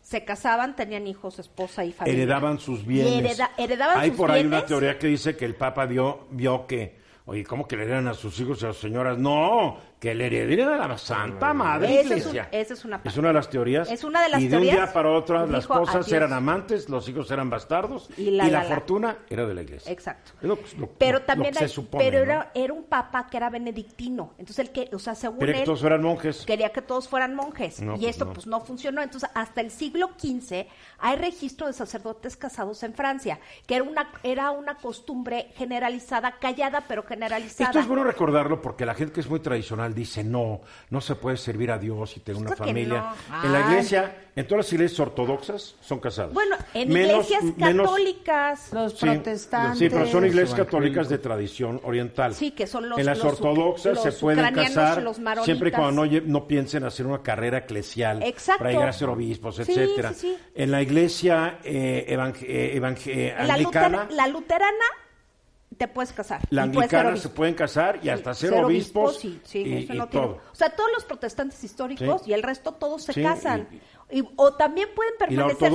se 0.04 0.24
casaban, 0.26 0.76
tenían 0.76 1.08
hijos, 1.08 1.40
esposa 1.40 1.84
y 1.86 1.92
familia. 1.94 2.22
Heredaban 2.24 2.60
sus 2.60 2.82
Y 2.82 2.86
bienes. 2.86 3.14
hereda- 3.40 3.52
heredaban 3.58 4.00
Hay 4.00 4.10
sus 4.10 4.18
por 4.18 4.30
ahí 4.32 4.46
una 4.46 4.64
teoría 4.66 5.00
que 5.00 5.08
dice 5.08 5.36
que 5.36 5.46
el 5.46 5.56
Papa 5.56 5.88
dio, 5.88 6.28
vio 6.30 6.68
que, 6.68 7.00
oye, 7.26 7.44
¿cómo 7.44 7.68
que 7.68 7.78
le 7.78 7.84
heredan 7.86 8.08
a 8.10 8.14
sus 8.14 8.40
hijos 8.40 8.62
y 8.62 8.66
a 8.66 8.68
las 8.68 8.78
señoras? 8.78 9.18
No, 9.18 9.78
que 10.04 10.14
le 10.14 10.26
heredarían 10.26 10.82
a 10.82 10.88
la 10.90 10.98
Santa 10.98 11.54
Madre 11.54 12.02
Esa 12.02 12.16
es 12.16 12.26
un- 12.26 12.32
Iglesia. 12.36 12.50
esa 12.52 12.74
es 12.74 12.84
una 12.84 12.98
parte. 12.98 13.08
Es 13.08 13.16
una 13.18 13.30
de 13.30 13.34
las 13.36 13.50
teorías. 13.50 13.90
Es 13.90 14.04
una 14.04 14.22
de 14.22 14.28
las 14.28 14.42
Y 14.42 14.50
de 14.50 14.58
un 14.58 14.64
teorías. 14.64 14.76
día 14.88 14.94
para 14.94 15.10
otro, 15.12 15.48
las 15.48 15.62
Dijo, 15.64 15.74
"Adiós". 15.76 16.12
eran 16.12 16.34
amantes, 16.34 16.90
los 16.90 17.08
hijos 17.08 17.32
eran 17.32 17.50
bastardos 17.50 18.10
Y 18.18 18.24
y 18.24 18.32
la, 18.32 18.44
la, 18.48 18.52
la, 18.52 18.64
la. 18.64 18.76
fortuna 18.76 19.18
era 19.30 19.46
de 19.46 19.54
la 19.54 19.62
Iglesia. 19.62 19.90
Exacto. 19.90 20.34
Es 20.42 20.44
lo- 20.50 20.60
lo- 20.78 20.88
Pero 20.98 21.20
lo- 21.20 21.24
también 21.26 21.54
lo 21.54 21.60
que 21.60 21.64
hay- 21.64 21.70
se 21.70 21.76
supone, 21.76 22.04
pero 22.04 22.18
¿no? 22.18 22.24
era, 22.34 22.52
era 22.54 22.74
un 22.74 22.84
papa 22.84 23.28
que 23.32 23.38
era 23.38 23.50
benedictino. 23.50 24.34
Entonces 24.38 24.60
el 24.60 24.72
que, 24.72 24.90
o 24.94 25.00
sea, 25.00 25.16
según 25.16 25.40
Quería 25.40 25.54
que 25.56 25.60
él, 25.62 25.66
todos 25.68 25.80
fueran 25.80 26.02
monjes. 26.04 26.46
quería 26.46 26.74
que 26.74 26.82
todos 26.82 27.08
fueran 27.08 27.34
monjes. 27.34 27.82
No, 27.82 27.96
y 27.96 28.00
pues 28.00 28.10
esto 28.10 28.26
no. 28.26 28.34
pues 28.34 28.46
no 28.46 28.60
funcionó. 28.60 29.02
Entonces, 29.02 29.30
hasta 29.34 29.62
el 29.62 29.72
siglo 29.72 30.10
XV 30.20 30.68
hay 31.00 31.16
registro 31.16 31.68
de 31.68 31.72
sacerdotes 31.72 32.36
casados 32.36 32.84
en 32.84 32.94
Francia, 32.94 33.40
que 33.66 33.76
era 33.76 33.86
una, 33.86 34.10
era 34.24 34.52
una 34.52 34.76
costumbre 34.76 35.54
generalizada, 35.56 36.40
callada, 36.42 36.84
pero 36.90 37.04
generalizada. 37.04 37.70
Esto 37.70 37.80
es 37.80 37.88
bueno 37.88 38.04
recordarlo 38.04 38.62
porque 38.62 38.86
la 38.86 38.96
gente 38.96 39.14
que 39.14 39.22
es 39.22 39.30
muy 39.30 39.40
tradicional 39.40 39.93
dice 39.94 40.24
no, 40.24 40.62
no 40.90 41.02
se 41.02 41.16
puede 41.16 41.38
servir 41.38 41.72
a 41.72 41.78
Dios 41.78 42.18
y 42.18 42.20
tener 42.22 42.42
una 42.42 42.52
Claro 42.52 42.64
que 42.66 42.70
familia. 42.72 43.14
no. 43.30 43.44
En 43.44 43.52
la 43.54 43.60
iglesia, 43.62 44.16
en 44.36 44.48
todas 44.48 44.66
las 44.66 44.74
iglesias 44.74 45.00
ortodoxas 45.00 45.76
son 45.82 46.00
casados. 46.00 46.34
Bueno, 46.34 46.56
en 46.74 46.90
Menos- 46.90 47.30
iglesias 47.30 47.58
menos- 47.58 47.88
católicas. 47.88 48.74
Los 48.74 48.94
Sí, 48.94 49.06
protestantes. 49.06 49.80
Sí, 49.80 49.90
pero 49.90 50.08
son 50.08 50.26
iglesias 50.26 50.56
católicas 50.58 51.10
de 51.10 51.18
tradición 51.18 51.80
oriental. 51.84 52.34
Sí, 52.34 52.52
que 52.52 52.68
son 52.68 52.90
los- 52.90 52.98
En 53.00 53.06
las 53.06 53.18
los 53.20 53.28
ortodoxas 53.34 54.02
se 54.02 54.12
pueden 54.14 54.54
casar 54.54 55.02
los 55.04 55.18
siempre 55.44 55.70
y 55.70 55.72
cuando 55.72 56.06
no, 56.06 56.22
no 56.26 56.48
piensen 56.48 56.84
hacer 56.84 57.06
una 57.06 57.22
carrera 57.22 57.60
eclesial 57.60 58.24
Exacto. 58.24 58.60
para 58.60 58.72
llegar 58.72 58.90
a 58.90 58.94
ser 58.94 59.10
obispos, 59.10 59.56
Sí, 59.58 59.62
etcétera. 59.64 60.14
sí, 60.14 60.20
sí. 60.36 60.38
En 60.56 60.72
la 60.72 60.82
iglesia 60.82 61.60
eh, 61.64 62.06
evang- 62.10 62.36
eh, 62.42 62.80
evang- 62.80 62.98
eh, 63.08 63.34
La, 63.46 63.54
anglicana, 63.54 64.06
luter- 64.08 64.16
la 64.16 64.28
luterana 64.28 64.86
te 65.74 65.88
puedes 65.88 66.14
casar. 66.14 66.42
la 66.50 66.66
y 66.66 66.70
puedes 66.70 66.90
ser 66.90 67.00
anglicana 67.00 67.10
obispo. 67.10 67.30
se 67.30 67.36
pueden 67.36 67.54
casar 67.56 68.00
y 68.04 68.10
hasta 68.10 68.34
ser, 68.34 68.50
Ser 68.52 68.64
obispos 68.64 69.18
obispo, 69.18 69.20
sí, 69.22 69.42
sí, 69.46 69.60
y, 69.60 69.84
eso 69.84 69.94
y 69.94 69.98
no 69.98 70.08
tiene- 70.08 70.28
todo. 70.28 70.38
O 70.52 70.56
sea, 70.56 70.70
todos 70.76 70.90
los 70.94 71.04
protestantes 71.06 71.64
históricos 71.64 72.22
Sí. 72.24 72.32
y 72.32 72.34
el 72.34 72.44
resto 72.44 72.74
todos 72.74 73.04
se 73.04 73.22
casan. 73.22 73.68
y- 73.72 74.20
Y- 74.20 74.30
o 74.36 74.54
también 74.54 74.90
pueden 74.96 75.14
permanecer 75.18 75.72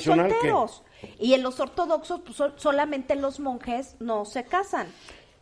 solteros. 0.00 0.82
Y 1.18 1.34
en 1.34 1.42
los 1.42 1.60
ortodoxos 1.60 2.20
pues, 2.20 2.36
sol- 2.36 2.54
solamente 2.56 3.14
los 3.16 3.40
monjes 3.40 3.96
no 4.00 4.24
se 4.24 4.44
casan. 4.44 4.86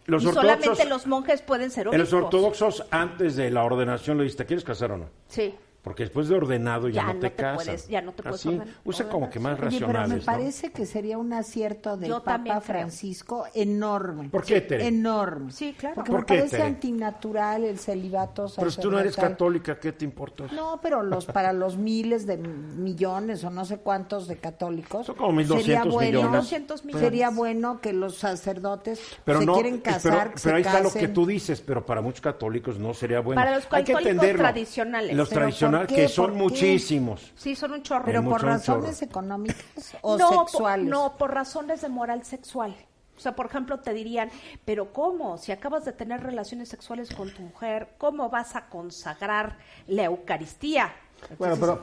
Los 0.07 0.25
y 0.25 0.27
ortodoxos- 0.27 0.35
solamente 0.35 0.85
los 0.87 1.07
monjes 1.07 1.43
pueden 1.43 1.71
ser 1.71 1.87
En 1.93 1.99
los 1.99 2.13
obispos. 2.13 2.25
ortodoxos, 2.25 2.85
antes 2.91 3.37
de 3.37 3.51
la 3.51 3.63
ordenación, 3.65 4.19
le 4.19 4.25
dices, 4.25 4.37
¿te 4.39 4.47
quieres 4.47 4.65
casar 4.65 4.91
o 4.93 4.97
no? 4.99 5.07
Sí. 5.29 5.55
Porque 5.83 6.05
después 6.05 6.29
de 6.29 6.37
ordenado 6.37 6.89
ya, 6.89 6.95
Ya 7.03 7.07
no 7.09 7.15
no 7.15 7.21
te, 7.21 7.31
te 7.31 7.35
casas. 7.43 7.65
puedes- 7.65 7.89
ya 7.89 8.01
no 8.03 8.13
te 8.13 8.23
puedes 8.23 8.39
Así, 8.39 8.49
orden- 8.51 8.69
usa 8.85 9.09
como 9.09 9.29
que 9.29 9.41
más 9.41 9.55
Oye, 9.59 9.61
pero 9.63 9.71
me 9.89 9.93
racionales, 9.95 10.19
¿no? 10.27 10.33
parece 10.33 10.71
que 10.71 10.87
sería 10.87 11.19
un 11.19 11.33
acierto 11.33 11.97
del 11.97 12.09
Yo 12.09 12.23
Papa 12.23 12.43
creo. 12.45 12.61
Francisco 12.61 13.47
enorme. 13.53 14.29
¿Por 14.29 14.45
qué, 14.45 14.61
Tere? 14.61 14.87
Enorme. 14.87 15.51
Sí, 15.51 15.75
claro. 15.77 15.97
Porque 15.97 16.11
¿Por 16.13 16.21
me 16.21 16.27
qué, 16.27 16.35
parece 16.37 16.57
Tere? 16.57 16.69
antinatural 16.69 17.65
el 17.65 17.79
celibato 17.81 18.47
Pero 18.57 18.71
si 18.71 18.81
tú 18.81 18.93
no 18.93 19.01
eres 19.01 19.17
católica, 19.17 19.81
¿qué 19.81 19.91
te 19.91 20.05
importa? 20.05 20.45
No, 20.53 20.79
pero 20.81 21.03
los 21.03 21.27
para 21.27 21.53
los 21.53 21.77
miles 21.77 22.27
de 22.27 22.37
millones 22.37 23.43
o 23.45 23.51
no 23.51 23.65
sé 23.65 23.79
cuántos 23.79 24.29
de 24.29 24.37
católicos 24.37 25.07
Son 25.07 25.17
como 25.17 25.33
1.200 25.33 25.63
sería 25.65 25.85
bueno, 25.85 26.19
millones. 26.21 26.41
200 26.43 26.85
millones. 26.85 27.09
Sería 27.09 27.31
bueno 27.31 27.81
que 27.81 27.93
los 27.93 28.17
sacerdotes 28.19 29.01
Pero 29.25 29.41
se 29.41 29.47
no, 29.47 29.55
quieren 29.55 29.81
pero- 29.81 29.95
casar, 29.97 30.29
pero, 30.29 30.39
se 30.39 30.53
ahí 30.53 30.63
está 30.63 30.79
lo 30.79 30.85
casen. 30.91 31.01
que 31.03 31.09
tú 31.09 31.27
dices, 31.27 31.61
pero 31.61 31.85
para 31.85 32.01
muchos 32.01 32.21
católicos 32.21 32.79
no 32.79 32.95
sería 32.95 33.21
bueno. 33.21 33.41
Para 33.41 33.57
los 33.57 33.67
Hay 33.73 33.83
que 33.85 33.93
católicos 33.95 34.31
tradicionales. 34.37 35.17
Los 35.17 35.29
¿Pero 35.29 35.41
tradicionales, 35.41 35.72
qué? 35.81 35.95
que 35.95 36.09
son 36.09 36.37
muchísimos. 36.37 37.33
Sí, 37.37 37.55
son 37.57 37.73
un 37.73 37.83
chorro. 37.83 38.05
Pero 38.05 38.23
por 38.25 38.43
razones 38.43 38.99
chorro. 38.99 39.11
económicas 39.11 39.65
o 40.03 40.17
no, 40.17 40.29
por- 40.31 40.49
sexuales. 40.49 40.87
no, 40.87 41.17
por 41.17 41.33
razones 41.35 41.81
de 41.83 41.89
moral 41.89 42.25
sexual. 42.25 42.75
O 43.17 43.21
sea, 43.21 43.37
por 43.37 43.47
ejemplo, 43.47 43.79
te 43.81 43.93
dirían, 43.93 44.31
pero 44.65 44.93
¿cómo? 44.93 45.39
Si 45.39 45.53
acabas 45.53 45.85
de 45.85 45.93
tener 45.93 46.23
relaciones 46.23 46.69
sexuales 46.71 47.15
con 47.15 47.31
tu 47.33 47.43
mujer, 47.43 47.91
¿cómo 47.99 48.31
vas 48.31 48.57
a 48.57 48.67
consagrar 48.69 49.59
la 49.87 50.05
Eucaristía? 50.05 50.93
Bueno, 51.39 51.57
pero, 51.59 51.81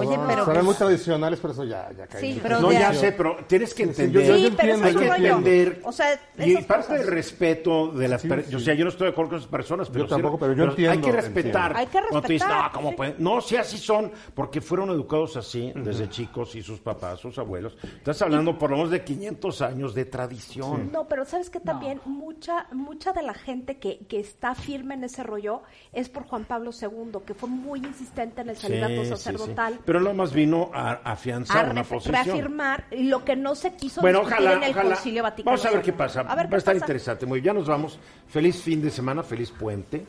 Oye, 0.00 0.18
pero 0.26 0.44
son 0.44 0.64
muy 0.66 0.74
tradicionales, 0.74 1.40
por 1.40 1.50
eso 1.52 1.64
ya, 1.64 1.90
ya. 1.96 2.06
Sí, 2.18 2.38
pero 2.42 2.60
no, 2.60 2.70
ya 2.70 2.92
sé, 2.92 3.12
pero 3.12 3.36
tienes 3.46 3.72
que 3.72 3.84
sí, 3.84 3.88
entender. 3.90 4.26
yo- 4.26 4.36
yo 4.36 4.56
pero 4.56 4.72
entiendo, 4.74 4.86
hay 4.86 4.94
que 5.18 5.26
entender. 5.28 5.80
O 5.84 5.92
sea, 5.92 6.20
y 6.38 6.56
parte 6.58 6.92
del 6.98 7.06
respeto 7.06 7.88
de 7.92 8.08
las 8.08 8.20
Sí, 8.22 8.28
personas. 8.28 8.54
O 8.54 8.60
sea, 8.64 8.74
yo 8.74 8.84
no 8.84 8.90
estoy 8.90 9.06
de 9.06 9.12
acuerdo 9.12 9.30
con 9.30 9.38
esas 9.38 9.50
personas, 9.50 9.88
pero, 9.90 10.04
sí- 10.04 10.10
tampoco, 10.10 10.38
pero 10.38 10.52
yo 10.52 10.64
Hay 10.64 10.70
entiendo, 10.70 11.06
que 11.06 11.12
respetar. 11.12 11.76
Hay 11.76 11.86
que 11.86 11.98
Cuando 12.00 12.22
te 12.22 12.32
dicen, 12.34 12.48
respetar, 12.48 12.70
no, 12.70 12.76
¿cómo 12.78 12.90
sí. 12.90 12.96
pueden? 12.96 13.14
No, 13.18 13.40
sí, 13.40 13.56
así 13.56 13.78
son, 13.78 14.12
porque 14.34 14.60
fueron 14.60 14.90
educados 14.90 15.36
así 15.36 15.72
desde 15.74 16.08
chicos 16.10 16.54
y 16.54 16.62
sus 16.62 16.80
papás, 16.80 17.20
sus 17.20 17.38
abuelos. 17.38 17.76
Estás 17.82 18.20
hablando 18.22 18.58
por 18.58 18.70
lo 18.70 18.76
menos 18.76 18.90
de 18.90 19.02
500 19.02 19.62
años 19.62 19.94
de 19.94 20.04
tradición. 20.04 20.92
No, 20.92 21.08
pero 21.08 21.24
sabes 21.24 21.48
que 21.48 21.60
también 21.60 22.00
mucha 22.04 22.66
mucha 22.72 23.12
de 23.12 23.22
la 23.22 23.34
gente 23.34 23.78
que, 23.78 23.98
que 24.06 24.20
está 24.20 24.54
firme 24.54 24.94
en 24.94 25.04
ese 25.04 25.22
rollo 25.22 25.62
es 25.92 26.08
por 26.10 26.24
Juan 26.24 26.44
Pablo 26.44 26.70
II, 26.78 27.20
que 27.26 27.32
fue 27.34 27.48
muy 27.48 27.78
insistente 27.80 28.17
en 28.22 28.48
el 28.50 28.56
celibato 28.56 28.92
Sí, 28.92 28.98
sí, 28.98 29.04
sí. 29.04 29.10
sacerdotal. 29.10 29.78
Pero 29.84 30.00
no 30.00 30.14
más 30.14 30.32
vino 30.32 30.70
a, 30.74 30.92
afianzar 31.04 31.66
a 31.68 31.70
una 31.70 31.84
posición. 31.84 32.14
reafirmar 32.24 32.84
lo 32.92 33.24
que 33.24 33.36
no 33.36 33.54
se 33.54 33.72
quiso 33.74 34.00
Bueno, 34.00 34.20
discutir 34.20 34.46
ojalá, 34.46 34.56
en 34.58 34.62
el 34.64 34.70
ojalá. 34.72 34.94
Concilio 34.94 35.22
Vaticano 35.22 35.50
Vamos 35.56 35.66
a 35.66 35.70
ver 35.70 35.82
qué 35.82 35.92
pasa. 35.92 36.20
A 36.20 36.34
ver 36.34 36.46
Va 36.52 36.56
a 36.56 36.58
estar 36.58 36.74
pasa. 36.74 36.84
interesante. 36.84 37.26
Muy 37.26 37.40
bien, 37.40 37.54
ya 37.54 37.58
nos 37.60 37.68
vamos. 37.68 37.98
Feliz 38.28 38.60
fin 38.62 38.82
de 38.82 38.90
semana, 38.90 39.22
feliz 39.22 39.50
puente. 39.50 40.04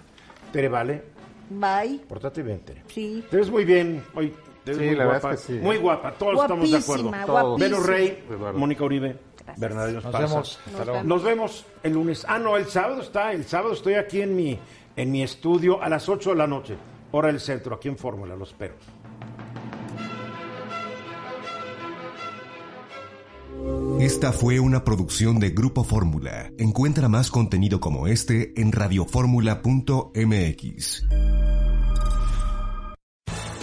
Tere, 0.51 0.68
vale. 0.70 1.03
Bye. 1.49 1.99
Portate 2.07 2.43
bien, 2.43 2.60
Tere. 2.60 2.84
Sí. 2.88 3.24
Te 3.30 3.38
ves 3.38 3.49
muy 3.49 3.66
bien 3.66 4.03
hoy. 4.16 4.34
Te 4.64 4.72
ves 4.72 4.80
Sí, 4.80 4.86
muy 4.88 4.95
la 4.95 5.05
guapa. 5.05 5.34
es 5.34 5.41
que 5.41 5.53
sí. 5.53 5.60
Muy 5.60 5.78
guapa. 5.78 6.12
Todos 6.14 6.41
estamos 6.41 6.70
de 6.72 6.78
acuerdo. 6.78 7.03
Guapísima, 7.10 7.26
guapísima. 7.32 7.57
Venus 7.70 7.86
Rey, 7.88 8.24
Eduardo. 8.30 8.60
Mónica 8.60 8.84
Uribe, 8.84 9.18
Bernardo 9.57 9.93
Nos 10.01 10.12
vemos. 10.14 10.60
Hasta 10.68 10.86
luego. 10.86 11.03
Nos 11.03 11.24
vemos 11.24 11.66
el 11.84 11.93
lunes. 11.93 12.26
Ah, 12.28 12.38
no, 12.39 12.57
el 12.57 12.66
sábado 12.66 13.01
está. 13.01 13.32
El 13.32 13.45
sábado 13.45 13.74
estoy 13.74 13.95
aquí 13.95 14.22
en 14.22 14.36
mi, 14.36 14.60
en 14.95 15.12
mi 15.12 15.24
estudio 15.24 15.82
a 15.82 15.89
las 15.89 16.07
8 16.10 16.32
de 16.32 16.36
la 16.36 16.45
noche. 16.47 16.76
Hora 17.12 17.30
del 17.30 17.39
centro, 17.39 17.76
aquí 17.76 17.88
en 17.88 17.97
Fórmula. 17.97 18.36
Los 18.36 18.49
espero. 18.49 18.76
Esta 23.99 24.32
fue 24.32 24.60
una 24.60 24.86
producción 24.86 25.39
de 25.39 25.49
Grupo 25.49 25.84
Fórmula. 25.84 26.51
Encuentra 26.57 27.10
más 27.10 27.30
contenido 27.30 27.82
como 27.82 28.07
este 28.07 28.53
en 28.60 28.72
radioformula.mx. 28.72 31.05